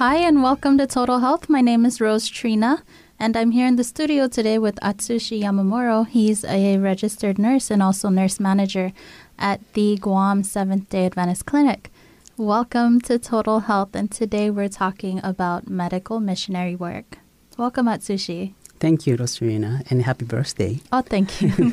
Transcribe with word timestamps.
Hi, 0.00 0.16
and 0.16 0.42
welcome 0.42 0.78
to 0.78 0.86
Total 0.86 1.18
Health. 1.18 1.50
My 1.50 1.60
name 1.60 1.84
is 1.84 2.00
Rose 2.00 2.26
Trina, 2.26 2.82
and 3.18 3.36
I'm 3.36 3.50
here 3.50 3.66
in 3.66 3.76
the 3.76 3.84
studio 3.84 4.28
today 4.28 4.56
with 4.56 4.76
Atsushi 4.76 5.42
Yamamuro. 5.42 6.08
He's 6.08 6.42
a 6.42 6.78
registered 6.78 7.38
nurse 7.38 7.70
and 7.70 7.82
also 7.82 8.08
nurse 8.08 8.40
manager 8.40 8.94
at 9.38 9.60
the 9.74 9.98
Guam 9.98 10.42
Seventh 10.42 10.88
day 10.88 11.04
Adventist 11.04 11.44
Clinic. 11.44 11.90
Welcome 12.38 13.02
to 13.02 13.18
Total 13.18 13.60
Health, 13.60 13.94
and 13.94 14.10
today 14.10 14.48
we're 14.48 14.70
talking 14.70 15.20
about 15.22 15.68
medical 15.68 16.18
missionary 16.18 16.74
work. 16.74 17.18
Welcome, 17.58 17.84
Atsushi. 17.84 18.54
Thank 18.78 19.06
you, 19.06 19.18
Rosarina, 19.18 19.82
and 19.90 20.00
happy 20.00 20.24
birthday. 20.24 20.80
Oh, 20.90 21.02
thank 21.02 21.42
you. 21.42 21.50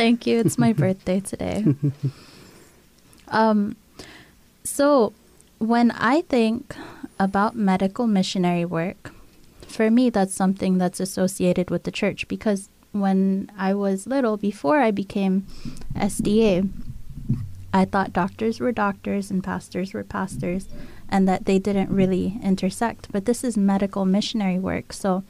thank 0.00 0.26
you. 0.26 0.38
It's 0.40 0.56
my 0.56 0.72
birthday 0.84 1.20
today. 1.20 1.66
Um, 3.32 3.76
so, 4.64 5.12
when 5.60 5.90
I 5.90 6.22
think 6.22 6.74
about 7.18 7.54
medical 7.54 8.06
missionary 8.06 8.64
work, 8.64 9.12
for 9.68 9.90
me, 9.90 10.08
that's 10.10 10.34
something 10.34 10.78
that's 10.78 10.98
associated 10.98 11.70
with 11.70 11.84
the 11.84 11.92
church 11.92 12.26
because 12.26 12.70
when 12.92 13.52
I 13.56 13.74
was 13.74 14.06
little, 14.06 14.36
before 14.36 14.80
I 14.80 14.90
became 14.90 15.46
SDA, 15.94 16.68
I 17.72 17.84
thought 17.84 18.12
doctors 18.14 18.58
were 18.58 18.72
doctors 18.72 19.30
and 19.30 19.44
pastors 19.44 19.92
were 19.92 20.02
pastors 20.02 20.66
and 21.08 21.28
that 21.28 21.44
they 21.44 21.58
didn't 21.58 21.90
really 21.90 22.40
intersect. 22.42 23.12
But 23.12 23.26
this 23.26 23.44
is 23.44 23.56
medical 23.56 24.06
missionary 24.06 24.58
work. 24.58 24.94
So, 24.94 25.24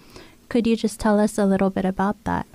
could 0.49 0.67
you 0.67 0.77
just 0.77 1.01
tell 1.01 1.19
us 1.19 1.39
a 1.39 1.45
little 1.45 1.71
bit 1.71 1.85
about 1.85 2.23
that? 2.25 2.47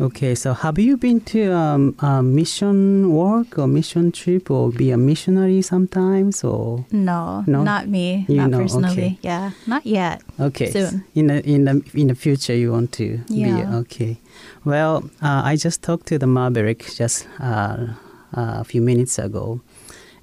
Okay, 0.00 0.34
so 0.34 0.52
have 0.54 0.78
you 0.78 0.96
been 0.96 1.20
to 1.20 1.52
um, 1.54 1.94
a 2.00 2.22
mission 2.22 3.10
work 3.12 3.58
or 3.58 3.66
mission 3.68 4.10
trip 4.10 4.50
or 4.50 4.70
be 4.70 4.90
a 4.90 4.96
missionary 4.96 5.62
sometimes 5.62 6.42
or 6.42 6.84
No, 6.90 7.44
No? 7.46 7.62
not 7.62 7.86
me, 7.88 8.24
You 8.28 8.36
not 8.38 8.50
know, 8.50 8.58
personally. 8.62 8.92
okay. 8.92 9.18
Yeah, 9.22 9.50
not 9.66 9.86
yet. 9.86 10.22
okay 10.40 10.70
Soon. 10.70 11.04
in 11.14 11.26
the 11.28 11.46
in 11.48 11.64
the 11.66 11.82
in 11.94 12.08
the 12.08 12.14
future 12.16 12.54
you 12.54 12.72
want 12.72 12.90
to 12.92 13.18
be 13.28 13.44
okay. 13.46 14.18
Well, 14.64 15.04
uh, 15.22 15.42
I 15.44 15.56
just 15.56 15.82
talked 15.82 16.06
to 16.06 16.18
the 16.18 16.26
Maverick 16.26 16.84
just 16.96 17.28
uh, 17.38 17.94
a 18.32 18.64
few 18.64 18.80
minutes 18.82 19.18
ago, 19.18 19.60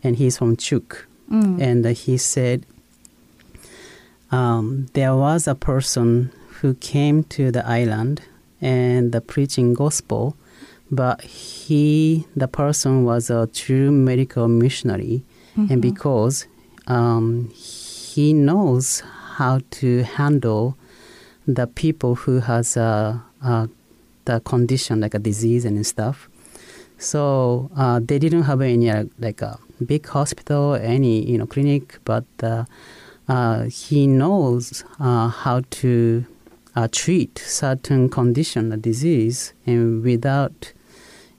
and 0.03 0.15
he's 0.17 0.37
from 0.37 0.55
Chuuk, 0.57 1.05
Mm. 1.31 1.61
and 1.61 1.85
uh, 1.85 1.89
he 1.89 2.17
said 2.17 2.65
um, 4.31 4.87
there 4.93 5.15
was 5.15 5.47
a 5.47 5.55
person 5.55 6.31
who 6.61 6.73
came 6.73 7.23
to 7.25 7.51
the 7.51 7.65
island 7.65 8.21
and 8.61 9.11
the 9.11 9.21
preaching 9.21 9.73
gospel, 9.73 10.35
but 10.91 11.21
he, 11.21 12.25
the 12.35 12.47
person, 12.47 13.03
was 13.05 13.29
a 13.29 13.47
true 13.53 13.91
medical 13.91 14.47
missionary, 14.47 15.23
Mhm. 15.57 15.71
and 15.71 15.81
because 15.81 16.47
um, 16.87 17.49
he 17.53 18.33
knows 18.33 19.01
how 19.37 19.59
to 19.71 20.03
handle 20.03 20.75
the 21.47 21.67
people 21.67 22.15
who 22.15 22.39
has 22.39 22.75
uh, 22.77 23.17
uh, 23.43 23.67
the 24.25 24.39
condition 24.41 24.99
like 25.01 25.13
a 25.15 25.19
disease 25.19 25.65
and 25.65 25.85
stuff. 25.85 26.27
So 26.97 27.69
uh, 27.77 27.99
they 28.03 28.19
didn't 28.19 28.43
have 28.43 28.61
any 28.61 28.89
uh, 28.89 29.05
like 29.19 29.41
a 29.41 29.57
big 29.85 30.05
hospital, 30.07 30.75
any 30.75 31.23
you 31.25 31.37
know 31.37 31.45
clinic, 31.45 31.99
but 32.05 32.25
uh, 32.43 32.65
uh, 33.27 33.63
he 33.65 34.05
knows 34.07 34.83
uh, 34.99 35.29
how 35.29 35.61
to 35.81 36.25
uh, 36.79 36.87
treat 36.91 37.37
certain 37.39 38.09
condition, 38.09 38.71
a 38.71 38.77
disease, 38.77 39.53
and 39.65 40.03
without 40.03 40.71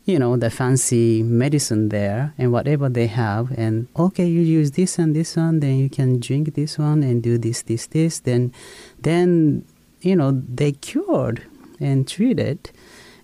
you 0.05 0.19
know 0.19 0.36
the 0.36 0.50
fancy 0.50 1.22
medicine 1.22 1.88
there 1.88 2.34
and 2.36 2.50
whatever 2.52 2.88
they 2.88 3.06
have 3.06 3.50
and 3.52 3.86
okay 3.96 4.27
you 4.27 4.41
use 4.41 4.72
this 4.72 4.98
and 4.98 5.14
this 5.14 5.36
one 5.36 5.61
then 5.61 5.77
you 5.77 5.91
can 5.91 6.18
drink 6.18 6.55
this 6.55 6.78
one 6.78 7.02
and 7.02 7.22
do 7.22 7.38
this 7.38 7.62
this 7.62 7.86
this 7.88 8.20
then 8.20 8.52
then 9.02 9.62
you 10.00 10.16
know 10.16 10.30
they 10.33 10.72
cured 10.72 11.42
and 11.80 12.06
treated. 12.06 12.70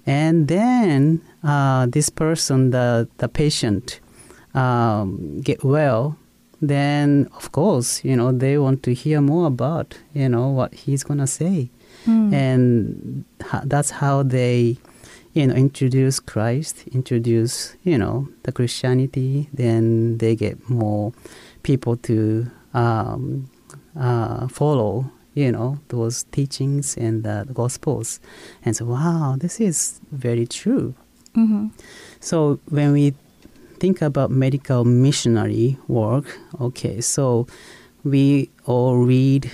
And 0.06 0.48
then 0.48 1.20
uh, 1.42 1.86
this 1.86 2.08
person 2.08 2.70
the 2.70 3.08
the 3.18 3.28
patient 3.28 4.00
um, 4.54 5.40
get 5.40 5.64
well 5.64 6.16
then 6.62 7.28
of 7.36 7.52
course 7.52 8.02
you 8.02 8.16
know 8.16 8.32
they 8.32 8.56
want 8.56 8.82
to 8.82 8.94
hear 8.94 9.20
more 9.20 9.46
about 9.46 9.98
you 10.14 10.28
know 10.28 10.48
what 10.48 10.72
he's 10.72 11.04
gonna 11.04 11.26
say 11.26 11.68
Mm. 12.06 12.32
and 12.32 13.24
that's 13.64 13.90
how 13.90 14.22
they 14.22 14.76
you 15.34 15.46
know 15.46 15.54
introduce 15.54 16.20
christ 16.20 16.84
introduce 16.92 17.74
you 17.84 17.98
know 17.98 18.28
the 18.44 18.52
christianity 18.52 19.48
then 19.52 20.18
they 20.18 20.36
get 20.36 20.56
more 20.70 21.12
people 21.62 21.96
to 22.08 22.46
um, 22.74 23.50
uh, 23.98 24.46
follow 24.48 25.10
you 25.34 25.50
know 25.52 25.78
those 25.88 26.24
teachings 26.30 26.96
and 26.96 27.24
the 27.24 27.44
gospels 27.52 28.20
and 28.64 28.76
so 28.76 28.84
wow 28.86 29.36
this 29.38 29.60
is 29.60 30.00
very 30.12 30.46
true 30.46 30.94
Mhm. 31.36 31.70
so 32.20 32.58
when 32.70 32.92
we 32.92 33.12
think 33.78 34.00
about 34.00 34.30
medical 34.30 34.84
missionary 34.86 35.76
work, 35.86 36.24
okay, 36.58 37.02
so 37.02 37.46
we 38.04 38.48
all 38.64 38.96
read 39.04 39.50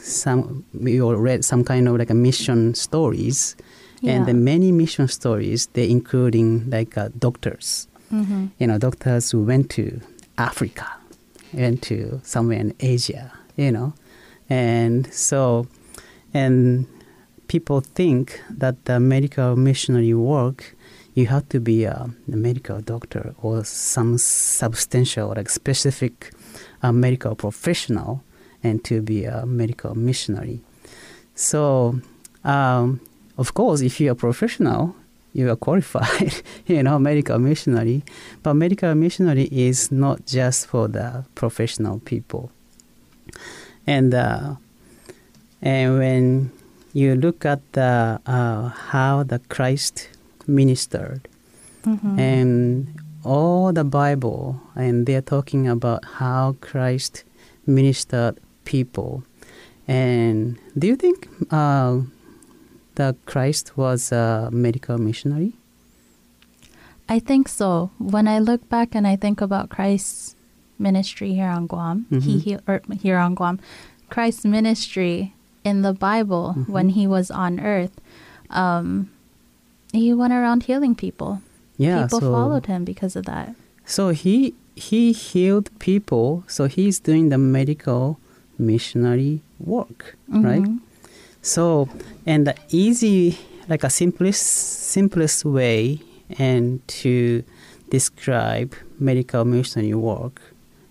some, 0.00 0.64
we 0.74 1.00
all 1.00 1.16
read 1.16 1.44
some 1.44 1.64
kind 1.64 1.88
of 1.88 1.96
like 1.98 2.10
a 2.10 2.14
mission 2.14 2.74
stories, 2.74 3.56
Yeah. 4.02 4.12
and 4.16 4.26
the 4.26 4.34
many 4.34 4.72
mission 4.72 5.08
stories, 5.08 5.68
they 5.74 5.88
including 5.90 6.70
like 6.70 6.96
uh, 6.96 7.08
doctors, 7.18 7.86
Mhm. 8.10 8.50
you 8.58 8.66
know, 8.66 8.78
doctors 8.78 9.30
who 9.32 9.44
went 9.44 9.68
to 9.70 10.00
Africa, 10.38 10.86
went 11.52 11.82
to 11.82 12.20
somewhere 12.24 12.58
in 12.60 12.72
Asia, 12.80 13.30
you 13.56 13.70
know, 13.70 13.92
and 14.48 15.06
so, 15.12 15.66
and 16.34 16.86
people 17.48 17.80
think 17.94 18.40
that 18.58 18.74
the 18.84 18.98
medical 19.00 19.54
missionary 19.56 20.14
work, 20.14 20.74
you 21.14 21.26
have 21.26 21.46
to 21.48 21.60
be 21.60 21.84
a, 21.84 22.08
a 22.32 22.36
medical 22.36 22.80
doctor 22.80 23.34
or 23.42 23.64
some 23.64 24.16
substantial, 24.18 25.34
like 25.36 25.50
specific 25.50 26.32
uh, 26.82 26.92
medical 26.92 27.34
professional, 27.34 28.22
and 28.62 28.82
to 28.84 29.00
be 29.02 29.24
a 29.24 29.44
medical 29.46 29.94
missionary. 29.94 30.60
So, 31.34 32.00
um, 32.44 33.00
of 33.38 33.54
course, 33.54 33.80
if 33.80 34.00
you're 34.00 34.12
a 34.12 34.16
professional, 34.16 34.94
you 35.32 35.48
are 35.50 35.56
qualified, 35.56 36.34
you 36.66 36.82
know, 36.82 36.98
medical 36.98 37.38
missionary. 37.38 38.02
But 38.42 38.54
medical 38.54 38.94
missionary 38.94 39.48
is 39.50 39.90
not 39.92 40.26
just 40.26 40.66
for 40.66 40.88
the 40.88 41.24
professional 41.34 42.00
people. 42.00 42.50
And 43.86 44.12
uh, 44.14 44.56
and 45.62 45.98
when 45.98 46.50
you 46.92 47.14
look 47.14 47.44
at 47.44 47.60
the 47.72 48.20
uh, 48.26 48.68
how 48.68 49.22
the 49.22 49.38
Christ 49.48 50.08
ministered, 50.46 51.28
Mhm. 51.84 52.18
and 52.18 52.86
all 53.24 53.72
the 53.72 53.84
Bible, 53.84 54.60
and 54.76 55.06
they're 55.06 55.22
talking 55.24 55.66
about 55.68 56.04
how 56.20 56.56
Christ 56.60 57.24
ministered 57.66 58.36
people. 58.74 59.22
And 59.90 60.54
do 60.78 60.86
you 60.86 60.94
think 60.94 61.26
uh, 61.50 62.06
that 62.94 63.16
Christ 63.26 63.74
was 63.76 64.12
a 64.14 64.48
medical 64.54 64.96
missionary? 64.98 65.52
I 67.08 67.18
think 67.18 67.48
so. 67.48 67.90
When 67.98 68.28
I 68.28 68.38
look 68.38 68.62
back 68.70 68.94
and 68.94 69.06
I 69.06 69.16
think 69.16 69.40
about 69.42 69.68
Christ's 69.68 70.36
ministry 70.78 71.34
here 71.34 71.50
on 71.50 71.66
Guam, 71.66 72.06
he, 72.10 72.16
Mhm. 72.16 72.40
he 72.46 72.50
or 72.70 72.80
here 73.02 73.18
on 73.18 73.34
Guam, 73.34 73.58
Christ's 74.08 74.44
ministry 74.46 75.34
in 75.64 75.82
the 75.82 75.92
Bible 75.92 76.54
Mhm. 76.56 76.68
when 76.70 76.88
he 76.94 77.06
was 77.10 77.30
on 77.30 77.58
earth, 77.58 77.98
um, 78.50 79.10
he 79.92 80.14
went 80.14 80.32
around 80.32 80.70
healing 80.70 80.94
people. 80.94 81.42
Yeah, 81.76 82.04
people 82.06 82.20
so 82.20 82.30
followed 82.30 82.66
him 82.66 82.84
because 82.86 83.16
of 83.18 83.24
that. 83.26 83.54
so 83.84 84.10
he 84.14 84.54
he 84.78 85.10
healed 85.12 85.68
people. 85.82 86.44
So 86.46 86.64
he's 86.70 87.00
doing 87.02 87.28
the 87.28 87.36
medical 87.36 88.16
missionary 88.60 89.40
work, 89.58 90.16
right? 90.28 90.62
Mhm. 90.62 90.78
So, 91.42 91.88
and 92.26 92.46
the 92.46 92.54
easy, 92.68 93.38
like 93.68 93.82
a 93.82 93.90
simplest, 93.90 94.42
simplest 94.92 95.44
way 95.44 96.00
and 96.38 96.80
to 97.02 97.42
describe 97.90 98.74
medical 99.00 99.44
missionary 99.44 99.94
work 99.94 100.40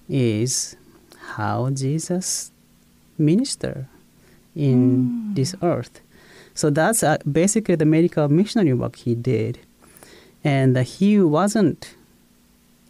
is 0.09 0.75
how 1.37 1.69
Jesus 1.69 2.51
minister 3.17 3.85
in 4.55 4.79
Mm. 5.31 5.35
this 5.35 5.55
earth. 5.61 6.01
So 6.55 6.69
that's 6.69 7.03
uh, 7.03 7.17
basically 7.31 7.75
the 7.75 7.85
medical 7.85 8.27
missionary 8.27 8.73
work 8.73 8.95
he 8.97 9.15
did, 9.15 9.59
and 10.43 10.75
uh, 10.75 10.81
he 10.83 11.19
wasn't, 11.21 11.95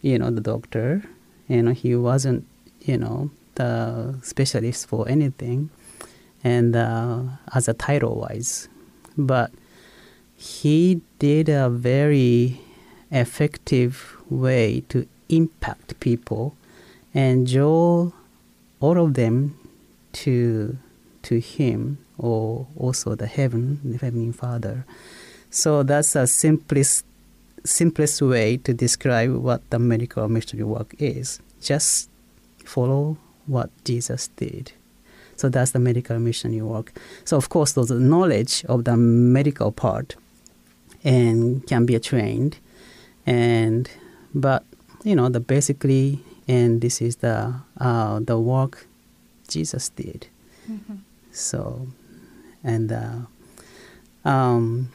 you 0.02 0.18
know, 0.18 0.30
the 0.30 0.40
doctor. 0.40 1.02
You 1.48 1.62
know, 1.62 1.72
he 1.72 1.94
wasn't, 1.94 2.42
you 2.82 2.96
know, 2.96 3.30
the 3.60 4.18
specialist 4.22 4.86
for 4.86 5.08
anything 5.08 5.70
and 6.42 6.74
uh, 6.74 7.22
as 7.54 7.68
a 7.68 7.74
title 7.74 8.16
wise, 8.16 8.68
but 9.16 9.50
he 10.36 11.00
did 11.18 11.48
a 11.48 11.68
very 11.68 12.60
effective 13.10 14.16
way 14.30 14.82
to 14.88 15.06
impact 15.28 15.98
people 16.00 16.56
and 17.12 17.46
draw 17.46 18.10
all 18.80 18.98
of 18.98 19.14
them 19.14 19.56
to 20.12 20.78
to 21.22 21.38
Him 21.38 21.98
or 22.16 22.66
also 22.76 23.14
the 23.14 23.26
heaven, 23.26 23.80
the 23.84 23.98
heavenly 23.98 24.32
Father. 24.32 24.86
So 25.50 25.82
that's 25.82 26.16
a 26.16 26.26
simplest 26.26 27.04
simplest 27.64 28.22
way 28.22 28.56
to 28.56 28.72
describe 28.72 29.34
what 29.34 29.60
the 29.68 29.78
medical 29.78 30.26
missionary 30.28 30.64
work 30.64 30.94
is. 30.98 31.40
Just 31.60 32.08
follow 32.64 33.18
what 33.46 33.70
Jesus 33.84 34.28
did. 34.36 34.72
So 35.36 35.48
that's 35.48 35.70
the 35.70 35.78
medical 35.78 36.18
missionary 36.18 36.62
work. 36.62 36.92
So 37.24 37.36
of 37.36 37.48
course, 37.48 37.72
those 37.72 37.90
knowledge 37.90 38.64
of 38.66 38.84
the 38.84 38.96
medical 38.96 39.72
part 39.72 40.16
and 41.02 41.66
can 41.66 41.86
be 41.86 41.98
trained, 41.98 42.58
and 43.26 43.90
but 44.34 44.64
you 45.02 45.16
know 45.16 45.30
the 45.30 45.40
basically 45.40 46.20
and 46.46 46.80
this 46.80 47.00
is 47.00 47.16
the 47.16 47.54
uh, 47.78 48.20
the 48.20 48.38
work 48.38 48.86
Jesus 49.48 49.88
did. 49.90 50.26
Mm-hmm. 50.70 50.96
So, 51.32 51.88
and 52.64 52.92
uh, 52.92 54.28
um, 54.28 54.90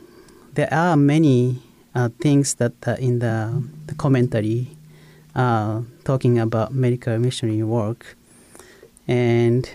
there 0.54 0.72
are 0.74 0.96
many 0.96 1.62
uh, 1.96 2.10
things 2.20 2.56
that 2.56 2.74
uh, 2.88 2.96
in 3.00 3.20
the, 3.20 3.64
the 3.88 3.96
commentary 3.96 4.68
uh, 5.36 5.82
talking 6.04 6.40
about 6.40 6.74
medical 6.74 7.18
missionary 7.18 7.64
work, 7.64 8.16
and 9.08 9.70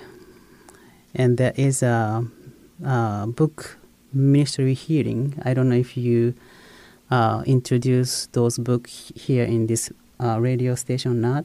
and 1.14 1.38
there 1.38 1.52
is 1.56 1.82
a, 1.82 2.24
a 2.84 3.26
book 3.26 3.78
ministry 4.12 4.74
healing. 4.74 5.40
I 5.44 5.54
don't 5.54 5.68
know 5.68 5.76
if 5.76 5.96
you 5.96 6.34
uh, 7.10 7.42
introduce 7.46 8.26
those 8.32 8.58
books 8.58 9.12
here 9.14 9.44
in 9.44 9.66
this 9.66 9.90
uh, 10.22 10.38
radio 10.40 10.74
station 10.74 11.12
or 11.12 11.14
not. 11.14 11.44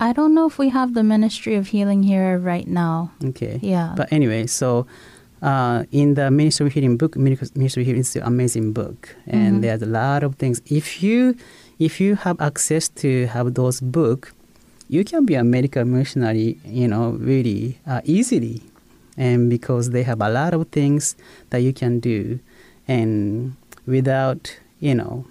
I 0.00 0.12
don't 0.12 0.34
know 0.34 0.46
if 0.48 0.58
we 0.58 0.70
have 0.70 0.94
the 0.94 1.04
Ministry 1.04 1.54
of 1.54 1.68
Healing 1.68 2.02
here 2.02 2.36
right 2.36 2.66
now. 2.66 3.12
Okay. 3.22 3.60
Yeah. 3.62 3.94
But 3.96 4.12
anyway, 4.12 4.48
so 4.48 4.84
uh, 5.42 5.84
in 5.92 6.14
the 6.14 6.28
Ministry 6.30 6.66
of 6.66 6.72
Healing 6.72 6.96
book, 6.96 7.16
Ministry 7.16 7.82
of 7.82 7.86
Healing 7.86 8.00
is 8.00 8.16
an 8.16 8.24
amazing 8.24 8.72
book, 8.72 9.14
and 9.26 9.52
mm-hmm. 9.52 9.60
there's 9.60 9.82
a 9.82 9.86
lot 9.86 10.24
of 10.24 10.36
things. 10.36 10.60
If 10.66 11.04
you 11.04 11.36
if 11.78 12.00
you 12.00 12.16
have 12.16 12.40
access 12.40 12.88
to 12.88 13.26
have 13.26 13.54
those 13.54 13.80
book, 13.80 14.32
you 14.92 15.04
can 15.04 15.24
be 15.24 15.34
a 15.34 15.42
medical 15.42 15.86
missionary, 15.86 16.58
you 16.66 16.86
know, 16.86 17.12
really 17.12 17.78
uh, 17.86 18.02
easily, 18.04 18.60
and 19.16 19.48
because 19.48 19.88
they 19.88 20.02
have 20.02 20.20
a 20.20 20.28
lot 20.28 20.52
of 20.52 20.68
things 20.68 21.16
that 21.48 21.62
you 21.62 21.72
can 21.72 21.98
do, 21.98 22.38
and 22.86 23.56
without 23.86 24.54
you 24.80 24.94
know 24.94 25.24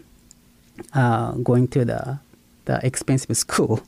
uh, 0.95 1.33
going 1.33 1.67
to 1.67 1.85
the 1.85 2.17
the 2.65 2.83
expensive 2.83 3.37
school 3.45 3.83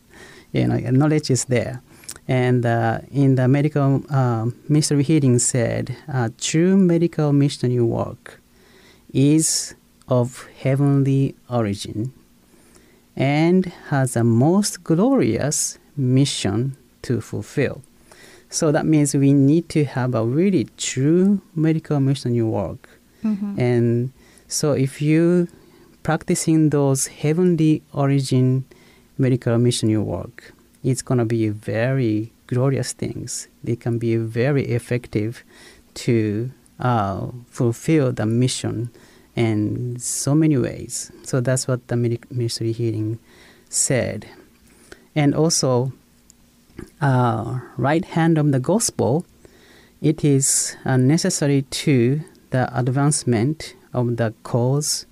you 0.52 0.68
know, 0.68 0.78
knowledge 0.92 1.32
is 1.32 1.46
there. 1.46 1.82
And 2.28 2.64
uh, 2.66 3.00
in 3.12 3.34
the 3.36 3.48
medical 3.48 4.04
um, 4.14 4.56
missionary 4.70 5.04
healing 5.04 5.40
said, 5.40 5.98
uh, 6.08 6.30
true 6.40 6.78
medical 6.78 7.34
missionary 7.34 7.82
work 7.82 8.40
is 9.12 9.74
of 10.08 10.48
heavenly 10.62 11.34
origin 11.50 12.14
and 13.16 13.66
has 13.90 14.16
a 14.16 14.24
most 14.24 14.84
glorious 14.84 15.78
mission 15.96 16.76
to 17.04 17.22
fulfill. 17.22 17.82
So 18.50 18.72
that 18.72 18.86
means 18.86 19.16
we 19.16 19.34
need 19.34 19.70
to 19.70 19.84
have 19.86 20.14
a 20.14 20.24
really 20.24 20.68
true 20.78 21.42
medical 21.56 22.00
missionary 22.00 22.44
work. 22.44 22.90
Mm-hmm. 23.24 23.60
And 23.60 24.12
so 24.48 24.74
if 24.74 25.02
you 25.02 25.48
practicing 26.04 26.70
those 26.70 27.08
heavenly 27.08 27.82
origin 27.94 28.66
medical 29.18 29.58
missionary 29.58 30.04
work. 30.04 30.54
It's 30.84 31.02
going 31.02 31.20
to 31.20 31.26
be 31.26 31.48
very 31.50 32.32
glorious 32.48 32.92
things. 32.94 33.48
They 33.64 33.76
can 33.76 33.98
be 33.98 34.18
very 34.18 34.66
effective 34.66 35.44
to 35.96 36.52
uh, 36.80 37.28
fulfill 37.50 38.12
the 38.12 38.26
mission 38.26 38.92
in 39.36 39.98
so 40.00 40.36
many 40.36 40.58
ways. 40.58 41.12
So 41.24 41.42
that's 41.42 41.68
what 41.68 41.88
the 41.88 41.96
ministry 41.96 42.72
healing 42.72 43.20
said. 43.70 44.28
And 45.16 45.36
also, 45.36 45.94
uh, 47.02 47.60
right 47.78 48.06
hand 48.06 48.38
of 48.38 48.52
the 48.52 48.60
gospel, 48.60 49.26
it 50.02 50.24
is 50.24 50.76
uh, 50.86 50.98
necessary 50.98 51.62
to 51.62 52.22
the 52.50 52.70
advancement 52.78 53.76
of 53.94 54.18
the 54.18 54.34
cause 54.44 55.06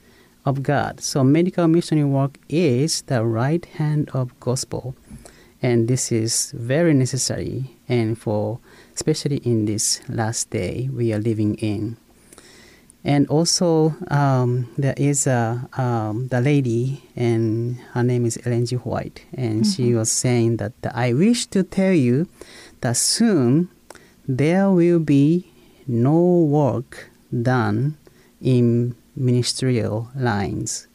of 0.45 0.63
God. 0.63 1.01
So 1.01 1.23
medical 1.23 1.67
missionary 1.67 2.07
work 2.07 2.37
is 2.49 3.03
the 3.03 3.23
right 3.23 3.63
hand 3.65 4.09
of 4.13 4.37
gospel, 4.39 4.95
and 5.61 5.87
this 5.87 6.11
is 6.11 6.51
very 6.55 6.93
necessary, 6.93 7.77
and 7.87 8.17
for 8.17 8.59
especially 8.95 9.37
in 9.37 9.65
this 9.65 10.01
last 10.09 10.49
day 10.49 10.89
we 10.91 11.13
are 11.13 11.19
living 11.19 11.55
in. 11.55 11.97
And 13.03 13.27
also, 13.29 13.95
um, 14.09 14.69
there 14.77 14.93
is 14.95 15.25
a 15.25 15.67
um, 15.73 16.27
the 16.27 16.39
lady, 16.39 17.01
and 17.15 17.77
her 17.93 18.03
name 18.03 18.25
is 18.25 18.37
Ellen 18.45 18.65
G. 18.67 18.75
White, 18.75 19.25
and 19.33 19.63
mm-hmm. 19.63 19.71
she 19.71 19.95
was 19.95 20.11
saying 20.11 20.57
that 20.57 20.73
I 20.93 21.13
wish 21.13 21.47
to 21.47 21.63
tell 21.63 21.93
you 21.93 22.27
that 22.81 22.97
soon 22.97 23.69
there 24.27 24.69
will 24.69 24.99
be 24.99 25.51
no 25.87 26.21
work 26.21 27.09
done 27.33 27.97
in 28.39 28.95
ministerial 29.15 30.09
lines, 30.15 30.87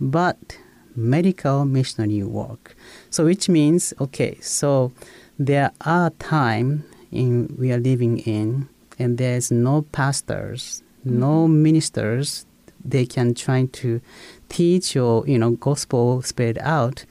but 0.00 0.58
medical 0.94 1.64
missionary 1.64 2.22
work. 2.22 2.76
So, 3.10 3.24
which 3.24 3.48
means, 3.48 3.92
okay, 4.00 4.38
so 4.40 4.92
there 5.38 5.72
are 5.80 6.10
time 6.10 6.84
in 7.10 7.54
we 7.58 7.72
are 7.72 7.78
living 7.80 8.18
in, 8.20 8.68
and 8.96 9.18
there's 9.18 9.50
no 9.50 9.82
pastors. 9.82 10.84
No 11.06 11.48
ministers. 11.48 12.46
They 12.84 13.06
can 13.06 13.34
try 13.34 13.66
to 13.80 14.00
teach 14.48 14.96
or 14.96 15.26
you 15.26 15.38
know 15.38 15.52
gospel 15.52 16.22
spread 16.22 16.58
out, 16.60 17.04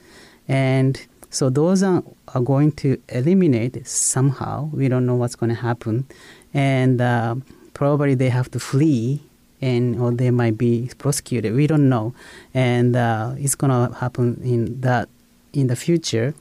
and 0.48 1.00
so 1.30 1.50
those 1.50 1.82
are, 1.82 2.02
are 2.34 2.40
going 2.40 2.72
to 2.72 3.00
eliminate 3.08 3.86
somehow. 3.86 4.70
We 4.72 4.88
don't 4.88 5.04
know 5.04 5.16
what's 5.16 5.34
going 5.34 5.50
to 5.50 5.60
happen, 5.60 6.06
and 6.54 7.00
uh, 7.00 7.36
probably 7.74 8.14
they 8.14 8.30
have 8.30 8.50
to 8.52 8.58
flee 8.58 9.20
and 9.60 10.00
or 10.00 10.10
they 10.12 10.30
might 10.30 10.58
be 10.58 10.90
prosecuted. 10.98 11.54
We 11.54 11.66
don't 11.66 11.88
know, 11.88 12.14
and 12.54 12.96
uh, 12.96 13.34
it's 13.36 13.54
gonna 13.54 13.94
happen 13.94 14.40
in 14.42 14.80
that 14.80 15.08
in 15.52 15.66
the 15.66 15.76
future. 15.76 16.34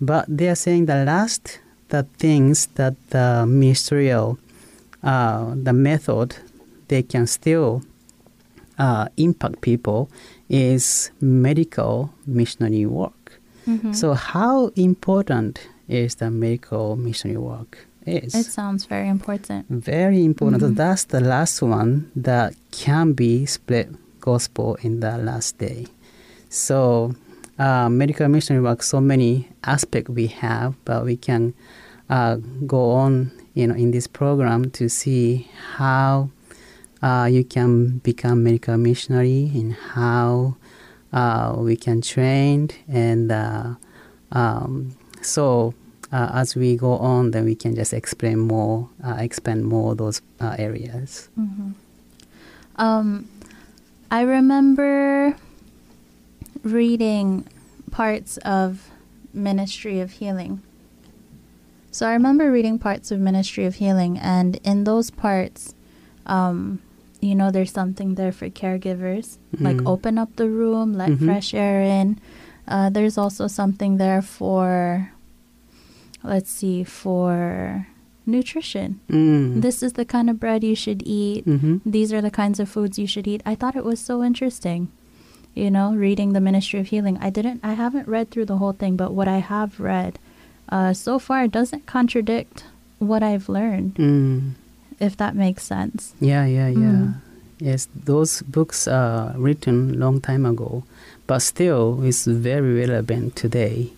But 0.00 0.24
they 0.28 0.48
are 0.48 0.54
saying 0.54 0.86
the 0.86 1.04
last 1.04 1.60
the 1.88 2.04
things 2.18 2.66
that 2.74 2.94
the 3.10 3.46
ministerial 3.46 4.38
uh, 5.02 5.54
the 5.54 5.72
method 5.72 6.36
they 6.90 7.02
can 7.02 7.26
still 7.26 7.82
uh, 8.78 9.06
impact 9.16 9.60
people 9.62 10.08
is 10.48 11.10
medical 11.20 12.10
missionary 12.26 12.86
work. 12.86 13.40
Mm-hmm. 13.66 13.92
So 13.92 14.14
how 14.14 14.68
important 14.76 15.60
is 15.88 16.16
the 16.16 16.30
medical 16.30 16.96
missionary 16.96 17.38
work? 17.38 17.86
is. 18.06 18.34
It 18.34 18.46
sounds 18.46 18.84
very 18.84 19.08
important. 19.08 19.66
Very 19.68 20.24
important. 20.24 20.62
Mm-hmm. 20.62 20.74
That's 20.74 21.04
the 21.04 21.20
last 21.20 21.62
one 21.62 22.10
that 22.16 22.54
can 22.70 23.12
be 23.12 23.46
split 23.46 23.88
gospel 24.20 24.76
in 24.82 25.00
the 25.00 25.18
last 25.18 25.58
day. 25.58 25.86
So, 26.48 27.14
uh, 27.58 27.88
medical 27.88 28.28
missionary 28.28 28.64
work, 28.64 28.82
so 28.82 29.00
many 29.00 29.48
aspects 29.64 30.10
we 30.10 30.26
have, 30.28 30.74
but 30.84 31.04
we 31.04 31.16
can 31.16 31.54
uh, 32.08 32.36
go 32.66 32.90
on, 32.90 33.30
you 33.54 33.66
know, 33.66 33.74
in 33.74 33.90
this 33.90 34.06
program 34.06 34.70
to 34.72 34.88
see 34.88 35.48
how 35.76 36.30
uh, 37.02 37.28
you 37.30 37.44
can 37.44 37.98
become 37.98 38.42
medical 38.42 38.76
missionary 38.76 39.50
and 39.54 39.74
how 39.74 40.56
uh, 41.12 41.54
we 41.58 41.76
can 41.76 42.00
train 42.00 42.68
and 42.88 43.32
uh, 43.32 43.74
um, 44.32 44.96
so 45.22 45.74
uh, 46.12 46.30
as 46.34 46.56
we 46.56 46.76
go 46.76 46.96
on, 46.96 47.30
then 47.30 47.44
we 47.44 47.54
can 47.54 47.74
just 47.74 47.92
explain 47.92 48.38
more, 48.38 48.88
uh, 49.04 49.16
expand 49.18 49.64
more 49.64 49.94
those 49.94 50.20
uh, 50.40 50.56
areas. 50.58 51.28
Mm-hmm. 51.38 51.70
Um, 52.76 53.28
I 54.10 54.22
remember 54.22 55.36
reading 56.62 57.46
parts 57.90 58.38
of 58.38 58.90
Ministry 59.32 60.00
of 60.00 60.12
Healing. 60.12 60.62
So 61.92 62.06
I 62.06 62.12
remember 62.12 62.50
reading 62.50 62.78
parts 62.78 63.10
of 63.10 63.20
Ministry 63.20 63.64
of 63.64 63.76
Healing, 63.76 64.18
and 64.18 64.56
in 64.64 64.84
those 64.84 65.10
parts, 65.10 65.74
um, 66.26 66.80
you 67.20 67.34
know, 67.34 67.50
there's 67.50 67.72
something 67.72 68.14
there 68.14 68.32
for 68.32 68.48
caregivers, 68.48 69.38
mm-hmm. 69.54 69.64
like 69.64 69.86
open 69.86 70.18
up 70.18 70.36
the 70.36 70.48
room, 70.48 70.94
let 70.94 71.10
mm-hmm. 71.10 71.26
fresh 71.26 71.54
air 71.54 71.80
in. 71.82 72.18
Uh, 72.66 72.88
there's 72.90 73.18
also 73.18 73.46
something 73.46 73.96
there 73.96 74.22
for 74.22 75.12
let's 76.22 76.50
see, 76.50 76.84
for 76.84 77.86
nutrition. 78.26 79.00
Mm. 79.08 79.62
This 79.62 79.82
is 79.82 79.94
the 79.94 80.04
kind 80.04 80.28
of 80.30 80.38
bread 80.38 80.62
you 80.62 80.74
should 80.74 81.02
eat. 81.06 81.46
Mm-hmm. 81.46 81.78
These 81.84 82.12
are 82.12 82.20
the 82.20 82.30
kinds 82.30 82.60
of 82.60 82.68
foods 82.68 82.98
you 82.98 83.06
should 83.06 83.26
eat. 83.26 83.42
I 83.44 83.54
thought 83.54 83.76
it 83.76 83.84
was 83.84 84.00
so 84.00 84.22
interesting. 84.22 84.90
You 85.54 85.70
know, 85.70 85.94
reading 85.94 86.32
the 86.32 86.40
Ministry 86.40 86.78
of 86.78 86.88
Healing. 86.88 87.18
I 87.20 87.30
didn't 87.30 87.60
I 87.64 87.72
haven't 87.72 88.06
read 88.06 88.30
through 88.30 88.46
the 88.46 88.58
whole 88.58 88.72
thing, 88.72 88.96
but 88.96 89.12
what 89.12 89.26
I 89.26 89.38
have 89.38 89.80
read 89.80 90.18
uh, 90.68 90.92
so 90.92 91.18
far 91.18 91.48
doesn't 91.48 91.86
contradict 91.86 92.64
what 92.98 93.22
I've 93.22 93.48
learned, 93.48 93.94
Mm. 93.96 94.52
If 95.00 95.16
that 95.16 95.34
makes 95.34 95.64
sense. 95.64 96.14
Yeah, 96.20 96.44
yeah, 96.46 96.68
yeah. 96.68 96.78
Mm. 96.78 97.14
Yes, 97.58 97.88
those 98.04 98.42
books 98.42 98.88
are 98.88 99.34
written 99.36 99.98
long 99.98 100.20
time 100.20 100.46
ago, 100.46 100.84
but 101.26 101.40
still 101.40 102.02
it's 102.04 102.24
very 102.26 102.72
relevant 102.80 103.36
today, 103.36 103.92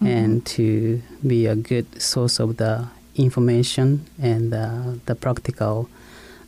Mhm. 0.00 0.06
and 0.06 0.44
to 0.56 1.00
be 1.26 1.46
a 1.46 1.54
good 1.54 1.86
source 2.00 2.38
of 2.40 2.56
the 2.56 2.84
information 3.14 4.00
and 4.20 4.52
uh, 4.52 4.94
the 5.06 5.14
practical, 5.14 5.88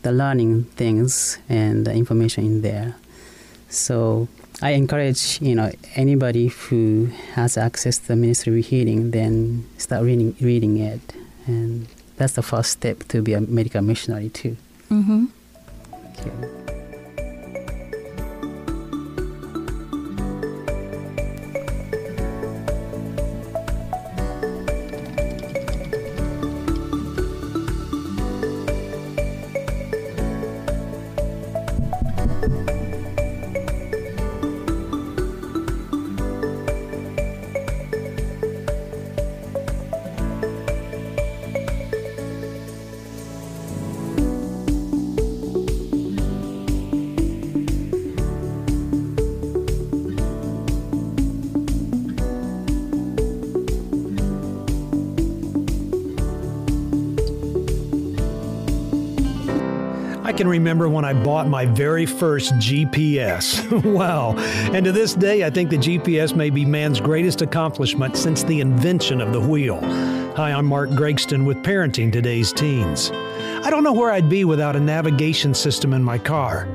the 0.02 0.12
learning 0.12 0.64
things 0.76 1.38
and 1.48 1.86
the 1.86 1.92
information 1.94 2.44
in 2.44 2.60
there. 2.62 2.94
So 3.70 4.28
I 4.60 4.72
encourage 4.72 5.38
you 5.40 5.54
know 5.54 5.70
anybody 5.94 6.48
who 6.48 7.08
has 7.34 7.56
access 7.56 7.98
to 7.98 8.08
the 8.08 8.16
ministry 8.16 8.60
of 8.60 8.66
healing, 8.66 9.10
then 9.12 9.64
start 9.78 10.02
reading 10.04 10.34
reading 10.40 10.76
it, 10.78 11.00
and 11.46 11.86
that's 12.18 12.34
the 12.34 12.42
first 12.42 12.70
step 12.70 13.04
to 13.08 13.22
be 13.22 13.32
a 13.32 13.40
medical 13.40 13.80
missionary 13.80 14.28
too. 14.28 14.56
Mm-hmm. 14.90 15.26
Okay. 16.18 16.74
I 16.74 16.77
remember 60.48 60.88
when 60.88 61.04
I 61.04 61.12
bought 61.12 61.46
my 61.48 61.66
very 61.66 62.06
first 62.06 62.54
GPS. 62.54 63.70
wow. 63.94 64.34
And 64.72 64.84
to 64.84 64.92
this 64.92 65.14
day, 65.14 65.44
I 65.44 65.50
think 65.50 65.70
the 65.70 65.76
GPS 65.76 66.34
may 66.34 66.50
be 66.50 66.64
man's 66.64 67.00
greatest 67.00 67.42
accomplishment 67.42 68.16
since 68.16 68.42
the 68.42 68.60
invention 68.60 69.20
of 69.20 69.32
the 69.32 69.40
wheel. 69.40 69.80
Hi, 70.36 70.52
I'm 70.52 70.66
Mark 70.66 70.90
Gregston 70.90 71.44
with 71.44 71.58
Parenting 71.58 72.12
Today's 72.12 72.52
Teens. 72.52 73.10
I 73.64 73.70
don't 73.70 73.84
know 73.84 73.92
where 73.92 74.10
I'd 74.10 74.30
be 74.30 74.44
without 74.44 74.76
a 74.76 74.80
navigation 74.80 75.54
system 75.54 75.92
in 75.92 76.02
my 76.02 76.18
car. 76.18 76.68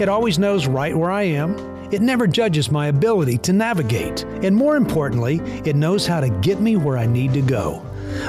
It 0.00 0.08
always 0.08 0.38
knows 0.38 0.66
right 0.66 0.96
where 0.96 1.10
I 1.10 1.22
am. 1.22 1.54
It 1.92 2.02
never 2.02 2.26
judges 2.26 2.70
my 2.70 2.88
ability 2.88 3.38
to 3.38 3.52
navigate. 3.52 4.24
And 4.42 4.56
more 4.56 4.76
importantly, 4.76 5.40
it 5.64 5.76
knows 5.76 6.06
how 6.06 6.20
to 6.20 6.28
get 6.28 6.60
me 6.60 6.76
where 6.76 6.98
I 6.98 7.06
need 7.06 7.32
to 7.34 7.42
go. 7.42 7.84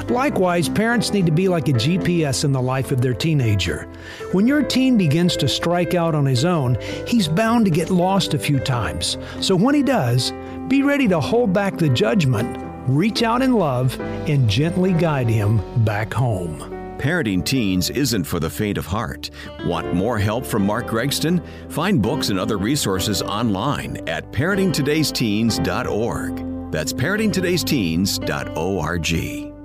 Likewise, 0.08 0.68
parents 0.68 1.12
need 1.12 1.26
to 1.26 1.32
be 1.32 1.48
like 1.48 1.68
a 1.68 1.72
GPS 1.72 2.44
in 2.44 2.52
the 2.52 2.62
life 2.62 2.92
of 2.92 3.00
their 3.00 3.14
teenager. 3.14 3.88
When 4.32 4.46
your 4.46 4.62
teen 4.62 4.96
begins 4.96 5.36
to 5.38 5.48
strike 5.48 5.94
out 5.94 6.14
on 6.14 6.24
his 6.24 6.44
own, 6.44 6.78
he's 7.06 7.28
bound 7.28 7.64
to 7.64 7.70
get 7.70 7.90
lost 7.90 8.34
a 8.34 8.38
few 8.38 8.60
times. 8.60 9.18
So 9.40 9.56
when 9.56 9.74
he 9.74 9.82
does, 9.82 10.32
be 10.68 10.82
ready 10.82 11.08
to 11.08 11.20
hold 11.20 11.52
back 11.52 11.76
the 11.76 11.88
judgment, 11.88 12.56
reach 12.88 13.22
out 13.22 13.42
in 13.42 13.54
love, 13.54 13.98
and 14.00 14.48
gently 14.48 14.92
guide 14.92 15.28
him 15.28 15.60
back 15.84 16.14
home. 16.14 16.72
Parenting 16.98 17.44
teens 17.44 17.90
isn't 17.90 18.24
for 18.24 18.40
the 18.40 18.48
faint 18.48 18.78
of 18.78 18.86
heart. 18.86 19.30
Want 19.64 19.92
more 19.92 20.18
help 20.18 20.46
from 20.46 20.64
Mark 20.64 20.86
Gregston? 20.86 21.42
Find 21.70 22.00
books 22.00 22.30
and 22.30 22.38
other 22.38 22.56
resources 22.56 23.20
online 23.22 24.08
at 24.08 24.32
parentingtodaysteens.org. 24.32 26.72
That's 26.72 26.92
parentingtodaysteens.org. 26.92 29.55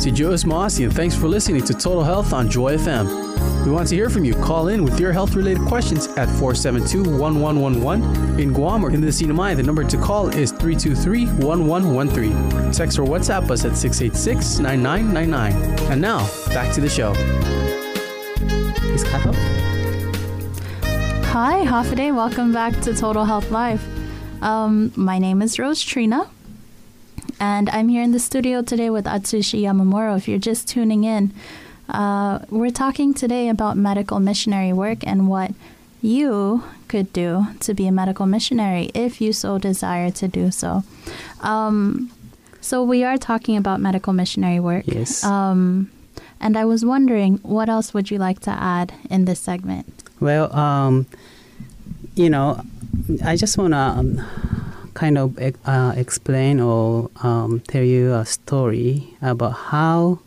C'est 0.00 0.10
Joe 0.10 0.32
Esmasi, 0.32 0.84
and 0.84 0.96
thanks 0.96 1.14
for 1.14 1.28
listening 1.28 1.62
to 1.62 1.74
Total 1.74 2.02
Health 2.02 2.32
on 2.32 2.48
Joy 2.48 2.74
FM. 2.78 3.66
We 3.66 3.70
want 3.70 3.86
to 3.88 3.94
hear 3.94 4.08
from 4.08 4.24
you. 4.24 4.32
Call 4.32 4.68
in 4.68 4.82
with 4.82 4.98
your 4.98 5.12
health 5.12 5.34
related 5.34 5.62
questions 5.66 6.06
at 6.16 6.26
472 6.38 7.18
1111. 7.18 8.40
In 8.40 8.54
Guam 8.54 8.82
or 8.82 8.90
in 8.92 9.02
the 9.02 9.08
CNMI, 9.08 9.54
the 9.54 9.62
number 9.62 9.84
to 9.84 9.98
call 9.98 10.28
is 10.30 10.52
323 10.52 11.26
1113. 11.44 12.72
Text 12.72 12.98
or 12.98 13.02
WhatsApp 13.02 13.50
us 13.50 13.66
at 13.66 13.76
686 13.76 14.60
9999. 14.60 15.92
And 15.92 16.00
now, 16.00 16.26
back 16.54 16.72
to 16.76 16.80
the 16.80 16.88
show. 16.88 17.12
Is 18.94 19.04
off? 19.04 19.36
Hi, 21.26 21.62
Hafa 21.66 21.94
Adai. 21.94 22.16
Welcome 22.16 22.54
back 22.54 22.80
to 22.80 22.94
Total 22.94 23.26
Health 23.26 23.50
Live. 23.50 23.86
Um, 24.42 24.92
my 24.96 25.18
name 25.18 25.42
is 25.42 25.58
Rose 25.58 25.82
Trina, 25.82 26.30
and 27.38 27.68
I'm 27.70 27.88
here 27.88 28.02
in 28.02 28.12
the 28.12 28.18
studio 28.18 28.62
today 28.62 28.90
with 28.90 29.04
Atsushi 29.04 29.62
Yamamuro. 29.62 30.16
If 30.16 30.26
you're 30.26 30.38
just 30.38 30.68
tuning 30.68 31.04
in, 31.04 31.32
uh, 31.88 32.40
we're 32.50 32.70
talking 32.70 33.14
today 33.14 33.48
about 33.48 33.76
medical 33.76 34.20
missionary 34.20 34.72
work 34.72 35.06
and 35.06 35.28
what 35.28 35.52
you 36.02 36.64
could 36.88 37.12
do 37.12 37.46
to 37.60 37.74
be 37.74 37.86
a 37.86 37.92
medical 37.92 38.26
missionary 38.26 38.90
if 38.94 39.20
you 39.20 39.32
so 39.32 39.58
desire 39.58 40.10
to 40.10 40.28
do 40.28 40.50
so. 40.50 40.82
Um, 41.40 42.10
so 42.60 42.82
we 42.82 43.04
are 43.04 43.18
talking 43.18 43.56
about 43.56 43.80
medical 43.80 44.12
missionary 44.12 44.60
work. 44.60 44.84
Yes. 44.86 45.24
Um, 45.24 45.90
and 46.40 46.56
I 46.56 46.64
was 46.64 46.84
wondering, 46.84 47.36
what 47.38 47.68
else 47.68 47.92
would 47.92 48.10
you 48.10 48.18
like 48.18 48.40
to 48.40 48.50
add 48.50 48.94
in 49.10 49.26
this 49.26 49.40
segment? 49.40 50.04
Well, 50.20 50.54
um, 50.56 51.06
you 52.14 52.30
know, 52.30 52.62
I 53.24 53.36
just 53.36 53.58
want 53.58 53.72
to 53.72 53.78
um, 53.78 54.26
kind 54.94 55.18
of 55.18 55.38
uh, 55.66 55.92
explain 55.96 56.60
or 56.60 57.10
um, 57.22 57.60
tell 57.68 57.82
you 57.82 58.12
a 58.14 58.24
story 58.24 59.08
about 59.22 59.52
how 59.52 60.18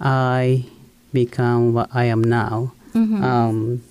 I 0.00 0.64
become 1.12 1.72
what 1.74 1.88
I 1.92 2.04
am 2.04 2.22
now. 2.22 2.72
Mhm. 2.94 3.22
Um, 3.22 3.82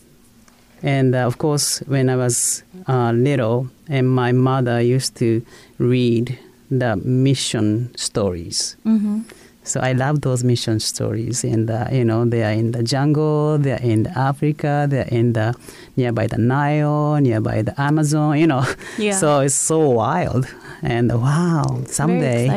and 0.83 1.15
uh, 1.15 1.25
of 1.25 1.37
course, 1.37 1.79
when 1.87 2.09
I 2.09 2.15
was 2.15 2.63
uh, 2.87 3.11
little, 3.11 3.67
and 3.89 4.09
my 4.09 4.31
mother 4.31 4.81
used 4.81 5.15
to 5.17 5.41
read 5.79 6.37
the 6.69 6.95
mission 6.97 7.91
stories. 7.95 8.75
Mm-hmm. 8.85 9.21
So 9.67 9.81
I 9.81 9.91
love 9.91 10.21
those 10.21 10.43
mission 10.43 10.79
stories, 10.79 11.43
and 11.43 11.69
uh, 11.69 11.87
you 11.91 12.05
know 12.05 12.23
they 12.25 12.43
are 12.43 12.51
in 12.55 12.71
the 12.71 12.83
jungle, 12.83 13.57
they 13.59 13.73
are 13.73 13.83
in 13.83 14.07
Africa, 14.15 14.87
they 14.89 14.99
are 14.99 15.11
in 15.11 15.33
the 15.33 15.53
nearby 15.97 16.27
the 16.27 16.37
Nile, 16.37 17.19
nearby 17.19 17.61
the 17.63 17.75
Amazon. 17.79 18.39
You 18.39 18.47
know, 18.47 18.63
Yeah. 18.97 19.11
so 19.19 19.41
it's 19.41 19.55
so 19.55 19.89
wild, 19.89 20.47
and 20.81 21.11
wow, 21.11 21.83
someday, 21.87 22.47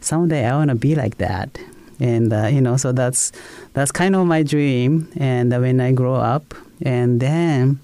someday 0.00 0.44
I 0.46 0.56
want 0.56 0.70
to 0.70 0.74
be 0.76 0.94
like 0.96 1.18
that, 1.18 1.56
and 2.00 2.32
uh, 2.32 2.46
you 2.50 2.60
know, 2.60 2.76
so 2.76 2.90
that's 2.92 3.30
that's 3.72 3.92
kind 3.92 4.16
of 4.16 4.26
my 4.26 4.42
dream. 4.42 5.06
And 5.16 5.52
uh, 5.54 5.58
when 5.60 5.80
I 5.80 5.92
grow 5.92 6.16
up, 6.16 6.52
and 6.82 7.20
then 7.20 7.78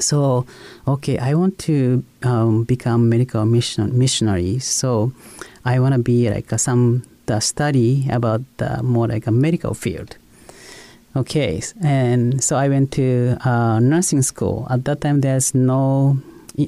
so 0.00 0.46
okay, 0.86 1.18
I 1.18 1.34
want 1.34 1.58
to 1.70 2.02
um, 2.22 2.64
become 2.64 3.08
medical 3.08 3.44
mission 3.46 3.96
missionary. 3.96 4.58
So 4.58 5.12
I 5.64 5.78
want 5.78 5.94
to 5.94 6.02
be 6.02 6.28
like 6.30 6.50
a, 6.52 6.58
some 6.58 7.02
the 7.30 7.40
study 7.40 8.06
about 8.10 8.40
the 8.58 8.82
more 8.82 9.06
like 9.14 9.26
a 9.28 9.30
medical 9.46 9.74
field. 9.74 10.16
Okay, 11.16 11.60
and 11.82 12.42
so 12.42 12.56
I 12.56 12.68
went 12.68 12.92
to 12.92 13.36
uh, 13.44 13.78
nursing 13.80 14.22
school. 14.22 14.66
At 14.70 14.84
that 14.84 15.00
time, 15.00 15.20
there's 15.20 15.54
no, 15.54 16.16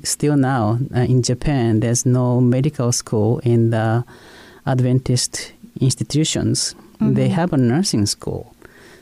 still 0.02 0.36
now 0.36 0.78
uh, 0.96 1.00
in 1.12 1.22
Japan, 1.22 1.80
there's 1.80 2.04
no 2.04 2.40
medical 2.40 2.90
school 2.92 3.38
in 3.44 3.70
the 3.70 4.02
Adventist 4.66 5.52
institutions. 5.80 6.74
They 7.00 7.28
Mhm. 7.28 7.34
have 7.38 7.52
a 7.52 7.56
nursing 7.56 8.06
school. 8.06 8.44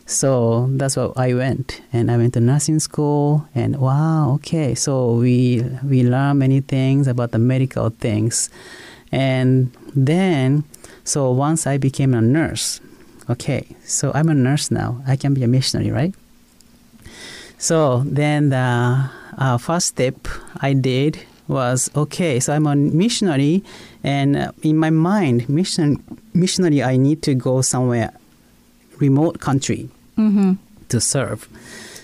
So 0.07 0.67
that's 0.79 0.97
what 0.97 1.13
I 1.17 1.35
went, 1.35 1.81
and 1.93 2.11
I 2.11 2.17
went 2.17 2.33
to 2.35 2.41
nursing 2.41 2.81
school, 2.81 3.45
and 3.55 3.77
wow, 3.77 4.35
okay. 4.37 4.75
So 4.75 4.93
we 5.23 5.63
we 5.93 6.03
learn 6.03 6.39
many 6.39 6.61
things 6.61 7.07
about 7.09 7.31
the 7.31 7.39
medical 7.39 7.91
things, 8.01 8.51
and 9.13 9.71
then 9.95 10.65
so 11.05 11.31
once 11.31 11.67
I 11.67 11.79
became 11.79 12.15
a 12.15 12.21
nurse, 12.21 12.81
okay. 13.29 13.67
So 13.85 14.13
I'm 14.15 14.29
a 14.29 14.35
nurse 14.35 14.71
now. 14.71 15.03
I 15.07 15.17
can 15.17 15.35
be 15.35 15.43
a 15.43 15.49
missionary, 15.49 15.91
right? 15.91 16.15
So 17.59 18.03
then 18.07 18.49
the 18.51 19.11
uh, 19.39 19.59
first 19.59 19.87
step 19.89 20.17
I 20.61 20.73
did 20.73 21.19
was 21.49 21.91
okay. 21.97 22.41
So 22.41 22.53
I'm 22.55 22.67
a 22.67 22.77
missionary, 22.77 23.63
and 24.05 24.37
uh, 24.37 24.53
in 24.63 24.77
my 24.79 24.91
mind, 24.91 25.49
mission 25.49 26.03
missionary, 26.33 26.83
I 26.83 26.97
need 26.97 27.23
to 27.23 27.35
go 27.35 27.61
somewhere 27.63 28.13
remote 28.99 29.41
country 29.41 29.89
Mm-hmm. 30.19 30.53
to 30.91 31.01
serve. 31.01 31.49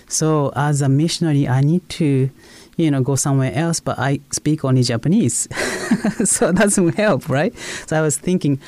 So 0.09 0.51
as 0.55 0.81
a 0.81 0.89
missionary, 0.89 1.47
I 1.47 1.61
need 1.61 1.87
to 2.01 2.31
you 2.77 2.91
know, 2.91 3.01
go 3.01 3.15
somewhere 3.15 3.51
else, 3.53 3.79
but 3.79 3.99
I 3.99 4.21
speak 4.31 4.63
only 4.63 4.83
Japanese. 4.83 5.47
so 6.23 6.51
that 6.51 6.55
doesn't 6.55 6.95
help, 6.95 7.27
right? 7.27 7.57
So 7.87 7.97
I 7.97 8.01
was 8.01 8.17
thinking, 8.17 8.59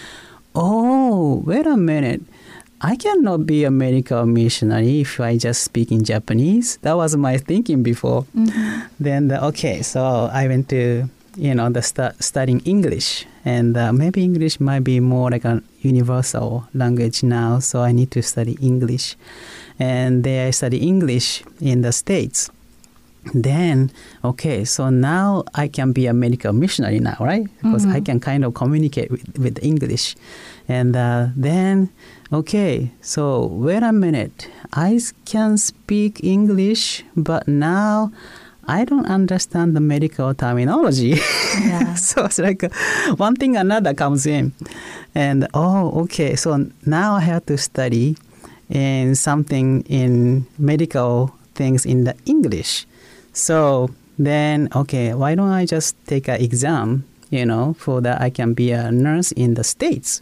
oh, 0.56 1.44
wait 1.46 1.68
a 1.68 1.78
minute. 1.78 2.22
I 2.82 2.96
cannot 2.96 3.46
be 3.46 3.66
a 3.66 3.72
medical 3.72 4.26
missionary 4.26 5.02
if 5.02 5.20
I 5.20 5.38
just 5.38 5.64
speak 5.64 5.92
in 5.92 6.04
Japanese. 6.04 6.78
That 6.78 6.96
was 6.96 7.16
my 7.16 7.38
thinking 7.38 7.84
before. 7.84 8.24
Mm-hmm. 8.36 8.80
Then, 9.00 9.28
the, 9.28 9.44
okay, 9.48 9.82
so 9.82 10.30
I 10.32 10.48
went 10.48 10.70
to, 10.70 11.08
you 11.36 11.54
know, 11.54 11.70
the 11.70 11.82
stu- 11.82 12.16
studying 12.20 12.62
English. 12.62 13.26
And 13.44 13.76
uh, 13.76 13.92
maybe 13.92 14.24
English 14.24 14.60
might 14.60 14.86
be 14.86 15.02
more 15.02 15.30
like 15.30 15.44
a 15.44 15.62
universal 15.82 16.68
language 16.74 17.22
now. 17.22 17.60
So 17.60 17.82
I 17.82 17.92
need 17.92 18.12
to 18.12 18.24
study 18.24 18.58
English. 18.62 19.18
And 19.78 20.24
there 20.24 20.48
I 20.48 20.52
study 20.52 20.78
English 20.78 21.44
in 21.60 21.82
the 21.82 21.92
States 21.92 22.50
then 23.34 23.92
okay 24.24 24.64
so 24.66 24.90
now 24.90 25.44
i 25.56 25.68
can 25.68 25.92
be 25.92 26.08
a 26.08 26.14
medical 26.14 26.54
missionary 26.54 27.00
now 27.00 27.18
right? 27.20 27.48
Because 27.62 27.86
i 27.86 28.00
can 28.00 28.20
kind 28.20 28.46
of 28.46 28.54
communicate 28.54 29.12
with, 29.12 29.38
with 29.38 29.60
english. 29.64 30.16
And 30.68 30.96
uh, 30.96 31.28
then 31.36 31.90
okay 32.32 32.92
so 33.02 33.46
wait 33.48 33.84
a 33.84 33.92
minute. 33.92 34.48
I 34.74 35.00
can 35.26 35.58
speak 35.58 36.24
english 36.24 37.04
but 37.16 37.48
now 37.48 38.12
i 38.68 38.86
don't 38.86 39.08
understand 39.08 39.76
the 39.76 39.82
medical 39.82 40.34
terminology. 40.34 41.20
Yeah. 41.60 41.96
so 41.96 42.26
it's 42.26 42.40
like 42.40 42.64
uh, 42.64 42.70
one 43.18 43.36
thing 43.36 43.58
another 43.58 43.94
comes 43.94 44.26
in. 44.26 44.54
And 45.16 45.48
oh 45.54 45.92
okay 46.04 46.36
so 46.36 46.70
now 46.86 47.16
i 47.16 47.22
have 47.22 47.46
to 47.48 47.58
study 47.58 48.16
in 48.70 49.16
something 49.16 49.82
in 49.90 50.46
medical 50.58 51.34
things 51.56 51.86
in 51.86 52.04
the 52.04 52.16
english 52.26 52.86
so 53.34 53.90
then 54.18 54.68
okay 54.76 55.14
why 55.14 55.36
don't 55.36 55.50
i 55.50 55.66
just 55.66 55.96
take 56.06 56.28
an 56.28 56.42
exam 56.42 57.06
you 57.30 57.46
know 57.46 57.74
for 57.80 58.02
that 58.02 58.22
i 58.22 58.30
can 58.30 58.54
be 58.54 58.72
a 58.72 58.92
nurse 58.92 59.32
in 59.34 59.54
the 59.54 59.64
states 59.64 60.22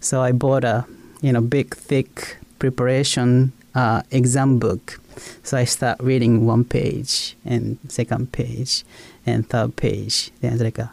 so 0.00 0.20
i 0.20 0.32
bought 0.32 0.64
a 0.64 0.84
you 1.20 1.32
know 1.32 1.40
big 1.40 1.74
thick 1.74 2.38
preparation 2.58 3.52
uh, 3.74 4.02
exam 4.10 4.58
book 4.58 5.00
so 5.42 5.56
i 5.56 5.64
start 5.64 5.98
reading 6.00 6.46
one 6.46 6.64
page 6.64 7.36
and 7.44 7.78
second 7.88 8.32
page 8.32 8.84
and 9.24 9.48
third 9.48 9.76
page 9.76 10.30
then 10.40 10.54
it's 10.54 10.62
like 10.62 10.78
a, 10.78 10.92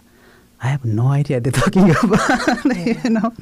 I 0.64 0.68
have 0.68 0.86
no 0.86 1.08
idea 1.08 1.42
they're 1.42 1.52
talking 1.64 1.92
about, 1.92 2.66
you 3.04 3.10
know. 3.10 3.34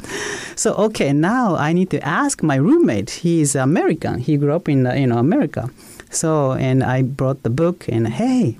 So 0.55 0.73
okay, 0.89 1.13
now 1.13 1.55
I 1.55 1.71
need 1.71 1.91
to 1.91 2.01
ask 2.03 2.41
my 2.41 2.55
roommate. 2.55 3.11
He 3.11 3.41
is 3.41 3.55
American. 3.55 4.17
He 4.17 4.37
grew 4.37 4.53
up 4.53 4.67
in 4.67 4.87
uh, 4.87 4.93
you 4.93 5.05
know 5.05 5.19
America. 5.19 5.69
So 6.11 6.53
and 6.53 6.83
I 6.83 7.01
brought 7.01 7.43
the 7.43 7.49
book 7.49 7.87
and 7.87 8.07
hey, 8.07 8.57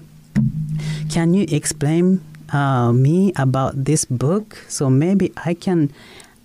can 1.09 1.33
you 1.33 1.45
explain 1.51 2.23
uh, 2.53 2.91
me 2.91 3.33
about 3.35 3.85
this 3.85 4.05
book? 4.05 4.57
So 4.67 4.89
maybe 4.89 5.33
I 5.45 5.53
can 5.53 5.91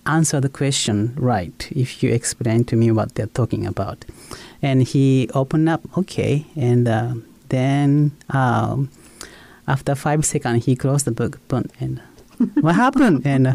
answer 0.05 0.39
the 0.39 0.49
question 0.49 1.13
right 1.17 1.69
if 1.71 2.03
you 2.03 2.11
explain 2.11 2.65
to 2.65 2.75
me 2.75 2.91
what 2.91 3.15
they're 3.15 3.27
talking 3.27 3.65
about. 3.65 4.05
And 4.61 4.83
he 4.83 5.29
opened 5.33 5.69
up, 5.69 5.81
okay, 5.97 6.45
and 6.55 6.87
uh, 6.87 7.13
then 7.49 8.11
um, 8.29 8.89
after 9.67 9.95
five 9.95 10.25
seconds 10.25 10.65
he 10.65 10.75
closed 10.75 11.05
the 11.05 11.11
book 11.11 11.39
and 11.79 12.01
what 12.61 12.75
happened? 12.75 13.25
And 13.25 13.47
uh, 13.47 13.53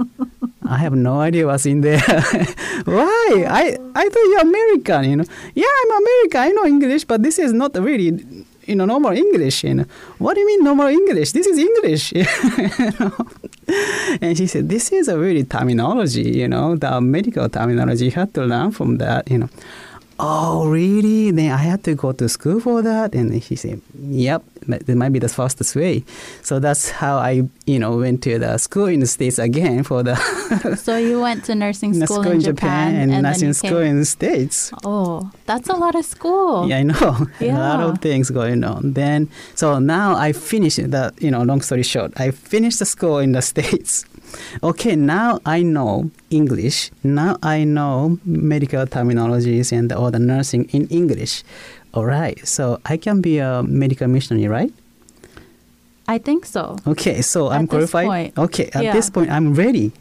I 0.66 0.78
have 0.78 0.94
no 0.94 1.20
idea 1.20 1.46
what's 1.46 1.66
in 1.66 1.80
there. 1.80 2.00
Why? 2.84 3.44
I 3.48 3.76
I 3.94 4.08
thought 4.08 4.26
you're 4.30 4.40
American, 4.40 5.04
you 5.10 5.16
know. 5.16 5.24
Yeah, 5.54 5.74
I'm 5.84 5.90
American. 6.02 6.40
I 6.40 6.48
know 6.50 6.64
English, 6.66 7.04
but 7.04 7.22
this 7.22 7.38
is 7.38 7.52
not 7.52 7.76
really, 7.76 8.24
you 8.66 8.74
know, 8.74 8.84
normal 8.84 9.12
English. 9.12 9.64
You 9.64 9.74
know. 9.74 9.84
What 10.18 10.34
do 10.34 10.40
you 10.40 10.46
mean 10.46 10.64
normal 10.64 10.88
English? 10.88 11.32
This 11.32 11.46
is 11.46 11.58
English. 11.58 12.12
And 14.20 14.36
she 14.36 14.46
said, 14.46 14.68
this 14.68 14.92
is 14.92 15.08
a 15.08 15.18
really 15.18 15.44
terminology, 15.44 16.30
you 16.30 16.48
know, 16.48 16.76
the 16.76 17.00
medical 17.00 17.48
terminology. 17.48 18.06
You 18.06 18.10
have 18.12 18.32
to 18.34 18.44
learn 18.44 18.72
from 18.72 18.98
that, 18.98 19.30
you 19.30 19.38
know. 19.38 19.48
Oh, 20.18 20.68
really? 20.68 21.30
Then 21.30 21.50
I 21.50 21.56
had 21.56 21.84
to 21.84 21.94
go 21.94 22.12
to 22.12 22.28
school 22.28 22.60
for 22.60 22.82
that? 22.82 23.14
And 23.14 23.42
she 23.42 23.56
said, 23.56 23.80
yep, 23.98 24.42
that 24.66 24.88
might 24.88 25.12
be 25.12 25.18
the 25.18 25.28
fastest 25.28 25.74
way. 25.74 26.04
So 26.42 26.58
that's 26.58 26.90
how 26.90 27.16
I, 27.16 27.48
you 27.66 27.78
know, 27.78 27.96
went 27.96 28.22
to 28.24 28.38
the 28.38 28.58
school 28.58 28.86
in 28.86 29.00
the 29.00 29.06
States 29.06 29.38
again 29.38 29.82
for 29.82 30.02
the 30.02 30.16
So 30.76 30.96
you 30.96 31.20
went 31.20 31.44
to 31.46 31.54
nursing 31.54 31.98
the 31.98 32.06
school, 32.06 32.30
in 32.30 32.40
Japan, 32.40 32.94
and, 32.94 33.12
then 33.12 33.22
nursing 33.22 33.52
school 33.52 33.78
in 33.78 33.98
the 33.98 34.04
States. 34.04 34.72
Oh, 34.84 35.30
that's 35.46 35.68
a 35.68 35.74
lot 35.74 35.94
of 35.94 36.04
school. 36.04 36.68
Yeah, 36.68 36.78
I 36.78 36.82
know. 36.82 37.26
yeah. 37.40 37.56
a 37.58 37.58
lot 37.58 37.80
of 37.80 38.00
things 38.00 38.30
going 38.30 38.64
on. 38.64 38.92
Then, 38.92 39.28
so 39.54 39.78
now 39.78 40.16
I 40.16 40.32
finished 40.32 40.76
the, 40.76 41.12
you 41.18 41.30
know, 41.30 41.42
long 41.42 41.60
story 41.60 41.82
short, 41.82 42.12
I 42.16 42.30
finished 42.30 42.78
the 42.78 42.86
school 42.86 43.18
in 43.18 43.32
the 43.32 43.42
States. 43.42 44.04
Okay, 44.62 44.96
now 44.96 45.40
I 45.46 45.62
know 45.62 46.10
English. 46.30 46.90
Now 47.02 47.36
I 47.42 47.64
know 47.64 48.18
medical 48.24 48.86
terminologies 48.86 49.72
and 49.72 49.92
all 49.92 50.10
the 50.10 50.18
nursing 50.18 50.64
in 50.72 50.86
English. 50.88 51.42
All 51.94 52.04
right, 52.06 52.38
so 52.46 52.80
I 52.86 52.96
can 52.96 53.20
be 53.20 53.38
a 53.38 53.62
medical 53.62 54.08
missionary, 54.08 54.48
right? 54.48 54.72
I 56.08 56.18
think 56.18 56.46
so. 56.46 56.76
Okay, 56.86 57.22
so 57.22 57.48
I'm 57.48 57.64
At 57.64 57.70
this 57.70 57.90
qualified. 57.90 58.06
point. 58.06 58.38
Okay, 58.38 58.70
at 58.74 58.82
Yeah. 58.84 58.92
this 58.92 59.10
point 59.10 59.30
I'm 59.30 59.54
ready. 59.54 59.92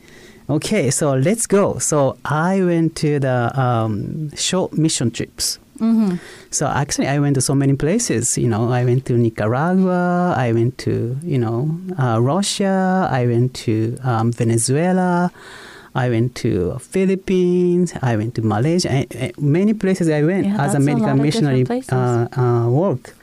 Okay, 0.50 0.90
so 0.92 1.14
let's 1.16 1.48
go. 1.48 1.78
So 1.80 2.18
I 2.26 2.62
went 2.64 2.96
to 2.98 3.20
the 3.20 3.52
um, 3.60 4.32
short 4.36 4.74
mission 4.78 5.12
trips. 5.12 5.60
Hmm 5.82 6.22
So 6.54 6.68
actually, 6.70 7.08
I 7.10 7.18
went 7.18 7.34
to 7.36 7.42
so 7.42 7.56
many 7.56 7.74
places. 7.74 8.38
You 8.38 8.48
know, 8.54 8.70
I 8.70 8.86
went 8.86 9.06
to 9.10 9.14
Nicaragua. 9.18 10.36
I 10.38 10.54
went 10.54 10.78
to 10.86 11.18
you 11.26 11.40
know 11.42 11.74
uh, 11.98 12.22
Russia. 12.22 13.08
I 13.10 13.26
went 13.26 13.58
to 13.66 13.98
um, 14.06 14.30
Venezuela. 14.32 15.32
I 15.96 16.08
went 16.14 16.36
to 16.44 16.78
Philippines. 16.80 17.92
I 18.04 18.16
went 18.16 18.36
to 18.36 18.42
Malaysia. 18.46 18.88
I, 18.92 19.08
I- 19.16 19.34
many 19.40 19.74
places 19.74 20.08
I 20.08 20.22
went 20.24 20.46
Yeah, 20.48 20.60
as 20.62 20.72
a 20.76 20.80
that's 20.80 20.84
a 20.84 20.88
medical 20.88 21.16
missionary 21.16 21.64
uh, 21.92 22.28
uh, 22.38 22.68
work. 22.70 23.16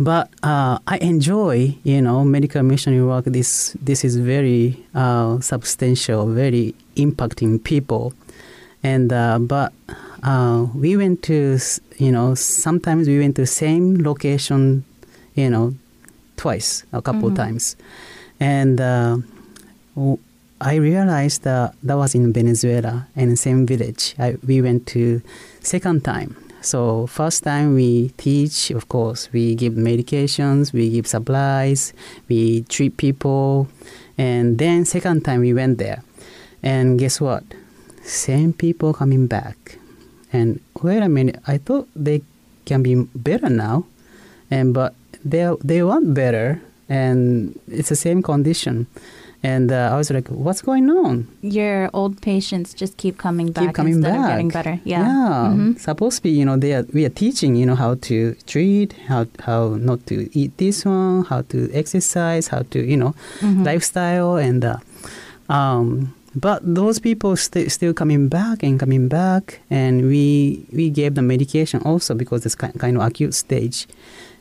But 0.00 0.30
uh, 0.42 0.78
I 0.88 0.96
enjoy, 1.04 1.76
you 1.84 2.00
know, 2.00 2.24
medical 2.24 2.62
missionary 2.62 3.04
work. 3.04 3.26
This 3.28 3.76
this 3.84 4.00
is 4.04 4.16
very 4.16 4.80
uh, 4.94 5.40
substantial, 5.44 6.24
very 6.32 6.72
impacting 6.96 7.60
people, 7.62 8.14
and 8.82 9.12
uh, 9.12 9.36
but 9.38 9.72
uh, 10.22 10.66
we 10.74 10.96
went 10.96 11.22
to, 11.24 11.58
you 11.98 12.12
know, 12.12 12.34
sometimes 12.34 13.08
we 13.08 13.18
went 13.18 13.36
to 13.36 13.46
same 13.46 14.02
location, 14.02 14.84
you 15.34 15.50
know, 15.50 15.74
twice, 16.36 16.84
a 16.92 17.00
couple 17.02 17.30
Mhm. 17.30 17.36
times, 17.36 17.76
and 18.40 18.80
uh, 18.80 19.18
I 20.62 20.74
realized 20.76 21.42
that 21.44 21.74
that 21.82 21.96
was 21.96 22.14
in 22.14 22.32
Venezuela 22.32 23.06
in 23.16 23.30
the 23.30 23.36
same 23.36 23.64
village. 23.66 24.14
I, 24.18 24.36
we 24.46 24.60
went 24.60 24.86
to 24.88 25.20
second 25.62 26.04
time. 26.04 26.36
So 26.62 27.06
first 27.06 27.42
time 27.44 27.74
we 27.74 28.10
teach, 28.18 28.70
of 28.70 28.88
course, 28.88 29.30
we 29.32 29.54
give 29.54 29.72
medications, 29.74 30.72
we 30.74 30.90
give 30.90 31.06
supplies, 31.06 31.94
we 32.28 32.62
treat 32.68 32.98
people, 32.98 33.68
and 34.18 34.58
then 34.58 34.84
second 34.84 35.24
time 35.24 35.40
we 35.40 35.54
went 35.54 35.78
there, 35.78 36.02
and 36.62 36.98
guess 36.98 37.20
what? 37.20 37.44
Same 38.04 38.52
people 38.52 38.92
coming 38.92 39.26
back, 39.26 39.78
and 40.32 40.60
wait 40.82 41.02
a 41.02 41.08
minute, 41.08 41.38
I 41.46 41.58
thought 41.58 41.88
they 41.96 42.22
can 42.64 42.82
be 42.82 42.94
better 43.14 43.48
now, 43.50 43.84
and 44.50 44.72
but 44.74 44.94
they 45.24 45.48
they 45.64 45.82
want 45.82 46.14
better, 46.14 46.60
and 46.88 47.58
it's 47.68 47.88
the 47.88 47.96
same 47.96 48.22
condition, 48.22 48.86
and 49.42 49.72
uh, 49.72 49.90
I 49.92 49.96
was 49.96 50.10
like, 50.10 50.28
what's 50.28 50.62
going 50.62 50.90
on? 50.90 51.26
Your 51.42 51.90
old 51.92 52.20
patients 52.20 52.74
just 52.74 52.96
keep 52.96 53.16
coming 53.18 53.52
back 53.52 53.64
keep 53.66 53.74
coming 53.74 54.00
back. 54.00 54.28
getting 54.30 54.48
better. 54.48 54.78
Yeah. 54.84 55.52
Mhm. 55.54 55.78
Supposed 55.80 56.16
to 56.18 56.22
be, 56.22 56.30
you 56.30 56.44
know, 56.44 56.56
they 56.56 56.74
are, 56.74 56.86
we 56.92 57.04
are 57.04 57.14
teaching, 57.14 57.56
you 57.56 57.66
know, 57.66 57.74
how 57.76 57.94
to 58.08 58.34
treat, 58.46 58.92
how 59.08 59.26
how 59.46 59.76
not 59.80 60.04
to 60.06 60.28
eat 60.38 60.52
this 60.58 60.84
one, 60.84 61.24
how 61.24 61.42
to 61.52 61.70
exercise, 61.72 62.48
how 62.48 62.62
to, 62.70 62.78
you 62.78 62.96
know, 62.96 63.14
Mhm. 63.40 63.64
lifestyle, 63.64 64.36
and 64.36 64.64
uh, 64.64 64.76
um, 65.48 66.14
but 66.34 66.62
those 66.62 66.98
people 67.00 67.36
st- 67.36 67.70
still 67.72 67.92
coming 67.94 68.28
back 68.28 68.62
and 68.62 68.78
coming 68.78 69.08
back, 69.08 69.60
and 69.70 70.08
we 70.08 70.64
we 70.72 70.90
gave 70.90 71.14
them 71.14 71.26
medication 71.26 71.82
also 71.84 72.14
because 72.14 72.46
it's 72.46 72.54
kind 72.54 72.78
kind 72.78 72.96
of 72.96 73.02
acute 73.02 73.34
stage. 73.34 73.86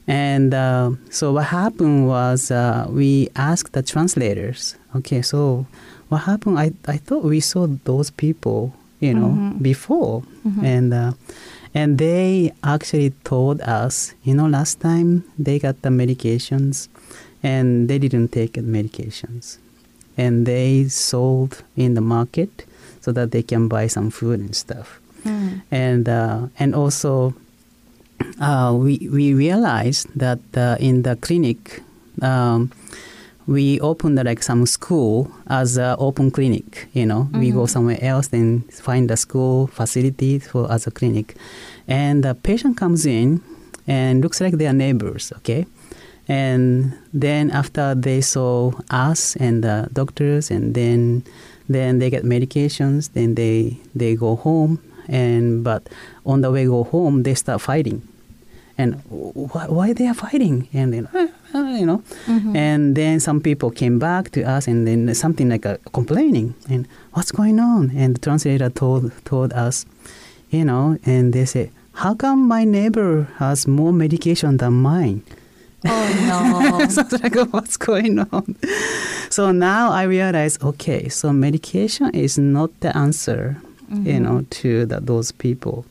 And 0.07 0.53
uh, 0.53 0.91
so 1.11 1.33
what 1.33 1.45
happened 1.45 2.07
was 2.07 2.49
uh, 2.51 2.87
we 2.89 3.29
asked 3.35 3.73
the 3.73 3.83
translators, 3.83 4.75
okay, 4.95 5.21
so 5.21 5.67
what 6.09 6.19
happened? 6.25 6.57
I, 6.57 6.71
I 6.87 6.97
thought 6.97 7.23
we 7.23 7.39
saw 7.39 7.67
those 7.85 8.09
people, 8.09 8.73
you 8.99 9.13
know, 9.13 9.29
Mhm. 9.37 9.61
before, 9.61 10.23
Mhm. 10.45 10.63
and 10.63 10.93
uh, 10.93 11.11
and 11.75 11.97
they 11.99 12.51
actually 12.63 13.13
told 13.23 13.61
us, 13.61 14.13
you 14.23 14.33
know, 14.33 14.47
last 14.47 14.79
time 14.81 15.23
they 15.37 15.59
got 15.59 15.81
the 15.83 15.89
medications, 15.89 16.87
and 17.43 17.87
they 17.87 17.99
didn't 17.99 18.29
take 18.31 18.53
the 18.53 18.61
medications, 18.65 19.57
and 20.21 20.45
they 20.45 20.87
sold 20.89 21.51
in 21.75 21.89
the 21.97 22.01
market 22.15 22.51
so 23.03 23.09
that 23.17 23.27
they 23.31 23.43
can 23.51 23.63
buy 23.67 23.85
some 23.87 24.09
food 24.17 24.39
and 24.39 24.55
stuff 24.55 24.89
Mm. 25.25 25.61
and 25.71 26.07
uh, 26.07 26.39
and 26.61 26.71
also 26.75 27.33
uh, 28.39 28.71
we 28.83 28.93
we 29.11 29.33
realized 29.33 30.07
that 30.15 30.39
uh, 30.55 30.77
in 30.79 31.03
the 31.03 31.15
clinic. 31.25 31.81
Um, 32.21 32.71
we 33.49 33.79
opened 33.81 34.23
like 34.23 34.43
some 34.43 34.65
school 34.67 35.31
as 35.47 35.77
an 35.77 35.95
open 35.97 36.29
clinic. 36.29 36.87
You 36.93 37.05
know, 37.09 37.21
mm-hmm. 37.23 37.39
we 37.39 37.51
go 37.51 37.65
somewhere 37.65 37.97
else, 38.01 38.27
then 38.29 38.61
find 38.69 39.09
a 39.09 39.17
school 39.17 39.67
facility 39.67 40.37
for 40.39 40.71
as 40.71 40.85
a 40.85 40.91
clinic, 40.91 41.35
and 41.87 42.23
the 42.23 42.35
patient 42.35 42.77
comes 42.77 43.05
in 43.05 43.41
and 43.87 44.21
looks 44.21 44.39
like 44.39 44.53
they 44.57 44.67
are 44.67 44.73
neighbors. 44.85 45.33
Okay, 45.37 45.65
and 46.29 46.93
then 47.11 47.49
after 47.49 47.95
they 47.95 48.21
saw 48.21 48.71
us 48.91 49.35
and 49.37 49.63
the 49.63 49.89
doctors, 49.91 50.51
and 50.51 50.75
then 50.75 51.23
then 51.67 51.97
they 51.99 52.09
get 52.09 52.23
medications, 52.23 53.11
then 53.13 53.33
they 53.35 53.77
they 53.95 54.15
go 54.15 54.35
home, 54.35 54.79
and 55.07 55.63
but 55.63 55.89
on 56.25 56.41
the 56.41 56.51
way 56.51 56.65
go 56.65 56.83
home 56.83 57.23
they 57.23 57.33
start 57.33 57.61
fighting. 57.61 58.01
And 58.77 59.01
why, 59.09 59.65
why 59.67 59.91
they 59.91 60.07
are 60.07 60.13
fighting? 60.13 60.69
And 60.71 60.93
then 60.93 61.07
uh, 61.13 61.27
uh, 61.57 61.75
you 61.75 61.85
know. 61.85 62.03
Mm-hmm. 62.27 62.55
and 62.55 62.95
then 62.95 63.19
some 63.19 63.41
people 63.41 63.71
came 63.71 63.99
back 63.99 64.29
to 64.31 64.43
us 64.43 64.67
and 64.67 64.87
then 64.87 65.13
something 65.15 65.49
like 65.49 65.65
a 65.65 65.79
complaining. 65.91 66.53
And 66.69 66.87
what's 67.13 67.31
going 67.31 67.59
on? 67.59 67.91
And 67.97 68.15
the 68.15 68.19
translator 68.19 68.69
told 68.69 69.11
told 69.25 69.51
us 69.53 69.85
you 70.51 70.63
know 70.63 70.97
and 71.05 71.33
they 71.33 71.45
say 71.45 71.71
how 71.93 72.13
come 72.13 72.47
my 72.47 72.63
neighbor 72.63 73.27
has 73.37 73.67
more 73.67 73.91
medication 73.91 74.57
than 74.57 74.73
mine 74.73 75.23
Oh 75.85 76.79
no! 76.79 76.87
so 76.89 77.03
like, 77.23 77.35
what's 77.53 77.77
going 77.77 78.19
on? 78.19 78.55
So 79.29 79.51
now 79.51 79.91
I 79.91 80.03
realize, 80.03 80.59
okay, 80.61 81.07
so 81.09 81.31
medication 81.31 82.09
is 82.13 82.37
not 82.37 82.77
the 82.81 82.95
answer, 82.97 83.61
mm-hmm. 83.89 84.05
you 84.05 84.19
know, 84.19 84.45
to 84.49 84.85
the, 84.85 84.99
those 84.99 85.31
people. 85.31 85.85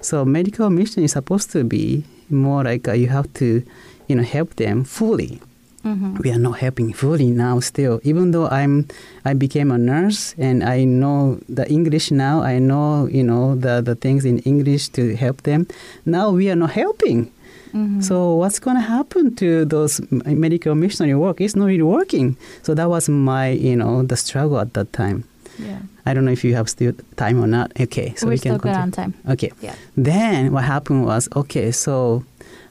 So 0.00 0.24
medical 0.24 0.70
mission 0.70 1.02
is 1.02 1.12
supposed 1.12 1.50
to 1.52 1.64
be 1.64 2.04
more 2.30 2.64
like 2.64 2.86
uh, 2.88 2.92
you 2.92 3.08
have 3.08 3.32
to, 3.34 3.64
you 4.08 4.16
know, 4.16 4.22
help 4.22 4.56
them 4.56 4.84
fully. 4.84 5.40
Mm-hmm. 5.84 6.18
We 6.22 6.30
are 6.30 6.38
not 6.38 6.58
helping 6.58 6.92
fully 6.92 7.30
now 7.30 7.58
still. 7.58 8.00
Even 8.04 8.30
though 8.30 8.48
I'm, 8.48 8.86
I 9.24 9.34
became 9.34 9.72
a 9.72 9.78
nurse 9.78 10.34
and 10.38 10.62
I 10.62 10.84
know 10.84 11.40
the 11.48 11.68
English 11.68 12.12
now. 12.12 12.42
I 12.42 12.60
know 12.60 13.06
you 13.06 13.24
know 13.24 13.56
the 13.56 13.80
the 13.80 13.96
things 13.96 14.24
in 14.24 14.38
English 14.40 14.90
to 14.90 15.16
help 15.16 15.42
them. 15.42 15.66
Now 16.06 16.30
we 16.30 16.50
are 16.50 16.56
not 16.56 16.70
helping. 16.70 17.32
Mm-hmm. 17.72 18.00
So 18.00 18.34
what's 18.34 18.58
going 18.58 18.76
to 18.76 18.82
happen 18.82 19.34
to 19.36 19.64
those 19.64 20.00
medical 20.10 20.74
missionary 20.74 21.16
work? 21.16 21.40
It's 21.40 21.56
not 21.56 21.66
really 21.66 21.82
working. 21.82 22.36
So 22.62 22.74
that 22.74 22.88
was 22.88 23.08
my 23.08 23.50
you 23.50 23.76
know 23.76 24.02
the 24.02 24.16
struggle 24.16 24.58
at 24.58 24.74
that 24.74 24.92
time. 24.92 25.24
Yeah. 25.58 25.80
I 26.06 26.14
don't 26.14 26.24
know 26.24 26.32
if 26.32 26.44
you 26.44 26.54
have 26.54 26.68
still 26.68 26.92
time 27.16 27.42
or 27.42 27.46
not. 27.46 27.72
Okay, 27.80 28.14
so 28.16 28.26
We're 28.26 28.32
we 28.32 28.38
can 28.38 28.40
still 28.40 28.58
continue. 28.58 28.74
good 28.74 28.82
on 28.82 28.90
time. 28.90 29.14
Okay. 29.28 29.52
Yeah. 29.60 29.74
Then 29.96 30.52
what 30.52 30.64
happened 30.64 31.04
was 31.04 31.28
okay, 31.36 31.70
so 31.72 32.24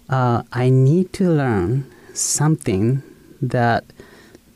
uh, 0.09 0.43
I 0.51 0.69
need 0.69 1.13
to 1.13 1.29
learn 1.29 1.85
something 2.13 3.01
that 3.41 3.83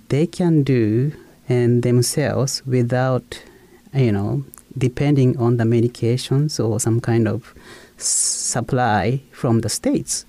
they 0.10 0.28
can 0.28 0.64
do 0.64 1.12
and 1.48 1.84
themselves 1.84 2.62
without, 2.66 3.42
you 3.94 4.12
know, 4.12 4.44
depending 4.78 5.38
on 5.38 5.58
the 5.58 5.64
medications 5.64 6.60
or 6.60 6.80
some 6.80 7.00
kind 7.00 7.28
of 7.28 7.54
supply 7.98 9.22
from 9.32 9.62
the 9.62 9.70
states. 9.70 10.26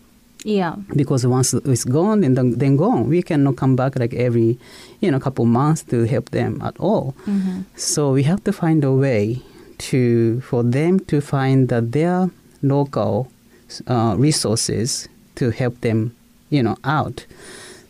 Yeah. 0.47 0.77
Because 0.95 1.27
once 1.27 1.53
it's 1.55 1.85
gone, 1.85 2.21
then 2.21 2.57
then 2.57 2.77
gone. 2.77 3.09
We 3.09 3.21
cannot 3.21 3.57
come 3.57 3.75
back 3.75 3.99
like 3.99 4.15
every, 4.15 4.59
you 5.01 5.11
know, 5.11 5.19
couple 5.19 5.45
months 5.45 5.83
to 5.91 6.07
help 6.07 6.31
them 6.31 6.63
at 6.63 6.79
all. 6.79 7.17
Mm-hmm. 7.27 7.63
So 7.75 8.13
we 8.13 8.23
have 8.23 8.45
to 8.45 8.53
find 8.53 8.85
a 8.85 8.93
way 8.93 9.43
to 9.91 10.41
for 10.43 10.63
them 10.63 11.01
to 11.11 11.21
find 11.21 11.69
that 11.71 11.91
their 11.91 12.31
local 12.63 13.27
uh, 13.89 14.15
resources 14.17 15.09
to 15.35 15.51
help 15.51 15.81
them, 15.81 16.15
you 16.51 16.63
know, 16.63 16.77
out. 16.85 17.27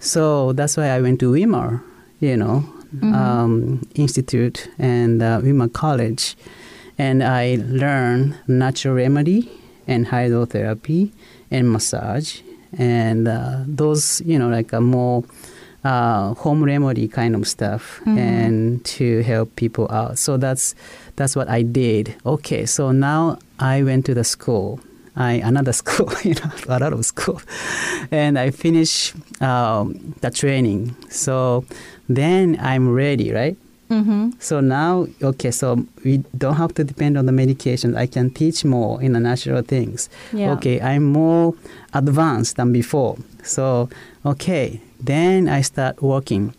So 0.00 0.54
that's 0.54 0.78
why 0.78 0.88
I 0.88 1.02
went 1.02 1.20
to 1.20 1.32
Weimar, 1.32 1.82
you 2.20 2.38
know, 2.38 2.64
mm-hmm. 2.88 3.12
um, 3.12 3.86
Institute 3.96 4.70
and 4.78 5.20
uh, 5.22 5.40
Weimar 5.42 5.68
College, 5.68 6.36
and 6.96 7.22
I 7.22 7.58
learned 7.60 8.38
natural 8.48 8.94
remedy 8.94 9.52
and 9.86 10.06
hydrotherapy 10.06 11.12
and 11.50 11.70
massage 11.70 12.40
and 12.78 13.28
uh, 13.28 13.62
those 13.66 14.20
you 14.24 14.38
know 14.38 14.48
like 14.48 14.72
a 14.72 14.80
more 14.80 15.24
uh, 15.84 16.34
home 16.34 16.64
remedy 16.64 17.06
kind 17.06 17.34
of 17.34 17.46
stuff 17.46 18.00
mm-hmm. 18.00 18.18
and 18.18 18.84
to 18.84 19.22
help 19.22 19.54
people 19.56 19.90
out 19.90 20.18
so 20.18 20.36
that's 20.36 20.74
that's 21.16 21.36
what 21.36 21.48
i 21.48 21.62
did 21.62 22.14
okay 22.24 22.66
so 22.66 22.90
now 22.90 23.38
i 23.58 23.82
went 23.82 24.04
to 24.04 24.14
the 24.14 24.24
school 24.24 24.80
I 25.16 25.40
another 25.44 25.72
school, 25.82 26.12
you 26.22 26.34
know, 26.34 26.50
a 26.68 26.78
lot 26.78 26.92
of 26.92 27.04
school, 27.06 27.40
and 28.10 28.38
I 28.38 28.50
finished 28.50 29.14
um, 29.40 30.14
the 30.20 30.30
training. 30.30 30.94
So 31.08 31.64
then 32.08 32.58
I'm 32.60 32.92
ready, 32.92 33.32
right? 33.32 33.56
Mm-hmm. 33.90 34.30
So 34.40 34.60
now, 34.60 35.06
okay, 35.22 35.50
so 35.50 35.86
we 36.04 36.18
don't 36.36 36.56
have 36.56 36.74
to 36.74 36.84
depend 36.84 37.16
on 37.16 37.26
the 37.26 37.32
medication. 37.32 37.96
I 37.96 38.06
can 38.06 38.30
teach 38.30 38.64
more 38.64 39.00
in 39.00 39.12
the 39.12 39.20
natural 39.20 39.62
things. 39.62 40.08
Yeah. 40.32 40.52
Okay, 40.52 40.80
I'm 40.80 41.04
more 41.04 41.54
advanced 41.94 42.56
than 42.56 42.72
before. 42.72 43.16
So, 43.44 43.88
okay, 44.24 44.80
then 44.98 45.48
I 45.48 45.60
start 45.60 46.02
working 46.02 46.52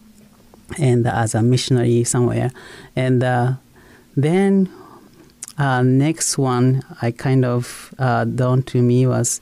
and 0.80 1.06
uh, 1.06 1.12
as 1.16 1.36
a 1.36 1.42
missionary 1.42 2.04
somewhere. 2.04 2.52
And 2.96 3.24
uh, 3.24 3.54
then 4.16 4.70
uh, 5.58 5.82
next 5.82 6.38
one 6.38 6.84
I 7.02 7.12
kind 7.12 7.44
of 7.44 7.94
uh, 8.00 8.24
dawned 8.24 8.68
to 8.68 8.82
me 8.82 9.06
was, 9.06 9.42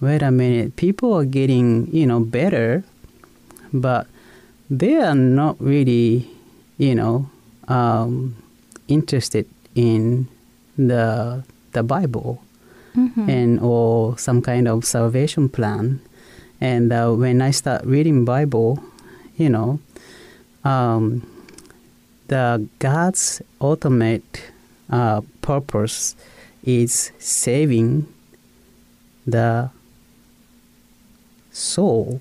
wait 0.00 0.22
a 0.22 0.30
minute, 0.30 0.76
people 0.76 1.12
are 1.12 1.24
getting, 1.24 1.88
you 1.94 2.06
know, 2.06 2.20
better, 2.20 2.84
but 3.72 4.06
they 4.70 4.96
are 4.96 5.14
not 5.14 5.60
really 5.60 6.30
you 6.78 6.94
know, 6.94 7.28
um, 7.68 8.36
interested 8.88 9.46
in 9.74 10.28
the 10.76 11.44
the 11.72 11.82
Bible 11.82 12.40
mm-hmm. 12.96 13.28
and 13.28 13.60
or 13.60 14.16
some 14.18 14.40
kind 14.42 14.66
of 14.68 14.84
salvation 14.84 15.48
plan. 15.48 16.00
And 16.60 16.92
uh, 16.92 17.12
when 17.12 17.40
I 17.42 17.50
start 17.52 17.84
reading 17.84 18.24
Bible, 18.24 18.82
you 19.36 19.48
know, 19.48 19.78
um, 20.64 21.22
the 22.26 22.66
God's 22.78 23.42
ultimate 23.60 24.50
uh, 24.90 25.22
purpose 25.40 26.16
is 26.64 27.12
saving 27.18 28.06
the 29.26 29.70
soul, 31.52 32.20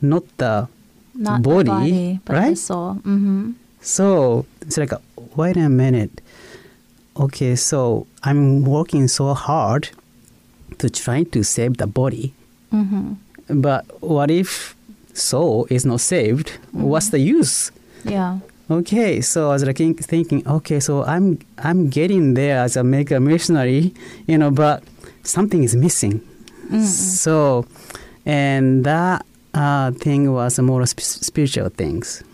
not 0.00 0.24
the 0.36 0.68
not 1.14 1.42
body, 1.42 1.64
the 1.64 1.70
body 1.70 2.20
but 2.24 2.34
right? 2.34 2.50
the 2.50 2.56
soul. 2.56 2.94
Mm-hmm. 2.96 3.52
So 3.82 4.46
it's 4.60 4.78
like, 4.78 4.92
wait 5.36 5.56
a 5.56 5.68
minute. 5.68 6.20
Okay, 7.16 7.56
so 7.56 8.06
I'm 8.22 8.64
working 8.64 9.08
so 9.08 9.34
hard 9.34 9.90
to 10.78 10.88
try 10.88 11.24
to 11.24 11.42
save 11.42 11.76
the 11.76 11.86
body. 11.86 12.32
Mm-hmm. 12.72 13.60
But 13.60 13.84
what 14.02 14.30
if 14.30 14.74
soul 15.12 15.66
is 15.68 15.84
not 15.84 16.00
saved? 16.00 16.48
Mm-hmm. 16.48 16.82
What's 16.82 17.10
the 17.10 17.18
use? 17.18 17.70
Yeah. 18.04 18.38
Okay, 18.70 19.20
so 19.20 19.50
I 19.50 19.52
was 19.52 19.64
like 19.64 19.76
thinking, 19.76 20.46
okay, 20.46 20.80
so 20.80 21.04
I'm 21.04 21.38
I'm 21.58 21.90
getting 21.90 22.34
there 22.34 22.58
as 22.58 22.76
a 22.76 22.82
mega 22.84 23.20
missionary, 23.20 23.92
you 24.26 24.38
know, 24.38 24.50
but 24.50 24.82
something 25.24 25.62
is 25.62 25.76
missing. 25.76 26.20
Mm-hmm. 26.66 26.84
So, 26.84 27.66
and 28.24 28.84
that 28.84 29.26
uh, 29.52 29.90
thing 29.90 30.32
was 30.32 30.58
more 30.60 30.86
sp- 30.88 31.02
spiritual 31.02 31.68
things. 31.68 32.24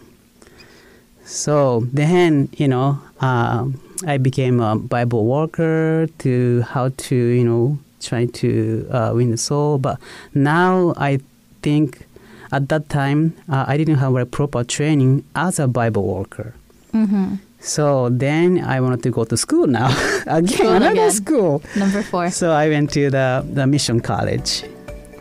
So 1.28 1.86
then, 1.92 2.48
you 2.56 2.66
know, 2.68 2.98
uh, 3.20 3.66
I 4.06 4.16
became 4.16 4.60
a 4.60 4.76
Bible 4.76 5.26
worker 5.26 6.08
to 6.20 6.62
how 6.62 6.88
to, 6.88 7.14
you 7.14 7.44
know, 7.44 7.78
try 8.00 8.24
to 8.24 8.88
uh, 8.90 9.12
win 9.14 9.30
the 9.30 9.36
soul. 9.36 9.76
But 9.76 10.00
now 10.32 10.94
I 10.96 11.20
think 11.60 12.06
at 12.50 12.70
that 12.70 12.88
time 12.88 13.36
uh, 13.50 13.66
I 13.68 13.76
didn't 13.76 13.96
have 13.96 14.16
a 14.16 14.24
proper 14.24 14.64
training 14.64 15.22
as 15.36 15.58
a 15.58 15.68
Bible 15.68 16.06
worker. 16.06 16.54
Mm-hmm. 16.94 17.34
So 17.60 18.08
then 18.08 18.64
I 18.64 18.80
wanted 18.80 19.02
to 19.02 19.10
go 19.10 19.24
to 19.24 19.36
school 19.36 19.66
now 19.66 19.88
again, 20.26 20.46
school 20.48 20.72
another 20.72 20.92
again. 20.92 21.10
school. 21.10 21.62
Number 21.76 22.02
four. 22.02 22.30
So 22.30 22.52
I 22.52 22.70
went 22.70 22.90
to 22.92 23.10
the 23.10 23.44
the 23.52 23.66
mission 23.66 24.00
college. 24.00 24.64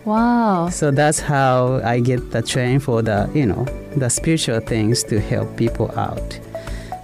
Wow. 0.05 0.69
So 0.69 0.91
that's 0.91 1.19
how 1.19 1.81
I 1.83 1.99
get 1.99 2.31
the 2.31 2.41
training 2.41 2.79
for 2.79 3.01
the, 3.01 3.29
you 3.33 3.45
know, 3.45 3.65
the 3.99 4.09
spiritual 4.09 4.59
things 4.59 5.03
to 5.05 5.19
help 5.19 5.55
people 5.57 5.91
out. 5.97 6.39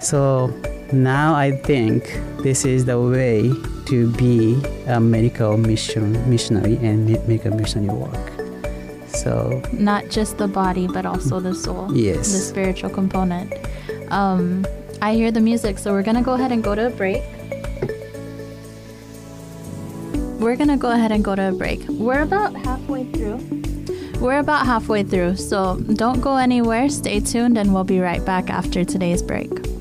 So 0.00 0.48
now 0.92 1.34
I 1.34 1.52
think 1.52 2.04
this 2.42 2.64
is 2.64 2.84
the 2.84 3.00
way 3.00 3.52
to 3.86 4.10
be 4.12 4.60
a 4.86 5.00
medical 5.00 5.56
mission 5.56 6.12
missionary 6.28 6.76
and 6.78 7.06
make 7.28 7.44
a 7.44 7.50
missionary 7.50 7.96
work. 7.96 8.32
So 9.08 9.62
not 9.72 10.08
just 10.08 10.38
the 10.38 10.48
body, 10.48 10.86
but 10.86 11.06
also 11.06 11.40
the 11.40 11.54
soul. 11.54 11.94
Yes. 11.94 12.32
The 12.32 12.38
spiritual 12.38 12.90
component. 12.90 13.52
Um, 14.10 14.66
I 15.00 15.14
hear 15.14 15.30
the 15.30 15.40
music, 15.40 15.78
so 15.78 15.92
we're 15.92 16.02
gonna 16.02 16.22
go 16.22 16.34
ahead 16.34 16.52
and 16.52 16.62
go 16.62 16.74
to 16.74 16.86
a 16.86 16.90
break. 16.90 17.22
we're 20.44 20.56
to 20.56 20.76
go 20.76 20.90
ahead 20.90 21.10
and 21.10 21.24
go 21.24 21.34
to 21.34 21.48
a 21.48 21.52
break. 21.52 21.80
We're 21.88 22.20
about 22.20 22.54
halfway 22.54 23.04
through. 23.04 23.38
We're 24.20 24.38
about 24.38 24.64
halfway 24.66 25.02
through, 25.02 25.36
so 25.36 25.76
don't 25.76 26.20
go 26.20 26.36
anywhere. 26.36 26.88
Stay 26.88 27.20
tuned, 27.20 27.58
and 27.58 27.74
we'll 27.74 27.84
be 27.84 28.00
right 28.00 28.24
back 28.24 28.48
after 28.48 28.84
today's 28.84 29.22
break. 29.22 29.73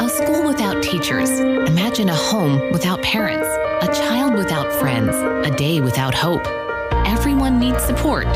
A 0.00 0.08
school 0.08 0.44
without 0.44 0.82
teachers. 0.82 1.30
Imagine 1.40 2.08
a 2.08 2.14
home 2.14 2.70
without 2.72 3.02
parents, 3.02 3.48
a 3.82 3.92
child 3.92 4.34
without 4.34 4.72
friends, 4.72 5.14
a 5.46 5.50
day 5.56 5.80
without 5.80 6.14
hope. 6.14 6.46
Everyone 7.06 7.58
needs 7.58 7.82
support. 7.84 8.26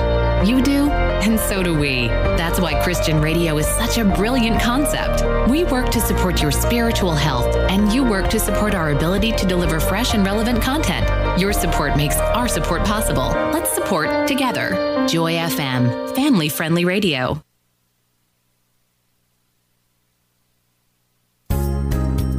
You 0.46 0.60
do, 0.60 0.90
and 0.90 1.38
so 1.38 1.62
do 1.62 1.78
we. 1.78 2.08
That's 2.36 2.58
why 2.58 2.82
Christian 2.82 3.20
radio 3.20 3.58
is 3.58 3.66
such 3.66 3.98
a 3.98 4.04
brilliant 4.04 4.60
concept. 4.60 5.22
We 5.48 5.62
work 5.64 5.90
to 5.90 6.00
support 6.00 6.42
your 6.42 6.50
spiritual 6.50 7.12
health, 7.14 7.54
and 7.70 7.92
you 7.92 8.02
work 8.02 8.28
to 8.30 8.40
support 8.40 8.74
our 8.74 8.90
ability 8.90 9.32
to 9.32 9.46
deliver 9.46 9.78
fresh 9.78 10.14
and 10.14 10.24
relevant 10.24 10.60
content. 10.62 11.06
Your 11.40 11.52
support 11.52 11.96
makes 11.96 12.16
our 12.16 12.48
support 12.48 12.84
possible. 12.84 13.28
Let's 13.52 13.72
support 13.72 14.26
together. 14.26 15.06
Joy 15.08 15.34
FM, 15.34 16.14
family 16.16 16.48
friendly 16.48 16.84
radio. 16.84 17.40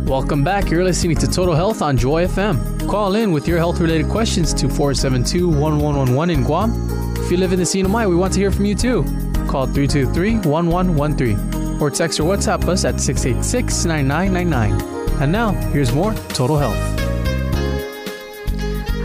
Welcome 0.05 0.43
back. 0.43 0.69
You're 0.69 0.83
listening 0.83 1.15
to 1.15 1.27
Total 1.27 1.55
Health 1.55 1.81
on 1.81 1.95
Joy 1.95 2.27
FM. 2.27 2.89
Call 2.89 3.15
in 3.15 3.31
with 3.31 3.47
your 3.47 3.57
health 3.57 3.79
related 3.79 4.09
questions 4.09 4.53
to 4.55 4.67
472 4.67 5.47
1111 5.47 6.29
in 6.29 6.43
Guam. 6.43 7.15
If 7.17 7.31
you 7.31 7.37
live 7.37 7.53
in 7.53 7.59
the 7.59 7.65
CNMI, 7.65 8.09
we 8.09 8.15
want 8.17 8.33
to 8.33 8.39
hear 8.39 8.51
from 8.51 8.65
you 8.65 8.75
too. 8.75 9.03
Call 9.47 9.65
323 9.65 10.39
1113 10.49 11.81
or 11.81 11.89
text 11.89 12.19
or 12.19 12.23
WhatsApp 12.23 12.67
us 12.67 12.83
at 12.83 12.99
686 12.99 13.85
9999. 13.85 15.21
And 15.21 15.31
now, 15.31 15.51
here's 15.71 15.93
more 15.93 16.13
Total 16.29 16.57
Health. 16.57 16.77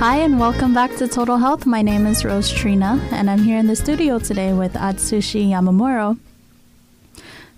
Hi, 0.01 0.17
and 0.19 0.41
welcome 0.41 0.75
back 0.75 0.97
to 0.97 1.07
Total 1.07 1.37
Health. 1.37 1.65
My 1.65 1.81
name 1.81 2.07
is 2.07 2.25
Rose 2.25 2.51
Trina, 2.51 3.01
and 3.13 3.31
I'm 3.31 3.45
here 3.45 3.59
in 3.59 3.69
the 3.69 3.77
studio 3.77 4.19
today 4.19 4.53
with 4.53 4.73
Atsushi 4.73 5.49
Yamamuro, 5.49 6.19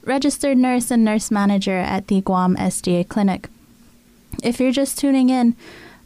registered 0.04 0.58
nurse 0.58 0.90
and 0.90 1.04
nurse 1.04 1.30
manager 1.30 1.76
at 1.78 2.08
the 2.08 2.20
Guam 2.20 2.56
SDA 2.56 3.08
Clinic. 3.08 3.48
If 4.42 4.60
you're 4.60 4.72
just 4.72 4.98
tuning 4.98 5.28
in, 5.30 5.54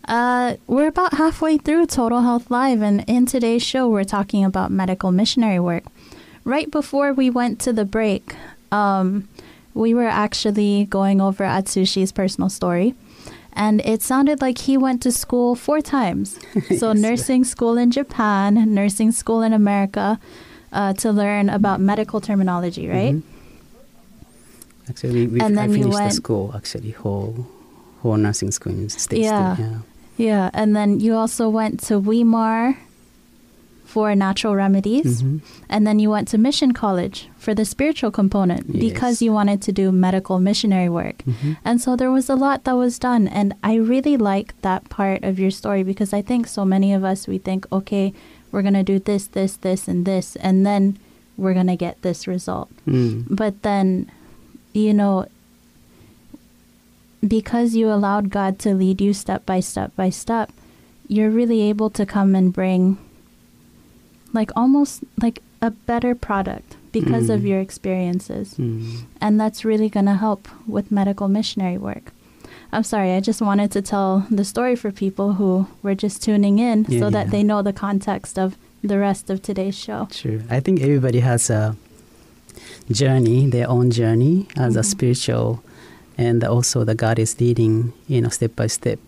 uh, 0.09 0.57
we're 0.67 0.89
about 0.89 1.15
halfway 1.15 1.57
through 1.59 1.87
Total 1.87 2.23
Health 2.23 2.51
Live, 2.51 2.83
and 2.83 3.05
in 3.07 3.27
today's 3.27 3.63
show, 3.63 3.89
we're 3.89 4.05
talking 4.05 4.45
about 4.45 4.71
medical 4.71 5.11
missionary 5.13 5.61
work. 5.61 5.85
Right 6.45 6.71
before 6.71 7.13
we 7.13 7.31
went 7.31 7.61
to 7.61 7.73
the 7.73 7.85
break, 7.85 8.35
um, 8.71 9.29
we 9.73 9.95
were 9.95 10.09
actually 10.09 10.85
going 10.87 11.21
over 11.21 11.45
Atsushi's 11.45 12.13
personal 12.13 12.51
story, 12.51 12.95
and 13.55 13.81
it 13.83 14.03
sounded 14.03 14.41
like 14.43 14.59
he 14.59 14.77
went 14.77 15.03
to 15.03 15.13
school 15.13 15.55
four 15.55 15.81
times. 15.81 16.39
So, 16.79 16.93
Yes. 16.93 16.99
nursing 17.01 17.45
school 17.45 17.79
in 17.79 17.91
Japan, 17.91 18.75
nursing 18.75 19.13
school 19.13 19.43
in 19.43 19.53
America, 19.53 20.19
uh, 20.73 20.93
to 20.95 21.13
learn 21.13 21.49
about 21.49 21.81
medical 21.81 22.21
terminology, 22.21 22.89
right? 22.89 23.15
Mhm. 23.15 23.23
Actually, 24.89 25.27
we, 25.27 25.41
And 25.41 25.59
I 25.59 25.67
finished 25.69 25.91
the 25.99 26.11
school, 26.11 26.53
actually, 26.55 26.91
whole, 26.91 27.47
whole 28.03 28.17
nursing 28.17 28.51
school 28.51 28.73
in 28.73 28.89
States. 28.89 29.25
Yeah. 29.25 29.57
Yeah. 29.59 29.79
Yeah, 30.17 30.51
and 30.55 30.77
then 30.77 31.01
you 31.01 31.15
also 31.17 31.49
went 31.49 31.81
to 31.89 31.99
Weimar 31.99 32.77
for 33.85 34.15
natural 34.15 34.55
remedies, 34.55 35.23
Mhm. 35.23 35.41
and 35.69 35.87
then 35.87 35.99
you 35.99 36.11
went 36.11 36.29
to 36.29 36.39
mission 36.39 36.73
college 36.73 37.29
for 37.37 37.55
the 37.55 37.65
spiritual 37.65 38.11
component 38.11 38.73
because 38.73 39.23
you 39.23 39.33
wanted 39.33 39.61
to 39.63 39.73
do 39.73 39.91
medical 39.93 40.39
missionary 40.41 40.89
work. 40.89 41.23
Mhm. 41.27 41.57
And 41.65 41.81
so 41.81 41.95
there 41.97 42.11
was 42.11 42.29
a 42.31 42.35
lot 42.35 42.65
that 42.65 42.77
was 42.77 42.99
done, 42.99 43.29
and 43.29 43.55
I 43.63 43.75
really 43.77 44.17
like 44.17 44.55
that 44.63 44.89
part 44.89 45.23
of 45.25 45.39
your 45.39 45.51
story 45.51 45.83
because 45.85 46.13
I 46.13 46.23
think 46.23 46.47
so 46.47 46.65
many 46.65 46.93
of 46.93 47.05
us 47.05 47.27
we 47.29 47.39
think, 47.39 47.67
okay, 47.73 48.13
we're 48.53 48.63
gonna 48.63 48.85
do 48.85 48.99
this, 48.99 49.27
this, 49.29 49.57
this, 49.57 49.87
and 49.89 50.05
this, 50.05 50.37
and 50.37 50.65
then 50.67 50.97
we're 51.37 51.55
gonna 51.55 51.77
get 51.77 52.03
this 52.03 52.27
result. 52.27 52.69
Mm. 52.87 53.25
But 53.31 53.63
then, 53.63 54.07
you 54.75 54.93
know, 54.93 55.27
because 57.27 57.75
you 57.75 57.91
allowed 57.91 58.29
God 58.31 58.59
to 58.61 58.75
lead 58.75 59.01
you 59.01 59.15
step 59.15 59.47
by 59.47 59.61
step 59.61 59.95
by 59.97 60.11
step, 60.11 60.51
you're 61.09 61.31
really 61.31 61.63
able 61.63 61.89
to 61.91 62.05
come 62.05 62.35
and 62.35 62.53
bring 62.53 62.99
like 64.33 64.51
almost 64.57 65.03
like 65.23 65.41
a 65.63 65.71
better 65.71 66.15
product 66.15 66.77
because 66.93 67.31
of 67.31 67.41
Mm. 67.41 67.49
your 67.49 67.61
experiences. 67.61 68.55
Mm. 68.55 69.05
And 69.21 69.41
that's 69.41 69.65
really 69.65 69.89
going 69.89 70.07
to 70.07 70.15
help 70.15 70.49
with 70.67 70.91
medical 70.93 71.29
missionary 71.29 71.79
work. 71.79 72.13
I'm 72.73 72.83
sorry, 72.85 73.13
I 73.13 73.21
just 73.21 73.41
wanted 73.41 73.71
to 73.73 73.83
tell 73.83 74.27
the 74.31 74.45
story 74.45 74.75
for 74.77 74.91
people 74.91 75.35
who 75.35 75.67
were 75.83 75.95
just 75.95 76.23
tuning 76.23 76.59
in 76.59 76.85
Yeah, 76.89 76.99
so 76.99 77.11
that 77.11 77.27
yeah. 77.27 77.31
they 77.31 77.43
know 77.43 77.63
the 77.63 77.73
context 77.73 78.39
of 78.39 78.57
the 78.83 78.99
rest 78.99 79.31
of 79.31 79.41
today's 79.43 79.77
show. 79.77 80.09
True. 80.11 80.43
I 80.51 80.61
think 80.61 80.83
everybody 80.83 81.21
has 81.21 81.49
a 81.51 81.77
journey, 82.91 83.47
their 83.49 83.69
own 83.69 83.91
journey 83.91 84.47
as 84.57 84.77
a 84.77 84.81
Mhm. 84.81 84.85
spiritual, 84.85 85.63
and 86.19 86.45
also 86.45 86.85
the 86.85 86.95
God 86.95 87.19
is 87.19 87.41
leading, 87.41 87.93
you 88.09 88.21
know, 88.21 88.29
step 88.31 88.55
by 88.57 88.67
step. 88.69 88.99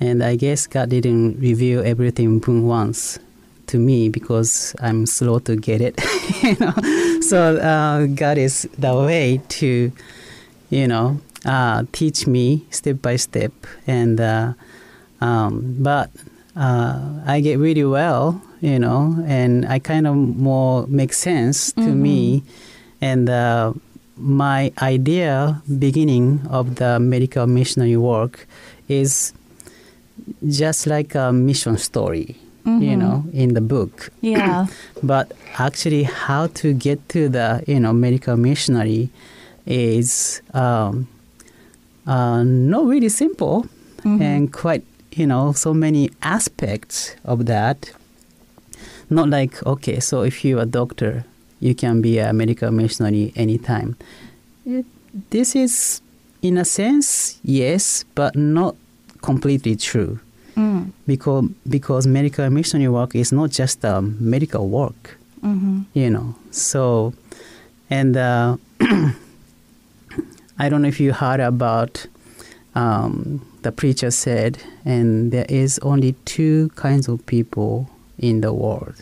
And 0.00 0.22
I 0.22 0.36
guess 0.36 0.66
God 0.68 0.90
didn't 0.90 1.40
reveal 1.40 1.82
everything 1.84 2.40
once 2.66 3.18
to 3.66 3.78
me 3.78 4.08
because 4.08 4.74
I'm 4.80 5.06
slow 5.06 5.40
to 5.40 5.56
get 5.56 5.80
it, 5.80 5.98
you 6.42 6.56
know. 6.60 6.72
So 7.20 7.56
uh, 7.58 8.06
God 8.06 8.38
is 8.38 8.68
the 8.78 8.94
way 8.94 9.40
to, 9.58 9.90
you 10.70 10.86
know, 10.86 11.18
uh, 11.44 11.82
teach 11.92 12.26
me 12.26 12.62
step 12.70 13.02
by 13.02 13.16
step, 13.16 13.52
and 13.86 14.20
uh, 14.20 14.52
um, 15.20 15.74
but 15.80 16.10
uh, 16.56 17.00
I 17.26 17.40
get 17.40 17.58
really 17.58 17.84
well, 17.84 18.40
you 18.60 18.78
know, 18.78 19.16
and 19.26 19.66
I 19.66 19.78
kind 19.80 20.06
of 20.06 20.14
more 20.16 20.86
make 20.86 21.12
sense 21.12 21.72
to 21.72 21.90
Mhm. 21.90 21.96
me, 22.02 22.42
and 23.00 23.28
uh, 23.30 23.72
my 24.16 24.72
idea 24.82 25.62
beginning 25.78 26.40
of 26.50 26.74
the 26.76 26.98
medical 26.98 27.46
missionary 27.46 27.96
work 27.96 28.46
is 28.88 29.32
just 30.48 30.86
like 30.86 31.14
a 31.14 31.32
mission 31.32 31.76
story, 31.78 32.36
you 32.66 32.96
Mhm. 32.96 32.98
know, 32.98 33.24
in 33.32 33.54
the 33.54 33.60
book. 33.60 34.10
Yeah. 34.20 34.66
But 35.02 35.32
actually, 35.58 36.02
how 36.04 36.48
to 36.60 36.72
get 36.74 36.98
to 37.14 37.28
the 37.28 37.62
you 37.66 37.78
know 37.80 37.92
medical 37.92 38.36
missionary 38.36 39.08
is 39.66 40.42
um, 40.54 41.06
uh, 42.06 42.42
not 42.44 42.86
really 42.86 43.08
simple 43.08 43.66
Mhm. 44.04 44.20
and 44.20 44.52
quite 44.52 44.82
you 45.12 45.26
know 45.26 45.52
so 45.52 45.72
many 45.74 46.10
aspects 46.22 47.14
of 47.24 47.46
that. 47.46 47.92
Not 49.10 49.28
like 49.30 49.62
okay, 49.66 50.00
so 50.00 50.22
if 50.22 50.44
you're 50.44 50.60
a 50.62 50.66
doctor, 50.66 51.24
you 51.60 51.74
can 51.74 52.00
be 52.00 52.18
a 52.18 52.32
medical 52.32 52.70
missionary 52.70 53.32
anytime. 53.36 53.96
It, 54.66 54.84
this 55.30 55.54
is, 55.56 56.00
in 56.42 56.58
a 56.58 56.64
sense, 56.64 57.38
yes, 57.42 58.04
but 58.14 58.36
not 58.36 58.74
completely 59.22 59.76
true 59.76 60.18
Mm. 60.56 60.90
because 61.06 61.44
because 61.68 62.06
medical 62.08 62.50
missionary 62.50 62.88
work 62.88 63.14
is 63.14 63.30
not 63.32 63.50
just 63.50 63.84
a 63.84 64.02
medical 64.02 64.68
work 64.68 65.16
Mhm. 65.40 65.84
you 65.94 66.10
know 66.10 66.34
so 66.50 67.12
and 67.90 68.16
uh, 68.16 68.56
i 70.58 70.68
don't 70.68 70.82
know 70.82 70.88
if 70.88 70.98
you 71.00 71.12
heard 71.12 71.38
about 71.40 72.06
um, 72.74 73.40
the 73.62 73.70
preacher 73.72 74.10
said 74.10 74.58
and 74.84 75.30
there 75.32 75.46
is 75.48 75.78
only 75.80 76.14
two 76.24 76.70
kinds 76.74 77.08
of 77.08 77.24
people 77.26 77.88
in 78.18 78.40
the 78.40 78.52
world 78.52 78.94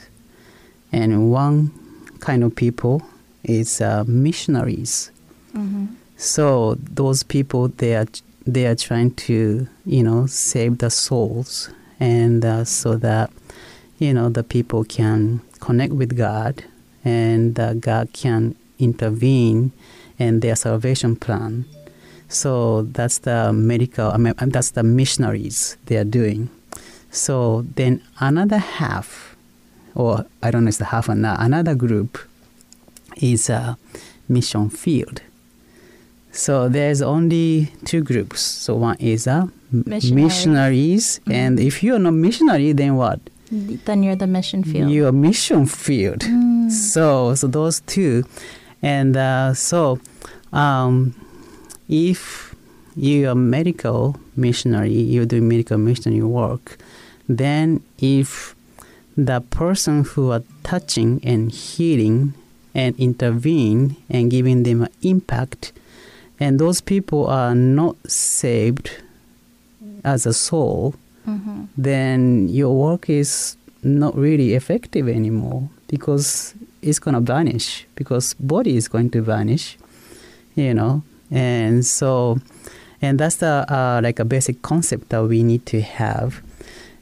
and 0.92 1.30
one 1.30 1.70
kind 2.20 2.42
of 2.44 2.54
people 2.54 3.02
is 3.44 3.80
uh, 3.80 4.04
missionaries 4.06 5.10
Mhm. 5.54 5.88
so 6.16 6.76
those 6.94 7.22
people 7.22 7.68
they 7.78 7.94
are 7.94 8.06
they 8.46 8.66
are 8.66 8.74
trying 8.76 9.10
to 9.26 9.66
you 9.86 10.02
know 10.02 10.26
save 10.26 10.78
the 10.78 10.90
souls 10.90 11.70
and 12.00 12.44
uh, 12.44 12.64
so 12.64 12.96
that 12.96 13.30
you 13.98 14.12
know 14.12 14.28
the 14.28 14.42
people 14.42 14.84
can 14.84 15.40
connect 15.60 15.92
with 15.94 16.16
God 16.16 16.64
and 17.04 17.58
uh, 17.58 17.72
God 17.74 18.08
can 18.12 18.54
intervene 18.78 19.72
in 20.18 20.40
their 20.40 20.56
salvation 20.56 21.16
plan. 21.16 21.64
So 22.28 22.82
that's 22.92 23.18
the 23.18 23.52
medical. 23.52 24.10
I 24.10 24.16
mean, 24.18 24.34
that's 24.38 24.72
the 24.72 24.82
missionaries 24.82 25.76
they 25.86 25.96
are 25.96 26.04
doing. 26.04 26.50
So 27.10 27.64
then 27.76 28.02
another 28.20 28.58
half 28.58 29.25
or 29.96 30.24
I 30.42 30.50
don't 30.50 30.64
know, 30.64 30.68
it's 30.68 30.78
the 30.78 30.84
half 30.84 31.08
and 31.08 31.24
half. 31.24 31.40
Another 31.40 31.74
group 31.74 32.18
is 33.16 33.50
a 33.50 33.76
mission 34.28 34.68
field. 34.70 35.22
So 36.32 36.68
there's 36.68 37.00
only 37.00 37.72
two 37.84 38.02
groups. 38.02 38.40
So 38.40 38.74
one 38.76 38.96
is 39.00 39.26
a 39.26 39.50
Missionaries. 39.72 40.14
missionaries, 40.14 41.20
and 41.26 41.58
if 41.58 41.82
you're 41.82 41.98
not 41.98 42.12
missionary, 42.14 42.72
then 42.72 42.94
what? 42.96 43.18
Then 43.50 44.02
you're 44.04 44.14
the 44.16 44.26
mission 44.26 44.62
field. 44.62 44.90
You're 44.90 45.12
mission 45.12 45.66
field. 45.66 46.22
So 46.70 47.34
so 47.34 47.46
those 47.48 47.80
two, 47.80 48.24
and 48.82 49.16
uh, 49.16 49.54
so 49.54 49.98
um, 50.52 51.14
if 51.88 52.54
you're 52.96 53.30
a 53.32 53.34
medical 53.34 54.18
missionary, 54.36 54.92
you 54.92 55.26
do 55.26 55.40
medical 55.40 55.78
missionary 55.78 56.22
work, 56.22 56.78
then 57.28 57.82
if 57.98 58.54
the 59.16 59.40
person 59.40 60.04
who 60.04 60.30
are 60.30 60.42
touching 60.62 61.20
and 61.24 61.50
healing 61.50 62.34
and 62.74 62.94
intervene 62.98 63.96
and 64.10 64.30
giving 64.30 64.62
them 64.62 64.82
an 64.82 64.90
impact, 65.02 65.72
and 66.38 66.58
those 66.58 66.80
people 66.80 67.26
are 67.26 67.54
not 67.54 67.96
saved 68.10 68.90
as 70.04 70.26
a 70.26 70.32
soul, 70.34 70.94
hmm 71.24 71.64
then 71.76 72.48
your 72.48 72.74
work 72.74 73.10
is 73.10 73.56
not 73.82 74.16
really 74.16 74.54
effective 74.54 75.08
anymore 75.08 75.68
because 75.88 76.54
it's 76.80 76.98
going 76.98 77.14
to 77.14 77.20
vanish 77.20 77.86
because 77.96 78.34
body 78.34 78.76
is 78.76 78.88
going 78.88 79.10
to 79.10 79.20
vanish 79.20 79.76
you 80.56 80.74
know? 80.74 81.02
And 81.30 81.86
so 81.86 82.38
and 83.00 83.20
that's 83.20 83.36
the 83.36 83.64
uh, 83.68 84.00
like 84.02 84.18
a 84.18 84.24
basic 84.24 84.62
concept 84.62 85.10
that 85.10 85.22
we 85.22 85.42
need 85.42 85.66
to 85.66 85.80
have. 85.80 86.42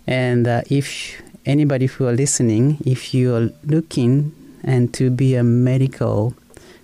And 0.07 0.47
uh, 0.47 0.63
if 0.69 1.23
anybody 1.47 1.87
who 1.87 2.07
are 2.07 2.13
listening 2.13 2.79
if 2.85 3.15
you 3.15 3.35
are 3.35 3.51
looking 3.65 4.33
and 4.63 4.93
to 4.95 5.11
be 5.11 5.35
a 5.35 5.45
medical 5.45 6.35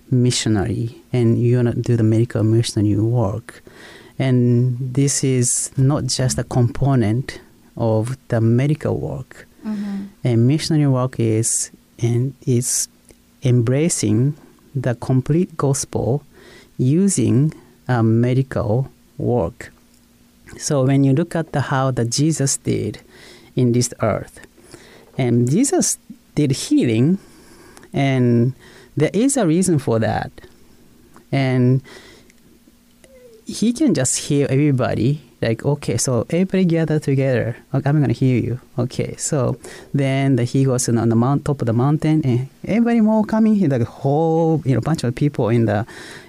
missionary 0.09 1.01
and 1.13 1.41
you 1.41 1.55
want 1.57 1.75
to 1.75 1.81
do 1.81 1.95
the 1.97 2.03
medical 2.03 2.43
missionary 2.43 2.99
work 2.99 3.63
and 4.19 4.77
this 4.93 5.23
is 5.23 5.71
not 5.77 6.05
just 6.05 6.37
a 6.37 6.43
component 6.43 7.39
of 7.77 8.17
the 8.27 8.41
medical 8.41 8.97
work 8.97 9.47
hmm 9.63 10.05
and 10.23 10.47
missionary 10.47 10.87
work 10.87 11.19
is 11.19 11.71
and 11.99 12.33
is 12.45 12.87
embracing 13.43 14.35
the 14.75 14.95
complete 14.95 15.57
gospel 15.57 16.23
using 16.77 17.53
a 17.87 18.01
medical 18.03 18.89
work. 19.17 19.71
So 20.57 20.83
when 20.83 21.03
you 21.03 21.13
look 21.13 21.35
at 21.35 21.53
the 21.53 21.61
how 21.61 21.91
that 21.91 22.09
Jesus 22.09 22.57
did 22.57 23.01
in 23.55 23.71
this 23.71 23.93
earth, 24.01 24.39
and 25.17 25.49
Jesus 25.49 25.97
did 26.35 26.51
healing, 26.51 27.17
and 27.93 28.53
there 28.95 29.11
is 29.13 29.37
a 29.37 29.45
reason 29.47 29.79
for 29.79 29.99
that, 29.99 30.31
and 31.31 31.81
he 33.45 33.73
can 33.73 33.93
just 33.93 34.17
heal 34.29 34.47
everybody. 34.49 35.21
Like 35.41 35.65
okay, 35.65 35.97
so 35.97 36.27
everybody 36.29 36.65
gather 36.65 36.99
together. 36.99 37.57
Okay, 37.73 37.89
I'm 37.89 37.99
gonna 37.99 38.13
heal 38.13 38.43
you. 38.43 38.59
Okay, 38.77 39.15
so 39.17 39.57
then 39.91 40.35
the, 40.35 40.43
he 40.43 40.65
goes 40.65 40.87
on 40.87 41.09
the 41.09 41.15
mount, 41.15 41.45
top 41.45 41.61
of 41.61 41.65
the 41.65 41.73
mountain, 41.73 42.21
and 42.23 42.47
everybody 42.63 43.01
more 43.01 43.25
coming 43.25 43.55
here. 43.55 43.67
Like 43.67 43.81
whole 43.83 44.61
you 44.65 44.75
know 44.75 44.81
bunch 44.81 45.03
of 45.03 45.15
people 45.15 45.49
in 45.49 45.65
the 45.65 45.85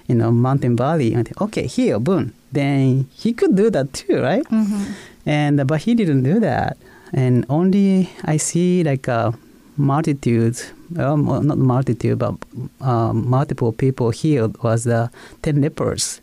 you 0.07 0.15
know 0.15 0.31
mountain 0.31 0.75
valley. 0.75 1.13
And 1.13 1.31
okay, 1.39 1.67
heal, 1.67 1.99
boom. 1.99 2.33
Then 2.51 3.07
he 3.13 3.33
could 3.33 3.55
do 3.55 3.69
that 3.69 3.93
too, 3.93 4.19
right? 4.21 4.45
hmm 4.47 4.83
and 5.25 5.65
but 5.65 5.81
he 5.83 5.95
didn't 5.95 6.23
do 6.23 6.39
that 6.41 6.75
and 7.13 7.45
only 7.49 8.09
i 8.25 8.37
see 8.37 8.83
like 8.83 9.07
a 9.07 9.33
multitude 9.77 10.57
um, 10.97 11.25
not 11.47 11.57
multitude 11.57 12.19
but 12.19 12.35
um, 12.81 13.27
multiple 13.29 13.71
people 13.71 14.11
healed 14.11 14.55
was 14.63 14.83
the 14.83 15.09
10 15.41 15.61
lepers 15.61 16.21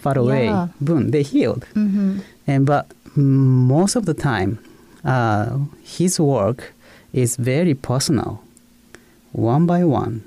far 0.00 0.18
away. 0.18 0.46
Yeah. 0.46 0.68
boom 0.80 1.10
they 1.10 1.22
healed. 1.22 1.64
Hmm 1.74 2.18
and 2.46 2.66
but 2.66 2.88
mm, 3.16 3.22
most 3.76 3.94
of 3.96 4.04
the 4.04 4.14
time 4.14 4.58
uh, 5.04 5.58
his 5.84 6.18
work 6.18 6.72
is 7.12 7.36
very 7.36 7.74
personal 7.74 8.42
one 9.32 9.66
by 9.66 9.84
one. 9.84 10.22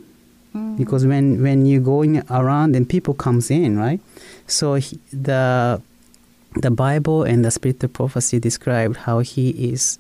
Because 0.78 1.06
when 1.06 1.44
when 1.44 1.66
you're 1.66 1.84
going 1.84 2.24
around 2.30 2.76
and 2.78 2.88
people 2.88 3.14
comes 3.14 3.52
in 3.52 3.78
right? 3.78 4.00
So 4.48 4.76
he, 4.76 4.98
the 5.12 5.82
the 6.56 6.72
bible 6.72 7.24
and 7.24 7.44
the 7.44 7.52
spiritual 7.52 7.90
prophecy 7.90 8.40
described 8.40 8.98
how 8.98 9.20
he 9.20 9.50
is 9.72 10.00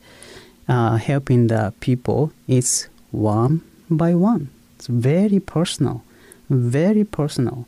uh, 0.67 0.97
helping 0.97 1.47
the 1.47 1.73
people. 1.79 2.31
It's 2.47 2.87
one 3.11 3.61
by 3.89 4.15
one. 4.15 4.49
It's 4.77 4.87
very 4.87 5.39
personal 5.39 6.03
very 6.49 7.03
personal. 7.03 7.65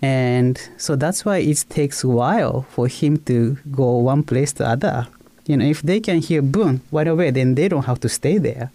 And 0.00 0.60
so 0.76 0.96
that's 0.96 1.24
why 1.24 1.38
it 1.38 1.64
takes 1.68 2.04
a 2.04 2.08
while 2.08 2.66
for 2.70 2.86
him 2.86 3.18
to 3.24 3.58
go 3.72 3.98
one 3.98 4.22
place 4.22 4.52
to 4.54 4.66
other. 4.66 5.08
You 5.46 5.56
know 5.56 5.64
if 5.64 5.82
they 5.82 5.98
can 5.98 6.18
hear 6.18 6.42
boom 6.42 6.82
right 6.92 7.08
away 7.08 7.30
then 7.30 7.54
they 7.54 7.68
don't 7.68 7.86
have 7.86 8.00
to 8.00 8.08
stay 8.08 8.38
there. 8.38 8.70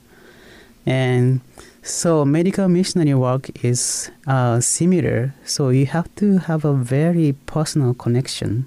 And 0.85 1.41
so 1.81 2.25
medical 2.25 2.67
missionary 2.67 3.13
work 3.13 3.63
is 3.63 4.11
uh, 4.27 4.59
similar. 4.59 5.33
So 5.45 5.69
you 5.69 5.85
have 5.85 6.13
to 6.15 6.39
have 6.39 6.65
a 6.65 6.73
very 6.73 7.35
personal 7.45 7.93
connection 7.93 8.65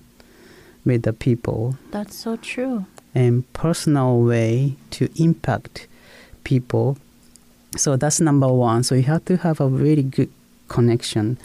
with 0.86 1.02
the 1.02 1.12
people 1.12 1.76
That's 1.90 2.16
so 2.16 2.36
true. 2.36 2.86
and 3.14 3.44
personal 3.52 4.20
way 4.22 4.76
to 4.92 5.08
impact 5.16 5.86
people. 6.44 6.96
So 7.76 7.96
that's 7.96 8.20
number 8.20 8.48
one. 8.48 8.82
So 8.84 8.94
you 8.94 9.02
have 9.02 9.24
to 9.26 9.36
have 9.38 9.60
a 9.60 9.68
really 9.68 10.02
good 10.04 10.30
connection, 10.68 11.36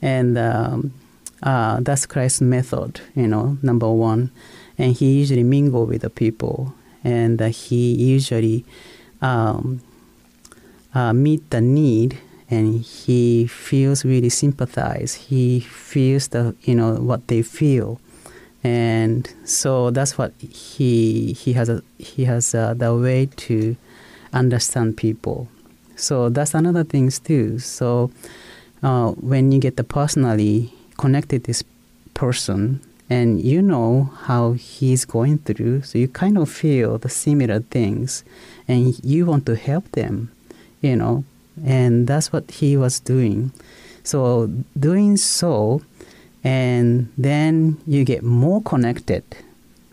and 0.00 0.38
um, 0.38 0.94
uh, 1.42 1.80
that's 1.80 2.06
Christ's 2.06 2.40
method. 2.40 3.00
You 3.14 3.26
know, 3.26 3.58
number 3.62 3.90
one, 3.90 4.30
and 4.78 4.94
he 4.94 5.18
usually 5.18 5.42
mingle 5.42 5.84
with 5.84 6.02
the 6.02 6.10
people, 6.10 6.72
and 7.02 7.42
uh, 7.42 7.46
he 7.48 7.94
usually 7.94 8.64
um, 9.20 9.80
uh, 10.94 11.12
meet 11.12 11.50
the 11.50 11.60
need 11.60 12.18
and 12.50 12.82
he 12.82 13.46
feels 13.46 14.04
really 14.04 14.28
sympathize 14.28 15.14
he 15.14 15.60
feels 15.60 16.28
the 16.28 16.54
you 16.62 16.74
know 16.74 16.94
what 16.96 17.26
they 17.28 17.40
feel 17.42 17.98
and 18.64 19.32
so 19.44 19.90
that's 19.90 20.18
what 20.18 20.32
he 20.40 21.32
he 21.34 21.52
has 21.52 21.68
a 21.68 21.82
he 21.98 22.24
has 22.24 22.54
a, 22.54 22.74
the 22.76 22.94
way 22.94 23.26
to 23.36 23.76
understand 24.32 24.96
people. 24.96 25.48
So 25.96 26.28
that's 26.28 26.54
another 26.54 26.82
thing 26.82 27.10
too. 27.10 27.58
So 27.60 28.10
uh, 28.82 29.10
when 29.10 29.52
you 29.52 29.60
get 29.60 29.76
the 29.76 29.84
personally 29.84 30.72
connected 30.98 31.44
this 31.44 31.62
person 32.14 32.80
and 33.10 33.40
you 33.40 33.60
know 33.60 34.10
how 34.22 34.52
he's 34.52 35.04
going 35.04 35.38
through 35.38 35.82
so 35.82 35.98
you 35.98 36.08
kind 36.08 36.38
of 36.38 36.48
feel 36.48 36.96
the 36.98 37.08
similar 37.08 37.60
things 37.60 38.24
and 38.66 39.04
you 39.04 39.26
want 39.26 39.44
to 39.44 39.56
help 39.56 39.90
them 39.92 40.30
you 40.80 40.96
know 40.96 41.24
and 41.62 42.06
that's 42.06 42.32
what 42.32 42.50
he 42.50 42.76
was 42.76 43.00
doing. 43.00 43.52
So 44.02 44.50
doing 44.78 45.16
so 45.16 45.82
and 46.44 47.10
then 47.16 47.78
you 47.86 48.04
get 48.04 48.22
more 48.22 48.62
connected 48.62 49.24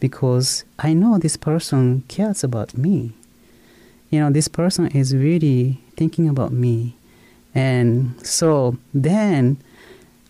because 0.02 0.66
i 0.80 0.94
know 0.94 1.18
this 1.18 1.38
person 1.38 2.04
cares 2.10 2.44
about 2.44 2.78
me. 2.78 3.14
You 4.10 4.20
know 4.20 4.30
this 4.30 4.50
person 4.50 4.88
is 4.88 5.16
really 5.16 5.80
thinking 5.96 6.28
about 6.28 6.52
me. 6.52 6.96
And 7.56 8.16
so 8.26 8.78
then 8.94 9.58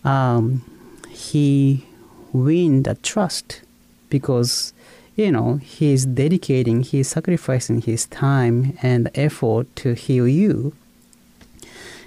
um, 0.04 0.64
he 1.08 1.86
win 2.32 2.84
the 2.84 2.94
trust 2.96 3.62
because 4.10 4.72
you 5.16 5.32
know 5.32 5.56
he's 5.56 6.06
dedicating 6.06 6.82
he's 6.82 7.08
sacrificing 7.08 7.80
his 7.82 8.06
time 8.06 8.78
and 8.82 9.10
effort 9.16 9.66
to 9.76 9.94
heal 9.94 10.28
you. 10.28 10.74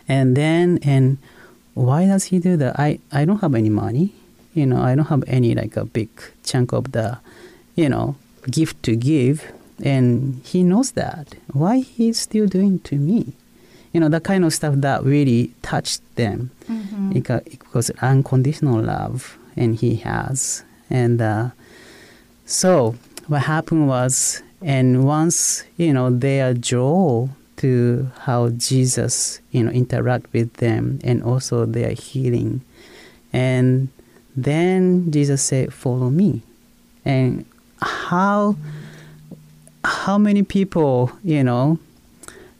And 0.08 0.38
then 0.38 0.80
and 0.84 1.18
why 1.76 2.06
does 2.08 2.26
he 2.26 2.40
do 2.40 2.58
that? 2.58 2.80
I 2.80 3.00
i 3.12 3.24
don't 3.26 3.42
have 3.42 3.54
any 3.56 3.70
money. 3.70 4.14
You 4.56 4.66
know 4.66 4.82
i 4.82 4.96
don't 4.96 5.12
have 5.12 5.24
any 5.28 5.54
like 5.54 5.76
a 5.78 5.86
big 5.86 6.10
chunk 6.44 6.72
of 6.74 6.92
the 6.92 7.20
you 7.76 7.90
know 7.90 8.16
gift 8.50 8.82
to 8.84 8.96
give. 8.96 9.52
And 9.84 10.42
he 10.46 10.64
knows 10.64 10.92
that. 10.94 11.36
Why 11.52 11.80
he's 11.80 12.18
still 12.18 12.48
doing 12.48 12.80
to 12.88 12.96
me? 12.96 13.34
You 13.92 14.00
know 14.00 14.10
the 14.10 14.22
kind 14.22 14.44
of 14.46 14.54
stuff 14.54 14.76
that 14.78 15.04
really 15.04 15.52
touched 15.62 16.02
them. 16.16 16.52
Mm-hmm. 16.68 17.12
because 17.12 17.92
unconditional 18.02 18.82
love 18.82 19.38
and 19.56 19.76
he 19.76 19.98
has. 19.98 20.64
And 20.90 21.22
uh, 21.22 21.50
so 22.46 22.96
what 23.28 23.44
happened 23.44 23.88
was 23.88 24.42
and 24.62 25.04
once 25.06 25.64
you 25.78 25.94
know 25.94 26.10
they 26.10 26.42
are 26.42 26.54
drawn 26.54 27.36
to 27.58 28.10
how 28.22 28.50
jesus 28.50 29.40
you 29.52 29.64
know 29.64 29.72
interact 29.72 30.32
with 30.34 30.52
them 30.56 31.00
and 31.04 31.24
also 31.24 31.66
their 31.66 31.92
healing 31.92 32.62
and 33.34 33.90
then 34.36 35.12
jesus 35.12 35.42
said 35.42 35.74
follow 35.74 36.10
me 36.10 36.42
and 37.06 37.46
how 37.82 38.56
how 39.84 40.18
many 40.18 40.44
people 40.44 41.12
you 41.24 41.44
know 41.44 41.80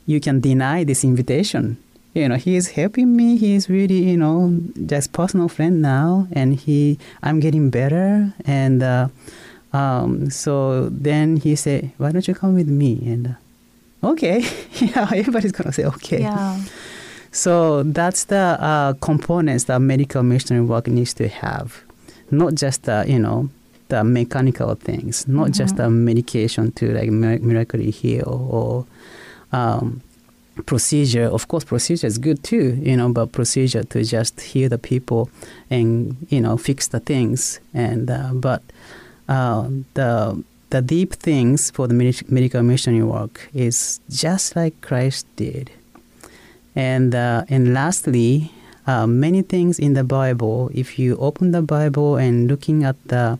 you 0.06 0.20
can 0.20 0.40
deny 0.40 0.84
this 0.84 1.04
invitation. 1.04 1.76
You 2.14 2.30
know, 2.30 2.36
he 2.36 2.56
is 2.56 2.68
helping 2.68 3.14
me. 3.14 3.36
He 3.36 3.54
is 3.54 3.68
really, 3.68 3.98
you 4.08 4.16
know, 4.16 4.58
just 4.86 5.12
personal 5.12 5.48
friend 5.48 5.82
now, 5.82 6.28
and 6.32 6.54
he, 6.54 6.98
I'm 7.22 7.40
getting 7.40 7.68
better. 7.68 8.32
And 8.46 8.82
uh, 8.82 9.08
um, 9.74 10.30
so 10.30 10.88
then 10.88 11.36
he 11.36 11.56
said, 11.56 11.90
"Why 11.98 12.12
don't 12.12 12.26
you 12.26 12.34
come 12.34 12.54
with 12.54 12.68
me?" 12.68 13.02
And 13.04 13.26
uh, 13.26 13.30
okay, 14.02 14.44
yeah, 14.80 15.08
everybody's 15.14 15.52
gonna 15.52 15.72
say 15.72 15.84
okay. 15.84 16.20
Yeah. 16.20 16.60
So 17.32 17.82
that's 17.82 18.24
the 18.24 18.56
uh, 18.60 18.94
components 18.94 19.64
that 19.64 19.80
medical 19.80 20.22
missionary 20.22 20.64
work 20.64 20.86
needs 20.86 21.12
to 21.14 21.28
have, 21.28 21.82
not 22.30 22.54
just 22.54 22.84
the 22.84 23.04
you 23.06 23.18
know 23.18 23.50
the 23.88 24.02
mechanical 24.02 24.74
things, 24.74 25.28
not 25.28 25.52
just 25.52 25.76
the 25.76 25.88
medication 25.90 26.72
to 26.72 26.92
like 26.92 27.10
mir- 27.10 27.38
miraculously 27.38 27.92
heal 27.92 28.48
or 28.50 28.86
um, 29.52 30.00
procedure. 30.64 31.24
Of 31.24 31.48
course, 31.48 31.64
procedure 31.64 32.06
is 32.06 32.18
good 32.18 32.42
too, 32.42 32.78
you 32.82 32.96
know, 32.96 33.10
but 33.10 33.32
procedure 33.32 33.84
to 33.84 34.02
just 34.02 34.40
heal 34.40 34.68
the 34.68 34.78
people 34.78 35.30
and 35.70 36.16
you 36.30 36.40
know 36.40 36.56
fix 36.56 36.88
the 36.88 37.00
things. 37.00 37.60
And 37.74 38.10
uh, 38.10 38.30
but 38.32 38.62
uh, 39.28 39.68
the 39.94 40.42
the 40.70 40.82
deep 40.82 41.14
things 41.14 41.70
for 41.70 41.86
the 41.86 41.94
medical 42.28 42.62
missionary 42.62 43.04
work 43.04 43.48
is 43.54 44.00
just 44.10 44.56
like 44.56 44.80
Christ 44.80 45.26
did. 45.36 45.70
And 46.74 47.14
uh, 47.14 47.44
and 47.48 47.72
lastly, 47.72 48.52
uh, 48.86 49.06
many 49.06 49.42
things 49.42 49.78
in 49.78 49.94
the 49.94 50.04
Bible. 50.04 50.70
If 50.74 50.98
you 50.98 51.16
open 51.16 51.52
the 51.52 51.62
Bible 51.62 52.16
and 52.16 52.48
looking 52.48 52.84
at 52.84 52.96
the 53.08 53.38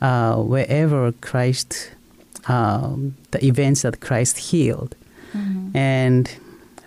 uh, 0.00 0.36
wherever 0.36 1.12
Christ, 1.12 1.90
um, 2.46 3.16
the 3.32 3.44
events 3.44 3.82
that 3.82 4.00
Christ 4.00 4.38
healed, 4.38 4.94
and 5.74 6.30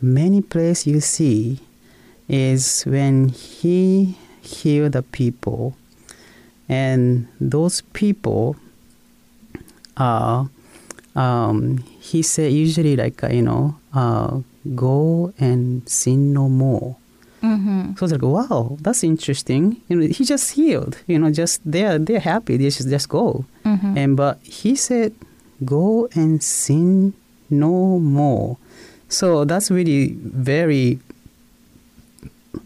many 0.02 0.42
places 0.42 0.88
you 0.88 1.00
see 1.02 1.60
is 2.30 2.84
when 2.84 3.30
He 3.30 4.18
healed 4.42 4.94
the 4.94 5.04
people, 5.04 5.76
and 6.70 7.28
those 7.40 7.82
people 7.94 8.56
are. 9.98 10.50
Um, 11.14 11.84
he 12.00 12.22
said 12.22 12.54
usually 12.54 12.96
like 12.96 13.24
uh, 13.24 13.28
you 13.28 13.42
know 13.42 13.76
uh, 13.94 14.40
go 14.76 15.34
and 15.40 15.88
sin 15.90 16.34
no 16.34 16.48
more. 16.48 16.96
Mm-hmm. 17.44 17.94
So 17.96 18.02
I 18.02 18.06
was 18.06 18.12
like, 18.12 18.22
wow, 18.22 18.78
that's 18.82 19.04
interesting. 19.04 19.82
You 19.90 19.96
know, 19.96 20.08
he 20.08 20.24
just 20.24 20.52
healed. 20.52 20.98
You 21.08 21.20
know, 21.20 21.32
just 21.32 21.60
they're 21.66 21.98
they're 22.00 22.20
happy. 22.20 22.58
They 22.58 22.70
should 22.70 22.88
just 22.88 23.10
go. 23.10 23.46
Mm-hmm. 23.66 23.98
And 23.98 24.18
but 24.18 24.40
he 24.44 24.76
said, 24.76 25.14
go 25.66 26.08
and 26.14 26.42
sin 26.42 27.14
no 27.50 28.00
more. 28.00 28.58
So 29.10 29.44
that's 29.44 29.70
really 29.70 30.16
very 30.24 31.00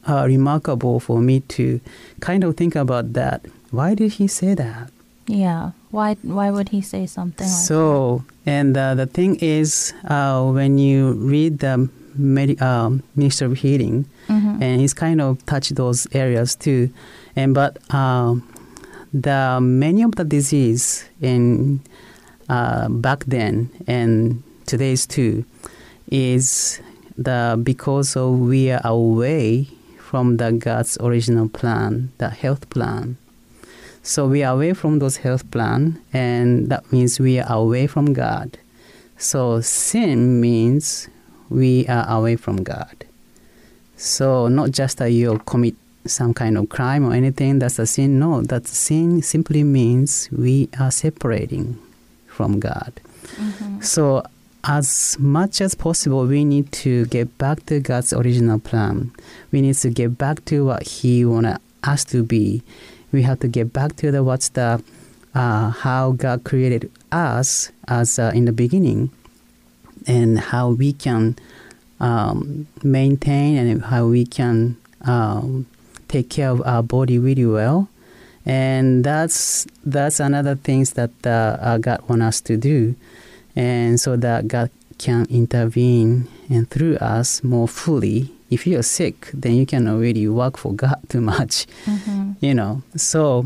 uh, 0.07 0.25
remarkable 0.27 0.99
for 0.99 1.19
me 1.19 1.39
to 1.39 1.79
kind 2.19 2.43
of 2.43 2.55
think 2.55 2.75
about 2.75 3.13
that. 3.13 3.45
Why 3.71 3.95
did 3.95 4.13
he 4.13 4.27
say 4.27 4.53
that? 4.53 4.91
Yeah. 5.27 5.71
Why? 5.91 6.15
Why 6.21 6.51
would 6.51 6.69
he 6.69 6.81
say 6.81 7.05
something 7.05 7.47
like? 7.47 7.55
So, 7.67 8.23
and 8.45 8.77
uh, 8.77 8.95
the 8.95 9.05
thing 9.07 9.37
is, 9.41 9.93
uh, 10.05 10.43
when 10.51 10.77
you 10.77 11.13
read 11.13 11.59
the 11.59 11.89
medi- 12.15 12.59
um, 12.59 13.01
Ministry 13.15 13.47
of 13.47 13.57
Healing, 13.57 14.05
Mhm. 14.29 14.61
and 14.61 14.81
he's 14.81 14.93
kind 14.93 15.21
of 15.21 15.43
touched 15.45 15.75
those 15.75 16.07
areas 16.13 16.55
too, 16.55 16.89
and 17.35 17.53
but 17.53 17.77
um, 17.93 18.43
the 19.13 19.59
many 19.61 20.03
of 20.03 20.15
the 20.15 20.23
disease 20.25 21.05
in 21.21 21.79
uh, 22.49 22.87
back 22.89 23.23
then 23.25 23.69
and 23.87 24.43
today's 24.67 25.07
too 25.07 25.43
is 26.11 26.79
the 27.17 27.57
because 27.63 28.15
of 28.15 28.39
we 28.39 28.69
are 28.69 28.81
away 28.83 29.67
from 29.97 30.37
the 30.37 30.51
God's 30.51 30.97
original 31.01 31.49
plan, 31.49 32.11
the 32.19 32.29
health 32.29 32.69
plan. 32.69 33.17
So 34.05 34.27
we 34.27 34.43
are 34.43 34.53
away 34.53 34.73
from 34.73 34.99
those 34.99 35.17
health 35.17 35.49
plan, 35.49 35.99
and 36.13 36.69
that 36.69 36.91
means 36.91 37.19
we 37.19 37.39
are 37.39 37.51
away 37.51 37.87
from 37.87 38.13
God. 38.13 38.55
So 39.17 39.61
sin 39.61 40.39
means 40.39 41.09
we 41.49 41.87
are 41.87 42.07
away 42.07 42.35
from 42.35 42.61
God. 42.61 43.03
So 43.97 44.47
not 44.47 44.69
just 44.69 44.99
that 44.99 45.09
you 45.09 45.41
commit 45.47 45.73
some 46.05 46.35
kind 46.35 46.55
of 46.55 46.69
crime 46.69 47.03
or 47.03 47.13
anything 47.13 47.57
that's 47.57 47.79
a 47.79 47.87
sin. 47.87 48.19
No, 48.19 48.43
that 48.43 48.67
sin 48.67 49.23
simply 49.23 49.63
means 49.63 50.29
we 50.31 50.69
are 50.79 50.91
separating 50.91 51.79
from 52.27 52.59
God. 52.59 52.93
Mm-hmm. 53.37 53.81
So 53.81 54.23
as 54.63 55.17
much 55.19 55.61
as 55.61 55.73
possible, 55.73 56.27
we 56.27 56.45
need 56.45 56.71
to 56.73 57.07
get 57.07 57.35
back 57.39 57.65
to 57.65 57.79
God's 57.79 58.13
original 58.13 58.59
plan. 58.59 59.11
We 59.51 59.61
need 59.61 59.77
to 59.77 59.89
get 59.89 60.15
back 60.15 60.45
to 60.45 60.65
what 60.65 60.83
He 60.83 61.25
wanted 61.25 61.57
us 61.83 62.05
to 62.05 62.21
be. 62.21 62.61
We 63.15 63.23
have 63.23 63.39
to 63.39 63.47
get 63.47 63.71
back 63.71 63.95
to 64.03 64.11
the 64.11 64.27
what's 64.27 64.49
the 64.49 64.83
uh, 65.33 65.69
how 65.69 66.11
God 66.11 66.43
created 66.43 66.91
us 67.13 67.71
as 67.87 68.19
uh, 68.19 68.35
in 68.35 68.43
the 68.43 68.51
beginning, 68.51 69.09
and 70.05 70.37
how 70.37 70.71
we 70.75 70.91
can 70.91 71.39
um, 72.01 72.67
maintain 72.83 73.55
and 73.55 73.85
how 73.85 74.07
we 74.07 74.25
can 74.25 74.75
um, 75.07 75.65
take 76.09 76.29
care 76.29 76.49
of 76.49 76.61
our 76.67 76.83
body 76.83 77.17
really 77.17 77.45
well. 77.45 77.87
And 78.45 79.05
that's 79.05 79.65
that's 79.85 80.19
another 80.19 80.55
things 80.55 80.99
that 80.99 81.15
uh, 81.23 81.55
uh, 81.61 81.77
God 81.77 82.03
wants 82.09 82.25
us 82.25 82.41
to 82.51 82.57
do, 82.57 82.99
and 83.55 83.97
so 83.97 84.17
that 84.17 84.49
God 84.49 84.71
can 84.97 85.25
intervene 85.31 86.27
and 86.49 86.69
through 86.69 86.97
us 86.97 87.45
more 87.45 87.69
fully. 87.69 88.34
If 88.49 88.67
you're 88.67 88.83
sick, 88.83 89.29
then 89.33 89.55
you 89.55 89.65
cannot 89.65 89.99
really 89.99 90.27
work 90.27 90.57
for 90.57 90.73
God 90.73 90.99
too 91.09 91.21
much, 91.21 91.65
you 92.41 92.53
know. 92.53 92.81
So, 92.95 93.45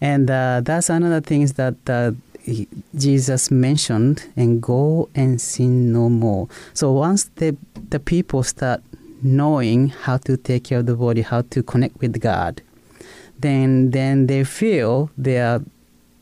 and 0.00 0.28
uh, 0.30 0.60
that's 0.64 0.90
another 0.90 1.20
things 1.20 1.52
that 1.54 1.76
uh, 1.88 2.12
he- 2.42 2.68
Jesus 2.96 3.50
mentioned, 3.50 4.24
and 4.36 4.60
go 4.60 5.08
and 5.14 5.40
sin 5.40 5.92
no 5.92 6.08
more. 6.08 6.48
So 6.74 6.92
once 6.92 7.30
the 7.36 7.56
the 7.90 8.00
people 8.00 8.42
start 8.42 8.80
knowing 9.22 9.88
how 9.88 10.16
to 10.18 10.36
take 10.36 10.64
care 10.64 10.80
of 10.80 10.86
the 10.86 10.96
body, 10.96 11.22
how 11.22 11.42
to 11.50 11.62
connect 11.62 12.00
with 12.00 12.20
God, 12.20 12.60
then 13.40 13.90
then 13.92 14.26
they 14.26 14.44
feel 14.44 15.10
their 15.16 15.60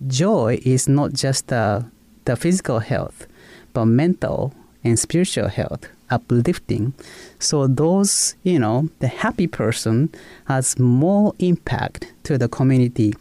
joy 0.07 0.61
is 0.65 0.87
not 0.89 1.13
just 1.13 1.47
the, 1.49 1.85
the 2.25 2.37
physical 2.37 2.81
health, 2.81 3.27
but 3.73 3.87
mental 3.87 4.53
and 4.85 4.99
spiritual 4.99 5.49
health, 5.49 5.87
uplifting. 6.13 6.93
So 7.39 7.67
those, 7.67 8.37
you 8.45 8.59
know, 8.59 8.89
the 9.01 9.09
happy 9.09 9.47
person 9.47 10.11
has 10.47 10.79
more 10.79 11.33
impact 11.39 12.13
to 12.25 12.39
the 12.39 12.49
community. 12.49 13.15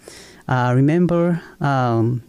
Uh, 0.48 0.74
remember 0.76 1.42
um, 1.62 2.22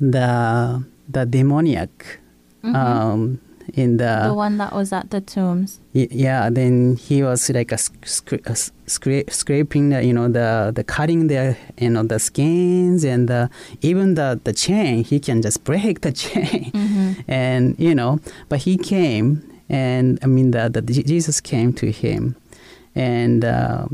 the 0.00 0.82
the 1.08 1.26
demoniac 1.26 2.18
um, 2.64 3.38
in 3.74 3.96
the 3.98 4.22
the 4.28 4.34
one 4.34 4.56
that 4.58 4.72
was 4.72 4.92
at 4.92 5.10
the 5.10 5.20
tombs. 5.20 5.80
Y- 5.94 6.08
yeah 6.10 6.48
then 6.50 6.96
he 6.96 7.22
was 7.22 7.48
like 7.50 7.72
a 7.72 7.76
scra- 7.76 8.44
a 8.46 8.54
scra- 8.86 9.30
scraping 9.30 9.90
the 9.90 10.02
you 10.04 10.12
know 10.12 10.28
the 10.28 10.72
the 10.74 10.82
cutting 10.84 11.26
the 11.28 11.56
you 11.78 11.90
know 11.90 12.02
the 12.02 12.18
skins 12.18 13.04
and 13.04 13.28
the, 13.28 13.50
even 13.82 14.14
the 14.14 14.40
the 14.44 14.52
chain 14.52 15.04
he 15.04 15.20
can 15.20 15.42
just 15.42 15.62
break 15.64 16.00
the 16.00 16.12
chain 16.24 16.72
and 17.28 17.76
you 17.78 17.94
know 17.94 18.18
but 18.48 18.60
he 18.60 18.76
came 18.76 19.42
and 19.68 20.18
i 20.22 20.26
mean 20.26 20.50
that, 20.52 20.72
Je- 20.86 21.02
jesus 21.02 21.40
came 21.40 21.72
to 21.72 21.90
him 21.90 22.34
and 22.94 23.44
uh, 23.44 23.86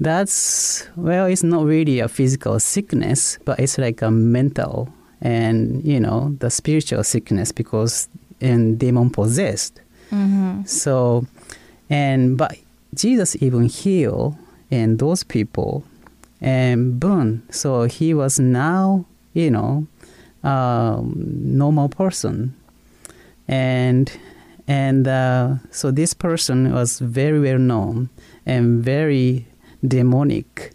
that's 0.00 0.88
well 0.96 1.26
it's 1.26 1.42
not 1.42 1.64
really 1.64 2.00
a 2.00 2.08
physical 2.08 2.58
sickness 2.58 3.38
but 3.44 3.58
it's 3.60 3.78
like 3.78 4.02
a 4.02 4.10
mental 4.10 4.88
and 5.20 5.84
you 5.84 6.00
know 6.00 6.34
the 6.40 6.50
spiritual 6.50 7.04
sickness 7.04 7.52
because 7.52 8.08
and 8.40 8.78
demon 8.78 9.10
possessed 9.10 9.80
Mm-hmm. 10.12 10.64
so, 10.66 11.24
and 11.88 12.36
but 12.36 12.54
Jesus 12.94 13.34
even 13.40 13.64
healed 13.64 14.36
and 14.70 14.98
those 14.98 15.24
people 15.24 15.84
and 16.38 17.00
boom. 17.00 17.42
So 17.48 17.84
he 17.84 18.12
was 18.12 18.38
now, 18.38 19.06
you 19.32 19.50
know, 19.50 19.86
um, 20.44 21.14
normal 21.16 21.88
person, 21.88 22.54
and 23.48 24.12
and 24.68 25.06
uh, 25.08 25.54
so 25.70 25.90
this 25.90 26.14
person 26.14 26.72
was 26.72 26.98
very 26.98 27.40
well 27.40 27.58
known 27.58 28.08
and 28.46 28.82
very 28.84 29.46
demonic, 29.86 30.72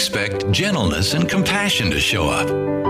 Expect 0.01 0.49
gentleness 0.49 1.13
and 1.13 1.29
compassion 1.29 1.91
to 1.91 1.99
show 1.99 2.27
up. 2.27 2.47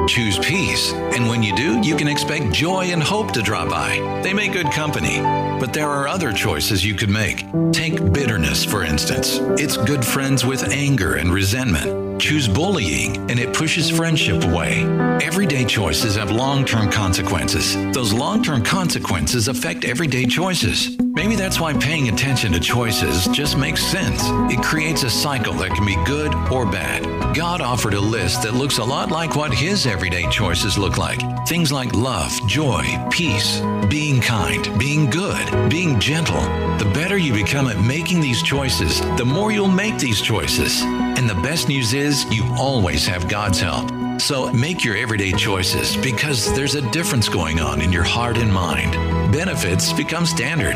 Choose 0.07 0.39
peace. 0.39 0.93
And 0.93 1.27
when 1.27 1.43
you 1.43 1.53
do, 1.57 1.81
you 1.81 1.97
can 1.97 2.07
expect 2.07 2.53
joy 2.53 2.85
and 2.93 3.03
hope 3.03 3.33
to 3.33 3.41
drop 3.41 3.69
by. 3.69 4.21
They 4.23 4.33
make 4.33 4.53
good 4.53 4.71
company. 4.71 5.19
But 5.19 5.73
there 5.73 5.89
are 5.89 6.07
other 6.07 6.31
choices 6.31 6.85
you 6.85 6.95
could 6.95 7.09
make. 7.09 7.45
Take 7.73 8.13
bitterness, 8.13 8.63
for 8.63 8.85
instance. 8.85 9.39
It's 9.59 9.75
good 9.75 10.05
friends 10.05 10.45
with 10.45 10.63
anger 10.71 11.15
and 11.15 11.33
resentment. 11.33 12.10
Choose 12.21 12.47
bullying, 12.47 13.17
and 13.31 13.39
it 13.39 13.51
pushes 13.51 13.89
friendship 13.89 14.43
away. 14.43 14.83
Everyday 15.23 15.65
choices 15.65 16.15
have 16.17 16.29
long 16.29 16.63
term 16.63 16.91
consequences. 16.91 17.75
Those 17.95 18.13
long 18.13 18.43
term 18.43 18.61
consequences 18.61 19.47
affect 19.47 19.85
everyday 19.85 20.27
choices. 20.27 20.95
Maybe 20.99 21.35
that's 21.35 21.59
why 21.59 21.73
paying 21.73 22.09
attention 22.09 22.51
to 22.51 22.59
choices 22.59 23.25
just 23.29 23.57
makes 23.57 23.83
sense. 23.83 24.21
It 24.53 24.61
creates 24.61 25.01
a 25.01 25.09
cycle 25.09 25.53
that 25.53 25.71
can 25.71 25.83
be 25.83 25.95
good 26.05 26.35
or 26.51 26.63
bad. 26.69 27.20
God 27.33 27.61
offered 27.61 27.93
a 27.93 27.99
list 27.99 28.43
that 28.43 28.53
looks 28.53 28.77
a 28.79 28.83
lot 28.83 29.09
like 29.09 29.37
what 29.37 29.53
His 29.53 29.87
everyday 29.87 30.27
choices 30.29 30.77
look 30.77 30.97
like. 30.97 31.21
Things 31.47 31.71
like 31.71 31.93
love, 31.93 32.31
joy, 32.45 32.83
peace, 33.09 33.61
being 33.89 34.19
kind, 34.19 34.77
being 34.77 35.09
good, 35.09 35.69
being 35.69 35.97
gentle. 35.97 36.41
The 36.77 36.91
better 36.93 37.17
you 37.17 37.31
become 37.33 37.67
at 37.67 37.79
making 37.79 38.19
these 38.19 38.43
choices, 38.43 38.99
the 39.15 39.23
more 39.23 39.53
you'll 39.53 39.69
make 39.69 39.97
these 39.97 40.21
choices. 40.21 40.81
And 40.83 41.29
the 41.29 41.35
best 41.35 41.69
news 41.69 41.93
is 41.93 42.25
you 42.33 42.43
always 42.57 43.07
have 43.07 43.29
God's 43.29 43.61
help. 43.61 43.89
So 44.19 44.51
make 44.51 44.83
your 44.83 44.97
everyday 44.97 45.31
choices 45.31 45.95
because 45.95 46.53
there's 46.53 46.75
a 46.75 46.91
difference 46.91 47.29
going 47.29 47.61
on 47.61 47.79
in 47.81 47.93
your 47.93 48.03
heart 48.03 48.37
and 48.37 48.53
mind. 48.53 48.91
Benefits 49.31 49.93
become 49.93 50.25
standard. 50.25 50.75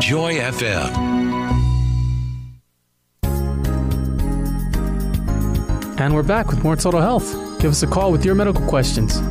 Joy 0.00 0.34
FM. 0.36 1.13
And 6.04 6.14
we're 6.14 6.22
back 6.22 6.48
with 6.48 6.62
more 6.62 6.76
Total 6.76 7.00
Health. 7.00 7.32
Give 7.60 7.70
us 7.70 7.82
a 7.82 7.86
call 7.86 8.12
with 8.12 8.26
your 8.26 8.34
medical 8.34 8.62
questions. 8.66 9.22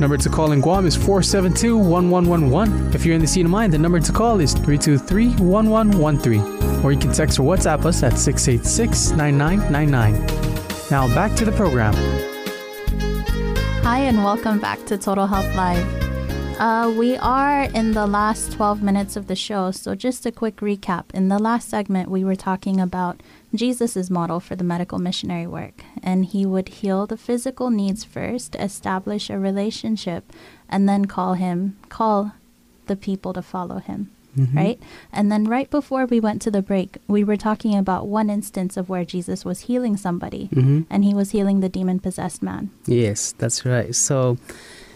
Number 0.00 0.16
to 0.16 0.30
call 0.30 0.52
in 0.52 0.62
Guam 0.62 0.86
is 0.86 0.96
472 0.96 1.76
1111. 1.76 2.94
If 2.94 3.04
you're 3.04 3.14
in 3.14 3.20
the 3.20 3.26
CNMI, 3.26 3.70
the 3.70 3.76
number 3.76 4.00
to 4.00 4.12
call 4.12 4.40
is 4.40 4.54
323 4.54 5.34
1113. 5.44 6.82
Or 6.82 6.90
you 6.90 6.98
can 6.98 7.12
text 7.12 7.38
or 7.38 7.42
WhatsApp 7.42 7.84
us 7.84 8.02
at 8.02 8.16
686 8.16 9.10
9999. 9.10 10.90
Now 10.90 11.06
back 11.14 11.36
to 11.36 11.44
the 11.44 11.52
program. 11.52 11.92
Hi, 13.82 13.98
and 13.98 14.24
welcome 14.24 14.58
back 14.58 14.82
to 14.86 14.96
Total 14.96 15.26
Health 15.26 15.54
Live. 15.54 16.02
Uh, 16.58 16.94
we 16.96 17.18
are 17.18 17.64
in 17.64 17.92
the 17.92 18.06
last 18.06 18.52
12 18.52 18.82
minutes 18.82 19.16
of 19.16 19.26
the 19.26 19.36
show, 19.36 19.70
so 19.70 19.94
just 19.94 20.24
a 20.24 20.32
quick 20.32 20.56
recap. 20.56 21.04
In 21.12 21.28
the 21.28 21.38
last 21.38 21.68
segment, 21.68 22.08
we 22.08 22.24
were 22.24 22.36
talking 22.36 22.80
about 22.80 23.20
Jesus' 23.54 24.08
model 24.10 24.40
for 24.40 24.56
the 24.56 24.64
medical 24.64 24.98
missionary 24.98 25.46
work, 25.46 25.84
and 26.02 26.24
he 26.24 26.46
would 26.46 26.68
heal 26.68 27.06
the 27.06 27.16
physical 27.16 27.70
needs 27.70 28.04
first, 28.04 28.54
establish 28.56 29.28
a 29.30 29.38
relationship, 29.38 30.32
and 30.68 30.88
then 30.88 31.04
call 31.04 31.34
him, 31.34 31.76
call 31.88 32.32
the 32.86 32.96
people 32.96 33.32
to 33.34 33.42
follow 33.42 33.78
him. 33.78 34.10
Mhm. 34.36 34.56
Right? 34.56 34.80
And 35.12 35.30
then, 35.30 35.44
right 35.44 35.68
before 35.70 36.06
we 36.06 36.18
went 36.18 36.40
to 36.42 36.50
the 36.50 36.62
break, 36.62 36.96
we 37.06 37.22
were 37.22 37.36
talking 37.36 37.76
about 37.76 38.08
one 38.08 38.30
instance 38.30 38.78
of 38.78 38.88
where 38.88 39.04
Jesus 39.04 39.44
was 39.44 39.60
healing 39.68 39.98
somebody, 39.98 40.48
Mhm. 40.54 40.86
and 40.88 41.04
he 41.04 41.12
was 41.12 41.32
healing 41.32 41.60
the 41.60 41.68
demon 41.68 41.98
possessed 41.98 42.42
man. 42.42 42.70
Yes, 42.86 43.34
that's 43.36 43.66
right. 43.66 43.94
So, 43.94 44.38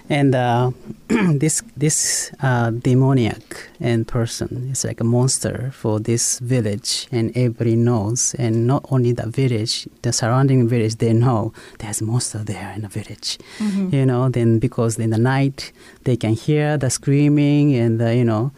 and 0.09 0.35
uh, 0.35 0.71
this 1.09 1.63
this 1.77 2.31
uh, 2.43 2.71
demoniac 2.71 3.69
and 3.81 4.07
person 4.07 4.69
is 4.73 4.85
like 4.85 5.01
a 5.01 5.05
monster 5.05 5.71
for 5.73 5.99
this 6.01 6.39
village, 6.41 7.09
and 7.13 7.31
everybody 7.37 7.77
knows. 7.77 8.35
And 8.39 8.67
not 8.67 8.85
only 8.91 9.13
the 9.13 9.27
village, 9.27 9.89
the 10.03 10.13
surrounding 10.13 10.69
village, 10.69 10.97
they 10.97 11.13
know 11.13 11.53
there's 11.79 12.01
monster 12.03 12.39
there 12.45 12.73
in 12.77 12.83
the 12.83 12.89
village. 12.89 13.39
Mhm. 13.59 13.93
You 13.93 14.07
know, 14.07 14.29
then 14.29 14.59
because 14.59 14.99
in 14.99 15.11
the 15.11 15.19
night 15.19 15.73
they 16.05 16.17
can 16.17 16.35
hear 16.35 16.77
the 16.79 16.91
screaming 16.91 17.75
and 17.75 17.99
the, 18.01 18.15
you 18.15 18.25
know, 18.25 18.51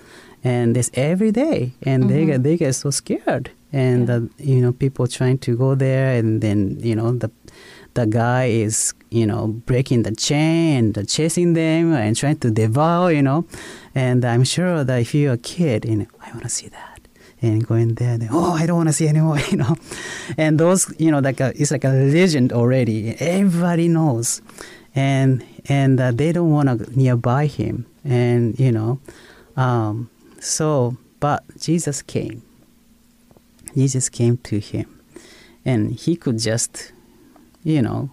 and 0.45 0.75
this 0.77 0.91
every 0.95 1.33
day, 1.33 1.73
and 1.83 2.09
they 2.11 2.23
Mhm. 2.23 2.27
get 2.27 2.43
they 2.43 2.57
get 2.57 2.75
so 2.75 2.91
scared, 2.91 3.51
and 3.73 4.09
Yeah. 4.09 4.17
uh, 4.17 4.21
you 4.39 4.61
know 4.63 4.73
people 4.73 5.07
trying 5.07 5.39
to 5.39 5.57
go 5.57 5.75
there, 5.75 6.19
and 6.19 6.41
then 6.41 6.79
you 6.81 6.95
know 6.95 7.11
the 7.13 7.31
the 7.99 8.07
guy 8.07 8.45
is 8.45 8.95
you 9.11 9.27
know 9.27 9.49
breaking 9.67 10.05
the 10.05 10.15
chain 10.15 10.93
and 10.97 11.09
chasing 11.09 11.55
them 11.55 11.93
and 11.93 12.17
trying 12.17 12.39
to 12.39 12.51
devour 12.51 13.11
you 13.11 13.23
know. 13.23 13.45
And 13.95 14.25
i'm 14.25 14.45
sure 14.45 14.85
that 14.85 15.01
if 15.01 15.15
you're 15.15 15.35
a 15.35 15.39
kid 15.39 15.85
you 15.85 15.97
know 15.97 16.07
i 16.25 16.31
want 16.31 16.45
to 16.45 16.49
see 16.49 16.69
that 16.69 17.01
and 17.43 17.67
going 17.67 17.95
there 17.95 18.17
then, 18.17 18.29
oh 18.31 18.53
i 18.53 18.67
don't 18.67 18.77
want 18.77 18.89
to 18.89 18.93
see 18.93 19.09
anymore 19.09 19.39
you 19.51 19.57
know. 19.57 19.75
And 20.37 20.61
those 20.61 20.95
you 20.99 21.11
know 21.11 21.19
like 21.19 21.41
a, 21.41 21.53
it's 21.61 21.73
like 21.73 21.85
a 21.85 21.91
legend 21.91 22.53
already. 22.53 23.17
Everybody 23.19 23.89
knows. 23.89 24.43
And 24.95 25.45
and 25.69 26.01
uh, 26.01 26.13
they 26.13 26.33
don't 26.33 26.51
want 26.51 26.69
to 26.71 26.99
nearby 26.99 27.47
him. 27.47 27.87
And 28.05 28.59
you 28.61 28.71
know 28.71 29.01
um, 29.57 30.09
so 30.39 30.97
but 31.19 31.43
jesus 31.59 32.03
came. 32.03 32.43
Jesus 33.75 34.09
came 34.09 34.39
to 34.39 34.61
him. 34.61 34.87
And 35.65 35.93
he 35.93 36.17
could 36.17 36.39
just 36.39 36.93
you 37.69 37.83
know, 37.83 38.09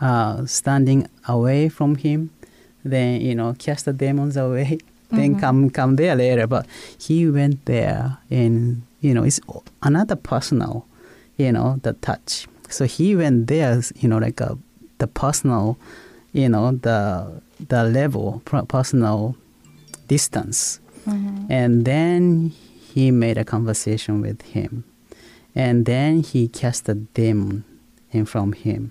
uh, 0.00 0.46
standing 0.46 1.00
away 1.26 1.68
from 1.68 1.96
him, 1.96 2.30
then 2.84 3.20
you 3.20 3.34
know, 3.34 3.54
cast 3.58 3.84
the 3.84 3.92
demons 3.92 4.36
away, 4.36 4.78
then 5.10 5.34
Mhm. 5.34 5.40
come 5.40 5.58
come 5.70 5.96
there 5.96 6.14
later. 6.16 6.46
But 6.46 6.64
he 7.06 7.28
went 7.28 7.56
there, 7.66 8.18
and 8.30 8.82
you 9.02 9.12
know, 9.14 9.24
it's 9.26 9.40
another 9.82 10.16
personal, 10.16 10.86
you 11.36 11.50
know, 11.52 11.78
the 11.82 11.92
touch. 12.06 12.46
So 12.68 12.84
he 12.86 13.16
went 13.16 13.48
there, 13.48 13.82
you 14.00 14.08
know, 14.08 14.18
like 14.26 14.40
a 14.40 14.56
the 14.98 15.06
personal, 15.22 15.76
you 16.32 16.48
know, 16.48 16.66
the 16.86 16.98
the 17.68 17.82
level, 17.84 18.40
personal 18.68 19.34
distance, 20.08 20.80
Mhm. 21.06 21.46
and 21.50 21.84
then 21.84 22.52
he 22.94 23.10
made 23.10 23.38
a 23.38 23.44
conversation 23.44 24.20
with 24.22 24.40
him, 24.54 24.84
and 25.54 25.84
then 25.86 26.22
he 26.22 26.48
cast 26.48 26.84
the 26.84 26.94
demon 26.94 27.64
in 28.12 28.24
from 28.26 28.52
him. 28.52 28.90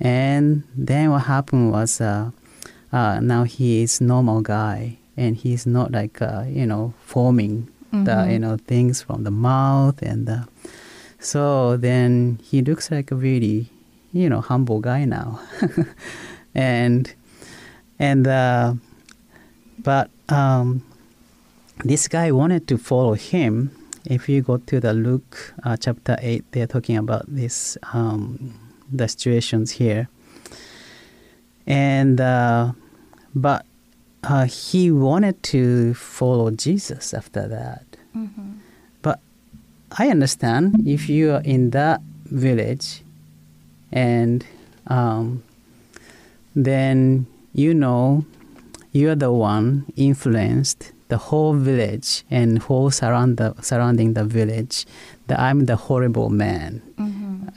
And 0.00 0.62
then 0.76 1.10
what 1.10 1.24
happened 1.24 1.72
was 1.72 2.00
uh, 2.00 2.30
uh, 2.92 3.20
now 3.20 3.44
he 3.44 3.82
is 3.82 4.00
normal 4.00 4.40
guy 4.42 4.98
and 5.16 5.36
he's 5.36 5.66
not 5.66 5.90
like 5.92 6.22
uh, 6.22 6.44
you 6.48 6.66
know 6.66 6.92
forming 7.04 7.68
the 7.90 7.98
Mhm. 8.12 8.32
you 8.32 8.38
know 8.38 8.56
things 8.66 9.02
from 9.02 9.24
the 9.24 9.30
mouth 9.30 10.00
and 10.02 10.28
uh, 10.28 10.44
so 11.18 11.76
then 11.76 12.38
he 12.44 12.60
looks 12.62 12.90
like 12.90 13.10
a 13.10 13.16
really 13.16 13.66
you 14.12 14.28
know 14.28 14.40
humble 14.40 14.78
guy 14.80 15.04
now 15.06 15.40
and 16.54 17.12
and 17.98 18.26
uh, 18.26 18.74
but 19.82 20.10
um, 20.28 20.82
this 21.84 22.08
guy 22.08 22.30
wanted 22.30 22.66
to 22.68 22.78
follow 22.78 23.14
him. 23.14 23.70
If 24.04 24.28
you 24.28 24.42
go 24.42 24.56
to 24.58 24.80
the 24.80 24.92
Luke 24.92 25.54
uh, 25.64 25.76
chapter 25.76 26.16
eight, 26.20 26.44
they're 26.52 26.66
talking 26.66 26.96
about 26.96 27.24
this 27.28 27.76
um, 27.92 28.54
the 28.92 29.08
situations 29.08 29.72
here, 29.72 30.08
and 31.66 32.20
uh, 32.20 32.72
but 33.34 33.64
uh, 34.24 34.44
he 34.44 34.90
wanted 34.90 35.42
to 35.42 35.94
follow 35.94 36.50
Jesus 36.50 37.14
after 37.14 37.46
that. 37.48 37.84
But 39.02 39.20
I 39.92 40.08
understand 40.08 40.86
if 40.86 41.08
you 41.08 41.32
are 41.32 41.42
in 41.42 41.70
that 41.70 42.00
village, 42.24 43.02
and 43.92 44.44
um, 44.88 45.42
then 46.56 47.26
you 47.54 47.72
know 47.74 48.24
you 48.92 49.10
are 49.10 49.14
the 49.14 49.32
one 49.32 49.84
influenced 49.96 50.92
the 51.08 51.16
whole 51.16 51.54
village 51.54 52.24
and 52.30 52.58
whole 52.58 52.90
surround 52.90 53.36
the, 53.38 53.54
surrounding 53.62 54.12
the 54.14 54.24
village 54.24 54.84
that 55.28 55.38
I'm 55.38 55.64
the 55.66 55.76
horrible 55.76 56.28
man. 56.30 56.82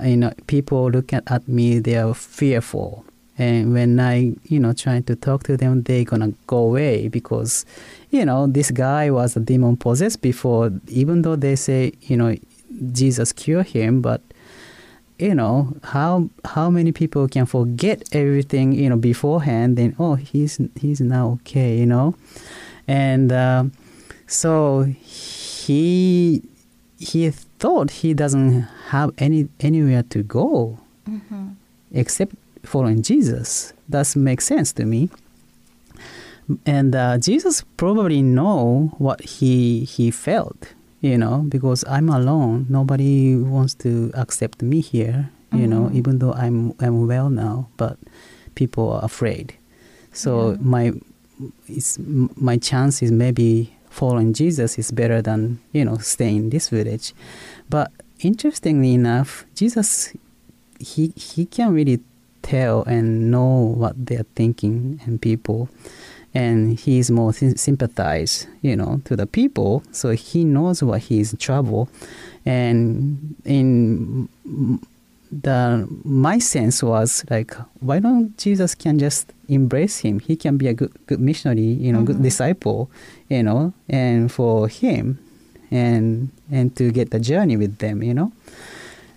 You 0.04 0.18
know, 0.18 0.34
people 0.48 0.90
look 0.90 1.14
at, 1.14 1.24
at 1.32 1.48
me, 1.48 1.80
they 1.80 1.98
are 1.98 2.14
fearful. 2.14 3.06
And 3.38 3.74
when 3.74 4.00
I, 4.00 4.36
you 4.44 4.60
know, 4.60 4.74
trying 4.74 5.04
to 5.04 5.16
talk 5.16 5.44
to 5.44 5.58
them, 5.58 5.84
they 5.84 6.04
gonna 6.04 6.34
go 6.48 6.58
away 6.58 7.08
because, 7.08 7.66
you 8.12 8.26
know, 8.26 8.46
this 8.48 8.72
guy 8.72 9.10
was 9.10 9.36
a 9.36 9.40
demon 9.40 9.78
possessed 9.78 10.22
before. 10.22 10.72
Even 10.88 11.24
though 11.24 11.36
they 11.36 11.56
say, 11.56 11.94
you 12.02 12.18
know, 12.18 12.36
Jesus 12.92 13.32
cured 13.34 13.68
him, 13.68 14.02
but 14.02 14.22
you 15.18 15.36
know 15.36 15.72
how 15.84 16.28
how 16.44 16.70
many 16.70 16.92
people 16.92 17.28
can 17.28 17.46
forget 17.46 18.02
everything 18.12 18.72
you 18.72 18.90
know 18.90 18.98
beforehand 18.98 19.78
then 19.78 19.96
oh 20.00 20.16
he's 20.16 20.60
he's 20.80 21.00
now 21.00 21.34
okay 21.34 21.78
you 21.78 21.86
know 21.86 22.16
and 22.88 23.32
um, 23.32 23.72
so 24.26 24.84
he 24.84 26.42
he 27.02 27.32
thought 27.60 27.90
he 28.06 28.14
doesn't 28.14 28.62
have 28.94 29.10
any 29.18 29.48
anywhere 29.60 30.04
to 30.14 30.22
go. 30.24 30.78
Except 31.92 32.34
following 32.64 33.02
jesus. 33.02 33.74
That 33.90 34.16
makes 34.16 34.46
sense 34.46 34.72
to 34.74 34.86
me. 34.86 35.10
And 36.66 36.96
uh, 36.96 37.18
jesus 37.18 37.64
probably 37.78 38.22
know 38.22 38.92
what 38.98 39.20
he 39.22 39.84
he 39.86 40.12
felt 40.12 40.74
you 41.02 41.18
know 41.18 41.44
because 41.50 41.84
i'm 41.88 42.10
alone. 42.10 42.66
Nobody 42.70 43.36
wants 43.36 43.74
to 43.86 44.12
accept 44.14 44.62
me 44.62 44.82
here 44.82 45.30
you 45.54 45.68
know 45.68 45.90
even 45.92 46.20
though 46.20 46.32
i'm 46.34 46.72
i'm 46.80 47.08
well 47.08 47.30
now 47.30 47.68
but 47.78 47.98
people 48.56 48.92
are 48.94 49.04
afraid. 49.04 49.54
So 50.14 50.56
my 50.62 50.94
it's, 51.68 51.98
my 52.50 52.58
chance 52.58 53.02
is 53.04 53.12
maybe 53.12 53.74
following 53.92 54.34
jesus 54.34 54.80
is 54.80 54.90
better 54.90 55.22
than 55.22 55.60
you 55.72 55.86
know 55.86 55.98
staying 55.98 56.38
in 56.38 56.50
this 56.50 56.70
village. 56.70 57.14
But 57.70 57.92
interestingly 58.20 58.94
enough 58.94 59.46
jesus 59.56 60.14
he 60.80 61.14
he 61.16 61.46
can 61.46 61.74
really 61.74 62.00
tell 62.42 62.84
and 62.84 63.32
know 63.32 63.74
what 63.78 63.94
they're 64.06 64.26
thinking 64.36 65.00
and 65.06 65.22
people. 65.22 65.70
And 66.34 66.80
he's 66.80 67.12
more 67.12 67.34
sym- 67.34 67.58
sympathize 67.58 68.48
you 68.62 68.76
know 68.76 69.02
to 69.06 69.16
the 69.16 69.28
people. 69.28 69.84
So 69.92 70.12
he 70.12 70.44
knows 70.44 70.82
what 70.82 71.02
he's 71.02 71.34
in 71.34 71.38
trouble. 71.38 71.90
And 72.46 73.36
in 73.46 74.30
the 75.32 75.88
my 76.04 76.38
sense 76.40 76.84
was 76.84 77.24
like 77.30 77.56
why 77.80 78.00
don't 78.00 78.38
jesus 78.38 78.76
can 78.76 79.00
just 79.00 79.32
embrace 79.48 80.00
him? 80.00 80.20
He 80.20 80.36
can 80.36 80.58
be 80.58 80.68
a 80.68 80.74
good, 80.74 80.94
good 81.08 81.20
missionary 81.20 81.62
you 81.62 81.92
know 81.92 82.04
good 82.04 82.22
disciple 82.24 82.90
you 83.30 83.44
know 83.44 83.74
and 83.90 84.32
for 84.32 84.68
him 84.68 85.20
and 85.72 86.30
and 86.52 86.76
to 86.78 86.92
get 86.92 87.12
the 87.12 87.20
journey 87.20 87.58
with 87.58 87.78
them 87.80 88.04
you 88.04 88.14
know? 88.14 88.32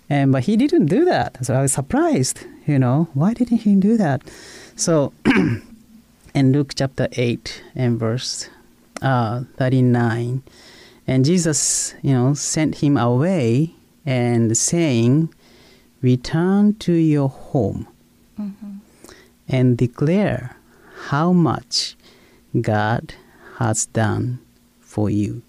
And 0.09 0.31
but 0.31 0.43
he 0.43 0.55
didn't 0.55 0.85
do 0.85 1.03
that. 1.05 1.43
So 1.45 1.55
i 1.55 1.61
was 1.61 1.73
surprised 1.73 2.45
you 2.65 2.79
know 2.79 3.07
why 3.13 3.33
didn't 3.33 3.59
he 3.59 3.75
do 3.75 3.97
that? 3.97 4.21
So 4.75 5.13
in 6.35 6.51
Luke 6.51 6.73
chapter 6.75 7.07
8 7.13 7.63
and 7.75 7.99
verse 7.99 8.49
uh, 9.01 9.43
39. 9.57 10.43
And 11.07 11.23
Jesus, 11.23 11.93
you 12.01 12.13
know, 12.13 12.33
sent 12.33 12.75
him 12.75 12.97
away 12.97 13.73
and 14.05 14.57
saying, 14.57 15.29
Return 16.01 16.75
to 16.75 16.93
your 16.93 17.29
home 17.29 17.87
and 19.47 19.77
declare 19.77 20.55
how 21.07 21.31
much 21.33 21.95
God 22.61 23.13
has 23.57 23.85
done 23.87 24.39
for 24.81 25.09
you. 25.09 25.41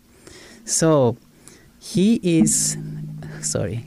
So 0.65 1.17
he 1.81 2.21
is, 2.23 2.77
sorry, 3.41 3.85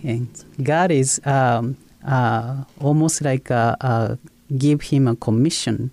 God 0.61 0.91
is 0.91 1.19
um, 1.25 1.77
uh, 2.05 2.63
almost 2.79 3.21
like 3.21 3.51
uh, 3.51 3.75
uh, 3.81 4.15
give 4.57 4.81
him 4.83 5.07
a 5.07 5.15
commission 5.15 5.91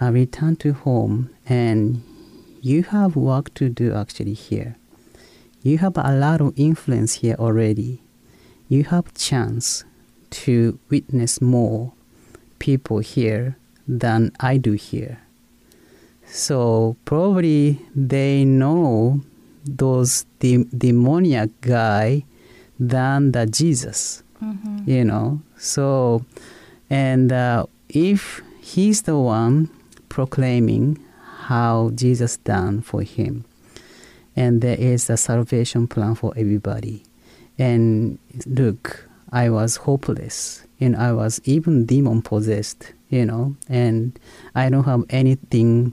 uh, 0.00 0.10
return 0.10 0.56
to 0.56 0.72
home 0.72 1.30
and 1.46 2.02
you 2.60 2.82
have 2.84 3.16
work 3.16 3.52
to 3.54 3.68
do 3.68 3.94
actually 3.94 4.34
here. 4.34 4.76
You 5.62 5.78
have 5.78 5.96
a 5.96 6.14
lot 6.14 6.40
of 6.40 6.52
influence 6.56 7.14
here 7.14 7.36
already 7.38 8.00
you 8.72 8.84
have 8.84 9.06
chance 9.28 9.84
to 10.30 10.78
witness 10.92 11.40
more 11.40 11.92
people 12.58 12.98
here 13.14 13.56
than 14.02 14.20
i 14.40 14.56
do 14.56 14.72
here. 14.72 15.18
So 16.26 16.96
probably 17.04 17.78
they 17.94 18.44
know 18.44 19.20
those 19.82 20.24
de- 20.40 20.64
demoniac 20.84 21.50
guy 21.60 22.24
than 22.80 23.32
the 23.32 23.44
jesus 23.46 24.22
you 24.86 25.04
know? 25.04 25.40
So 25.58 26.24
and 26.90 27.30
uh, 27.32 27.66
if 27.88 28.40
he's 28.60 29.02
the 29.02 29.16
one 29.18 29.68
proclaiming 30.08 30.98
how 31.48 31.90
jesus 31.94 32.38
done 32.38 32.80
for 32.82 33.02
him 33.02 33.44
and 34.34 34.60
there 34.62 34.78
is 34.78 35.10
a 35.10 35.16
salvation 35.16 35.86
plan 35.86 36.14
for 36.14 36.32
everybody 36.36 37.02
and 37.58 38.18
look 38.46 39.08
i 39.30 39.48
was 39.48 39.76
hopeless. 39.76 40.64
And 40.80 40.96
i 40.96 41.12
was 41.12 41.40
even 41.44 41.86
demon 41.86 42.22
possessed 42.22 42.92
you 43.08 43.24
know? 43.26 43.56
And 43.68 44.18
i 44.54 44.68
don't 44.68 44.84
have 44.84 45.04
anything 45.10 45.92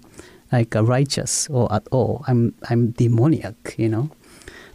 like 0.51 0.73
a 0.73 0.83
righteous 0.83 1.47
or 1.49 1.71
at 1.71 1.87
all. 1.91 2.23
I'm 2.27 2.55
i'm 2.69 2.91
demoniac 2.91 3.75
you 3.77 3.89
know? 3.89 4.09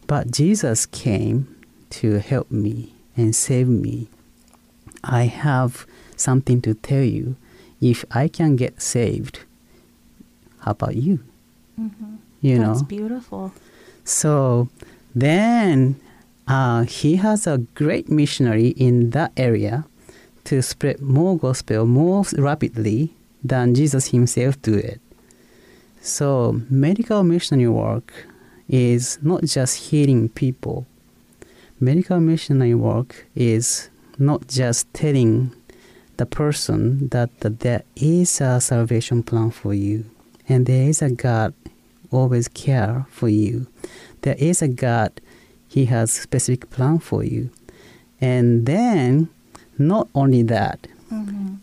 But 0.06 0.30
jesus 0.30 0.86
came 0.86 1.48
to 1.90 2.18
help 2.18 2.50
me 2.50 2.94
and 3.16 3.34
save 3.34 3.68
me. 3.68 4.08
I 5.02 5.24
have 5.24 5.86
something 6.16 6.60
to 6.62 6.74
tell 6.74 7.02
you. 7.02 7.36
If 7.80 8.04
i 8.10 8.28
can 8.28 8.56
get 8.56 8.80
saved 8.80 9.40
how 10.60 10.70
about 10.70 10.96
you? 10.96 11.20
Mm-hmm. 11.78 12.16
You 12.40 12.58
know? 12.58 12.72
That's 12.72 12.82
beautiful. 12.82 13.52
so 14.04 14.68
then 15.14 16.00
uh, 16.46 16.82
he 16.82 17.16
has 17.16 17.46
a 17.46 17.58
great 17.74 18.08
missionary 18.08 18.68
in 18.68 19.10
that 19.10 19.32
area 19.36 19.86
to 20.44 20.62
spread 20.62 21.00
more 21.00 21.38
gospel 21.38 21.86
more 21.86 22.24
rapidly 22.36 23.14
than 23.42 23.74
Jesus 23.74 24.08
himself 24.08 24.60
do 24.62 24.74
it. 24.74 25.00
So 26.00 26.60
medical 26.68 27.22
missionary 27.22 27.68
work 27.68 28.12
is 28.68 29.18
not 29.22 29.44
just 29.44 29.90
healing 29.90 30.28
people. 30.28 30.86
Medical 31.80 32.20
missionary 32.20 32.74
work 32.74 33.26
is 33.34 33.88
not 34.18 34.46
just 34.46 34.92
telling 34.92 35.52
the 36.16 36.26
person 36.26 37.08
that, 37.08 37.40
that 37.40 37.60
there 37.60 37.82
is 37.96 38.40
a 38.40 38.60
salvation 38.60 39.22
plan 39.22 39.50
for 39.50 39.74
you 39.74 40.04
and 40.48 40.66
there 40.66 40.88
is 40.88 41.02
a 41.02 41.10
God 41.10 41.54
always 42.10 42.48
care 42.48 43.06
for 43.10 43.28
you. 43.28 43.66
There 44.22 44.36
is 44.38 44.62
a 44.62 44.68
God, 44.68 45.20
He 45.74 45.86
has 45.86 46.12
specific 46.12 46.70
plan 46.70 47.00
for 47.00 47.24
you. 47.24 47.50
And 48.20 48.64
then 48.64 49.28
not 49.76 50.06
only 50.14 50.44
that, 50.44 50.86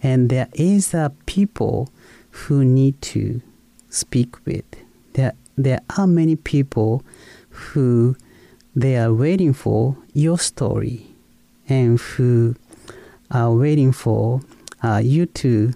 and 0.03 0.29
there 0.29 0.49
is 0.53 0.93
a 0.93 1.13
people 1.25 1.89
who 2.31 2.65
need 2.65 3.01
to 3.13 3.41
speak 3.89 4.35
with. 4.45 4.65
There 5.13 5.33
there 5.57 5.79
are 5.97 6.07
many 6.07 6.35
people 6.35 7.03
who 7.49 8.17
they 8.75 8.97
are 8.97 9.13
waiting 9.13 9.53
for 9.53 9.95
your 10.13 10.37
story 10.39 11.07
and 11.69 11.97
who 11.99 12.55
are 13.29 13.53
waiting 13.53 13.93
for 13.93 14.41
uh, 14.83 15.01
you 15.03 15.25
to 15.25 15.71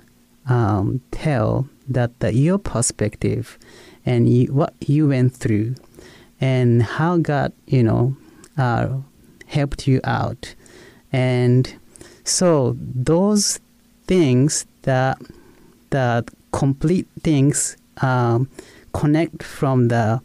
um, 0.47 0.99
tell 1.11 1.69
that, 1.87 2.19
that 2.19 2.35
your 2.35 2.57
perspective 2.57 3.57
and 4.05 4.27
you, 4.29 4.51
what 4.51 4.73
you 4.85 5.07
went 5.07 5.33
through 5.33 5.75
and 6.41 6.83
how 6.83 7.17
God, 7.17 7.53
you 7.65 7.83
know, 7.83 8.15
uh, 8.57 8.97
helped 9.47 9.87
you 9.87 10.01
out. 10.03 10.55
And 11.11 11.73
so 12.23 12.75
those 12.79 13.59
things 14.07 14.65
that 14.83 15.17
that 15.89 16.29
complete 16.51 17.07
things 17.21 17.77
um, 18.01 18.49
connect 18.93 19.43
from 19.43 19.87
the 19.89 20.21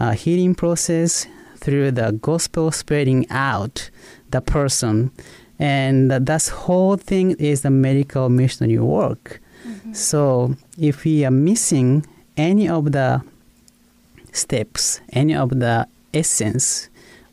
uh, 0.00 0.12
healing 0.12 0.54
process 0.54 1.26
through 1.56 1.90
the 1.90 2.12
gospel 2.22 2.70
spreading 2.70 3.26
out 3.30 3.90
the 4.30 4.40
person 4.40 5.10
and 5.58 6.10
that 6.10 6.46
whole 6.48 6.96
thing 6.96 7.32
is 7.32 7.62
the 7.62 7.70
medical 7.70 8.28
missionary 8.28 8.78
work 8.78 9.40
mm-hmm. 9.66 9.92
so 9.92 10.54
if 10.78 11.04
we 11.04 11.24
are 11.24 11.30
missing 11.30 12.06
any 12.36 12.68
of 12.68 12.92
the 12.92 13.20
steps 14.32 15.00
any 15.12 15.34
of 15.34 15.50
the 15.58 15.86
essence 16.14 16.88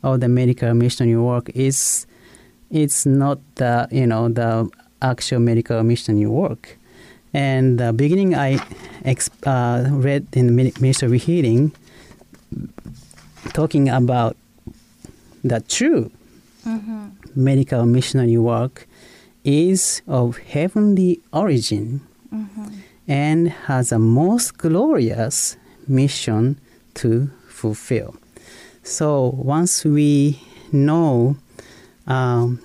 of 0.06 0.20
the 0.20 0.28
medical 0.28 0.72
missionary 0.74 1.18
work 1.18 1.50
is 1.54 2.06
it's 2.70 3.04
not 3.04 3.38
the 3.56 3.88
you 3.90 4.06
know 4.06 4.28
the 4.28 4.68
actual 5.02 5.40
medical 5.40 5.82
missionary 5.82 6.26
work 6.26 6.78
and 7.34 7.78
the 7.78 7.92
beginning 7.92 8.34
i 8.34 8.54
uh, 9.44 9.84
read 9.90 10.26
in 10.32 10.54
ministry 10.54 11.06
of 11.06 11.22
healing 11.22 11.72
talking 13.52 13.88
about 13.88 14.36
the 15.42 15.60
true 15.60 16.10
mm-hmm. 16.64 17.08
medical 17.34 17.84
missionary 17.84 18.38
work 18.38 18.86
is 19.44 20.02
of 20.06 20.38
heavenly 20.38 21.20
origin 21.32 22.00
mm-hmm. 22.32 22.68
and 23.06 23.48
has 23.70 23.92
a 23.92 23.98
most 23.98 24.58
glorious 24.58 25.56
mission 25.86 26.58
to 26.94 27.30
fulfill. 27.48 28.16
So 28.86 29.34
once 29.36 29.84
we 29.84 30.40
know 30.70 31.36
um, 32.06 32.60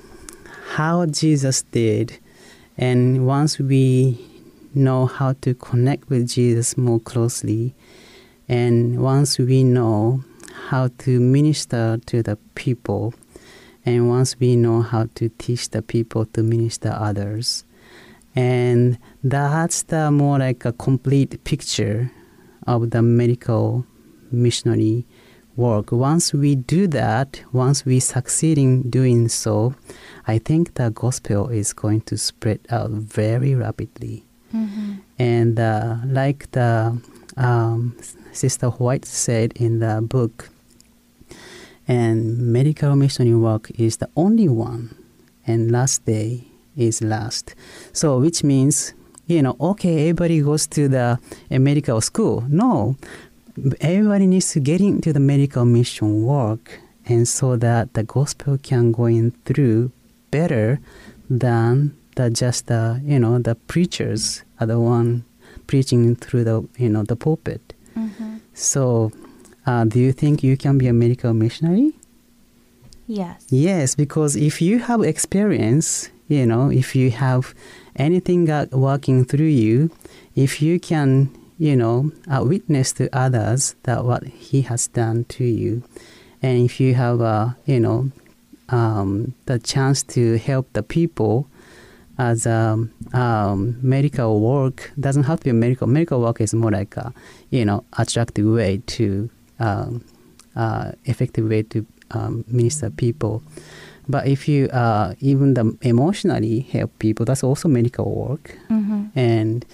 how 0.76 1.08
Jesus 1.08 1.64
did, 1.64 2.20
and 2.78 3.26
once 3.26 3.58
we 3.58 4.24
know 4.76 5.08
how 5.08 5.34
to 5.42 5.56
connect 5.56 6.12
with 6.12 6.30
Jesus 6.30 6.78
more 6.78 7.00
closely, 7.00 7.74
and 8.48 9.02
once 9.02 9.40
we 9.40 9.64
know 9.64 10.24
how 10.70 10.90
to 11.00 11.20
minister 11.20 12.00
to 12.06 12.22
the 12.22 12.36
people, 12.54 13.16
and 13.84 14.08
once 14.08 14.40
we 14.40 14.56
know 14.56 14.84
how 14.84 15.08
to 15.16 15.30
teach 15.40 15.72
the 15.72 15.82
people 15.82 16.28
to 16.28 16.44
minister 16.44 16.96
others, 16.96 17.66
and 18.36 19.00
that's 19.24 19.82
the 19.82 20.12
more 20.12 20.38
like 20.38 20.66
a 20.66 20.72
complete 20.72 21.44
picture 21.46 22.12
of 22.68 22.92
the 22.92 23.02
medical 23.02 23.88
missionary 24.32 25.04
work. 25.56 25.92
Once 25.92 26.34
we 26.34 26.56
do 26.56 26.88
that, 26.88 27.42
once 27.52 27.86
we 27.86 28.00
succeed 28.00 28.58
in 28.58 28.90
doing 28.90 29.28
so, 29.30 29.76
I 30.28 30.38
think 30.38 30.76
the 30.76 30.90
gospel 30.90 31.50
is 31.50 31.74
going 31.74 32.02
to 32.02 32.18
spread 32.18 32.60
out 32.70 32.92
very 32.92 33.56
rapidly. 33.56 34.24
Mm-hmm. 34.54 34.94
And 35.20 35.60
uh, 35.60 35.98
like 36.06 36.52
the 36.52 37.02
um, 37.38 37.98
Sister 38.32 38.70
White 38.70 39.06
said 39.06 39.54
in 39.56 39.80
the 39.80 40.02
book, 40.02 40.50
and 41.88 42.38
medical 42.38 42.96
missionary 42.96 43.36
work 43.36 43.72
is 43.80 43.98
the 43.98 44.10
only 44.16 44.48
one, 44.48 44.96
and 45.46 45.72
last 45.72 46.06
day 46.06 46.46
is 46.78 47.02
last. 47.02 47.56
So, 47.92 48.20
which 48.20 48.44
means, 48.44 48.94
you 49.28 49.42
know, 49.42 49.56
okay, 49.60 50.02
everybody 50.02 50.42
goes 50.42 50.68
to 50.68 50.88
the 50.88 51.20
medical 51.50 52.00
school. 52.02 52.46
No, 52.48 52.96
everybody 53.80 54.28
needs 54.28 54.52
to 54.54 54.60
get 54.60 54.82
into 54.82 55.14
the 55.14 55.20
medical 55.20 55.66
mission 55.66 56.24
work, 56.24 56.80
and 57.06 57.28
so 57.28 57.56
that 57.58 57.94
the 57.94 58.04
gospel 58.04 58.58
can 58.58 58.92
go 58.92 59.06
in 59.06 59.32
through 59.46 59.92
better 60.32 60.80
than 61.30 61.96
the 62.16 62.30
just 62.30 62.68
the 62.68 63.02
you 63.04 63.20
know 63.20 63.40
the 63.40 63.56
preachers 63.56 64.44
are 64.60 64.68
the 64.68 64.80
one 64.80 65.24
preaching 65.68 66.16
through 66.16 66.44
the 66.44 66.68
you 66.78 66.90
know 66.90 67.04
the 67.04 67.16
pulpit. 67.16 67.74
Mm-hmm. 67.96 68.38
So 68.54 69.12
uh, 69.66 69.86
do 69.86 70.00
you 70.00 70.12
think 70.12 70.44
you 70.44 70.58
can 70.58 70.78
be 70.78 70.88
a 70.88 70.94
medical 70.94 71.34
missionary? 71.34 71.94
Yes. 73.08 73.46
Yes, 73.50 73.96
because 73.96 74.36
if 74.36 74.62
you 74.62 74.80
have 74.80 75.02
experience, 75.02 76.10
you 76.28 76.46
know, 76.46 76.72
if 76.72 76.96
you 76.96 77.12
have 77.12 77.54
anything 77.96 78.46
working 78.72 79.26
through 79.26 79.54
you, 79.66 79.92
if 80.36 80.62
you 80.62 80.80
can, 80.80 81.30
you 81.62 81.76
know, 81.76 82.12
a 82.28 82.44
witness 82.44 82.92
to 82.94 83.08
others 83.14 83.76
that 83.84 84.04
what 84.04 84.24
He 84.24 84.64
has 84.64 84.88
done 84.88 85.26
to 85.26 85.44
you, 85.44 85.84
and 86.42 86.66
if 86.66 86.80
you 86.80 86.96
have, 86.96 87.22
uh, 87.22 87.50
you 87.68 87.80
know, 87.80 88.10
um, 88.70 89.36
the 89.46 89.60
chance 89.60 90.02
to 90.16 90.40
help 90.40 90.66
the 90.74 90.82
people 90.82 91.46
as 92.18 92.48
a 92.48 92.88
um, 93.14 93.78
medical 93.82 94.42
work 94.42 94.92
doesn't 95.00 95.24
have 95.24 95.40
to 95.42 95.46
be 95.46 95.52
medical. 95.52 95.86
Medical 95.86 96.20
work 96.22 96.42
is 96.42 96.54
more 96.54 96.72
like 96.72 96.98
a, 96.98 97.14
you 97.52 97.64
know, 97.64 97.84
attractive 98.00 98.48
way 98.48 98.82
to 98.98 99.30
um, 99.60 100.04
uh, 100.56 100.94
effective 101.06 101.48
way 101.48 101.62
to 101.62 101.86
um, 102.10 102.44
minister 102.48 102.90
people. 102.90 103.44
But 104.08 104.26
if 104.26 104.48
you 104.48 104.66
uh, 104.70 105.14
even 105.20 105.54
the 105.54 105.78
emotionally 105.82 106.62
help 106.72 106.98
people, 106.98 107.24
that's 107.24 107.44
also 107.44 107.70
medical 107.70 108.10
work. 108.10 108.58
Mm-hmm. 108.70 109.14
And 109.14 109.66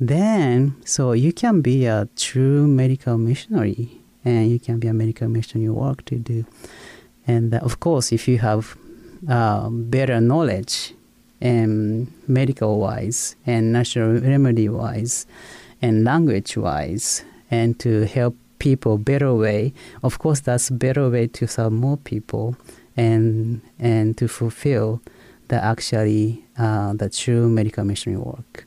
then, 0.00 0.76
so 0.84 1.12
you 1.12 1.32
can 1.32 1.60
be 1.60 1.86
a 1.86 2.08
true 2.16 2.66
medical 2.66 3.18
missionary, 3.18 4.00
and 4.24 4.50
you 4.50 4.58
can 4.58 4.78
be 4.78 4.88
a 4.88 4.94
medical 4.94 5.28
missionary 5.28 5.70
work 5.70 6.04
to 6.06 6.16
do. 6.16 6.44
And 7.26 7.52
uh, 7.54 7.58
of 7.58 7.80
course, 7.80 8.12
if 8.12 8.28
you 8.28 8.38
have 8.38 8.76
uh, 9.28 9.68
better 9.70 10.20
knowledge, 10.20 10.94
and 11.40 12.12
medical 12.26 12.78
wise, 12.80 13.36
and 13.46 13.72
natural 13.72 14.20
remedy 14.20 14.68
wise, 14.68 15.26
and 15.80 16.04
language 16.04 16.56
wise, 16.56 17.24
and 17.50 17.78
to 17.80 18.06
help 18.06 18.36
people 18.58 18.98
better 18.98 19.32
way. 19.34 19.72
Of 20.02 20.18
course, 20.18 20.40
that's 20.40 20.70
better 20.70 21.08
way 21.08 21.28
to 21.28 21.46
serve 21.46 21.72
more 21.72 21.96
people 21.96 22.56
and 22.96 23.60
and 23.78 24.16
to 24.18 24.28
fulfill 24.28 25.00
the 25.48 25.62
actually 25.62 26.44
uh, 26.58 26.92
the 26.94 27.08
true 27.08 27.48
medical 27.48 27.84
missionary 27.84 28.20
work. 28.20 28.66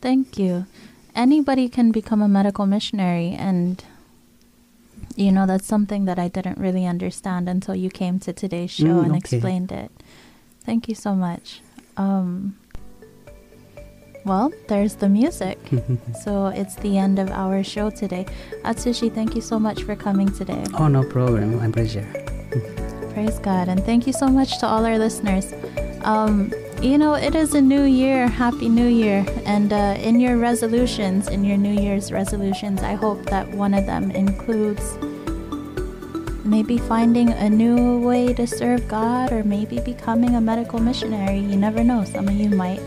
Thank 0.00 0.38
you. 0.38 0.66
Anybody 1.14 1.68
can 1.68 1.92
become 1.92 2.22
a 2.22 2.28
medical 2.28 2.66
missionary, 2.66 3.36
and 3.38 3.82
you 5.16 5.32
know 5.32 5.46
that's 5.46 5.66
something 5.66 6.04
that 6.04 6.18
I 6.18 6.28
didn't 6.28 6.58
really 6.58 6.86
understand 6.86 7.48
until 7.48 7.74
you 7.74 7.90
came 7.90 8.18
to 8.20 8.32
today's 8.32 8.70
show 8.70 8.84
mm, 8.84 9.04
and 9.04 9.10
okay. 9.10 9.18
explained 9.18 9.72
it. 9.72 9.90
Thank 10.64 10.88
you 10.88 10.94
so 10.94 11.14
much. 11.14 11.60
Um, 11.96 12.56
well, 14.24 14.52
there's 14.68 14.96
the 14.96 15.08
music. 15.08 15.58
so 16.22 16.46
it's 16.46 16.76
the 16.76 16.98
end 16.98 17.18
of 17.18 17.30
our 17.30 17.64
show 17.64 17.90
today. 17.90 18.26
Atsushi, 18.64 19.12
thank 19.12 19.34
you 19.34 19.40
so 19.40 19.58
much 19.58 19.82
for 19.82 19.96
coming 19.96 20.30
today. 20.30 20.64
Oh, 20.74 20.88
no 20.88 21.02
problem. 21.02 21.56
My 21.56 21.70
pleasure. 21.70 22.06
Praise 23.14 23.38
God. 23.38 23.68
And 23.68 23.82
thank 23.84 24.06
you 24.06 24.12
so 24.12 24.28
much 24.28 24.58
to 24.60 24.66
all 24.66 24.84
our 24.84 24.98
listeners. 24.98 25.52
Um, 26.02 26.52
you 26.80 26.96
know, 26.96 27.14
it 27.14 27.34
is 27.34 27.54
a 27.54 27.60
new 27.60 27.84
year. 27.84 28.26
Happy 28.26 28.68
New 28.68 28.86
Year. 28.86 29.24
And 29.44 29.72
uh, 29.72 29.96
in 29.98 30.18
your 30.20 30.38
resolutions, 30.38 31.28
in 31.28 31.44
your 31.44 31.56
New 31.56 31.78
Year's 31.78 32.10
resolutions, 32.10 32.82
I 32.82 32.94
hope 32.94 33.24
that 33.26 33.48
one 33.50 33.74
of 33.74 33.86
them 33.86 34.10
includes 34.10 34.96
maybe 36.44 36.78
finding 36.78 37.30
a 37.30 37.48
new 37.48 38.00
way 38.00 38.32
to 38.34 38.46
serve 38.46 38.88
God 38.88 39.32
or 39.32 39.44
maybe 39.44 39.78
becoming 39.80 40.34
a 40.34 40.40
medical 40.40 40.78
missionary. 40.78 41.38
You 41.38 41.56
never 41.56 41.84
know. 41.84 42.04
Some 42.04 42.28
of 42.28 42.34
you 42.34 42.50
might 42.50 42.80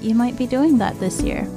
you 0.00 0.14
might 0.14 0.36
be 0.36 0.46
doing 0.46 0.78
that 0.78 0.98
this 0.98 1.22
year. 1.22 1.48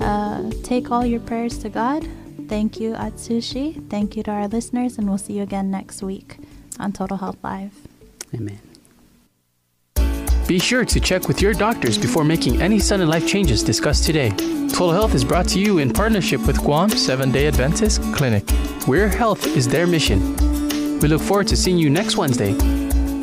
Uh, 0.00 0.50
take 0.62 0.90
all 0.90 1.04
your 1.04 1.20
prayers 1.20 1.58
to 1.58 1.68
God. 1.68 2.08
Thank 2.48 2.80
you, 2.80 2.94
Atsushi. 2.94 3.88
Thank 3.90 4.16
you 4.16 4.22
to 4.24 4.30
our 4.30 4.48
listeners, 4.48 4.98
and 4.98 5.08
we'll 5.08 5.18
see 5.18 5.34
you 5.34 5.42
again 5.42 5.70
next 5.70 6.02
week 6.02 6.38
on 6.78 6.92
Total 6.92 7.18
Health 7.18 7.38
Live. 7.42 7.74
Amen. 8.34 8.60
Be 10.46 10.58
sure 10.58 10.84
to 10.84 11.00
check 11.00 11.26
with 11.26 11.40
your 11.40 11.54
doctors 11.54 11.96
before 11.96 12.22
making 12.22 12.60
any 12.60 12.78
sudden 12.78 13.08
life 13.08 13.26
changes 13.26 13.62
discussed 13.62 14.04
today. 14.04 14.28
Total 14.68 14.92
Health 14.92 15.14
is 15.14 15.24
brought 15.24 15.48
to 15.48 15.58
you 15.58 15.78
in 15.78 15.90
partnership 15.90 16.46
with 16.46 16.58
Guam 16.58 16.90
Seventh-day 16.90 17.46
Adventist 17.46 18.02
Clinic, 18.14 18.48
where 18.86 19.08
health 19.08 19.46
is 19.46 19.66
their 19.66 19.86
mission. 19.86 20.36
We 21.00 21.08
look 21.08 21.22
forward 21.22 21.48
to 21.48 21.56
seeing 21.56 21.78
you 21.78 21.88
next 21.88 22.18
Wednesday. 22.18 22.52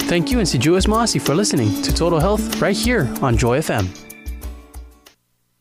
Thank 0.07 0.32
you 0.32 0.39
and 0.39 0.47
si 0.47 0.57
Yu'os 0.57 0.88
Ma'åse' 0.88 1.22
for 1.22 1.36
listening 1.36 1.82
to 1.84 1.93
Total 1.93 2.19
Health 2.19 2.59
right 2.59 2.76
here 2.76 3.13
on 3.22 3.38
Joy 3.38 3.59
FM. 3.59 4.11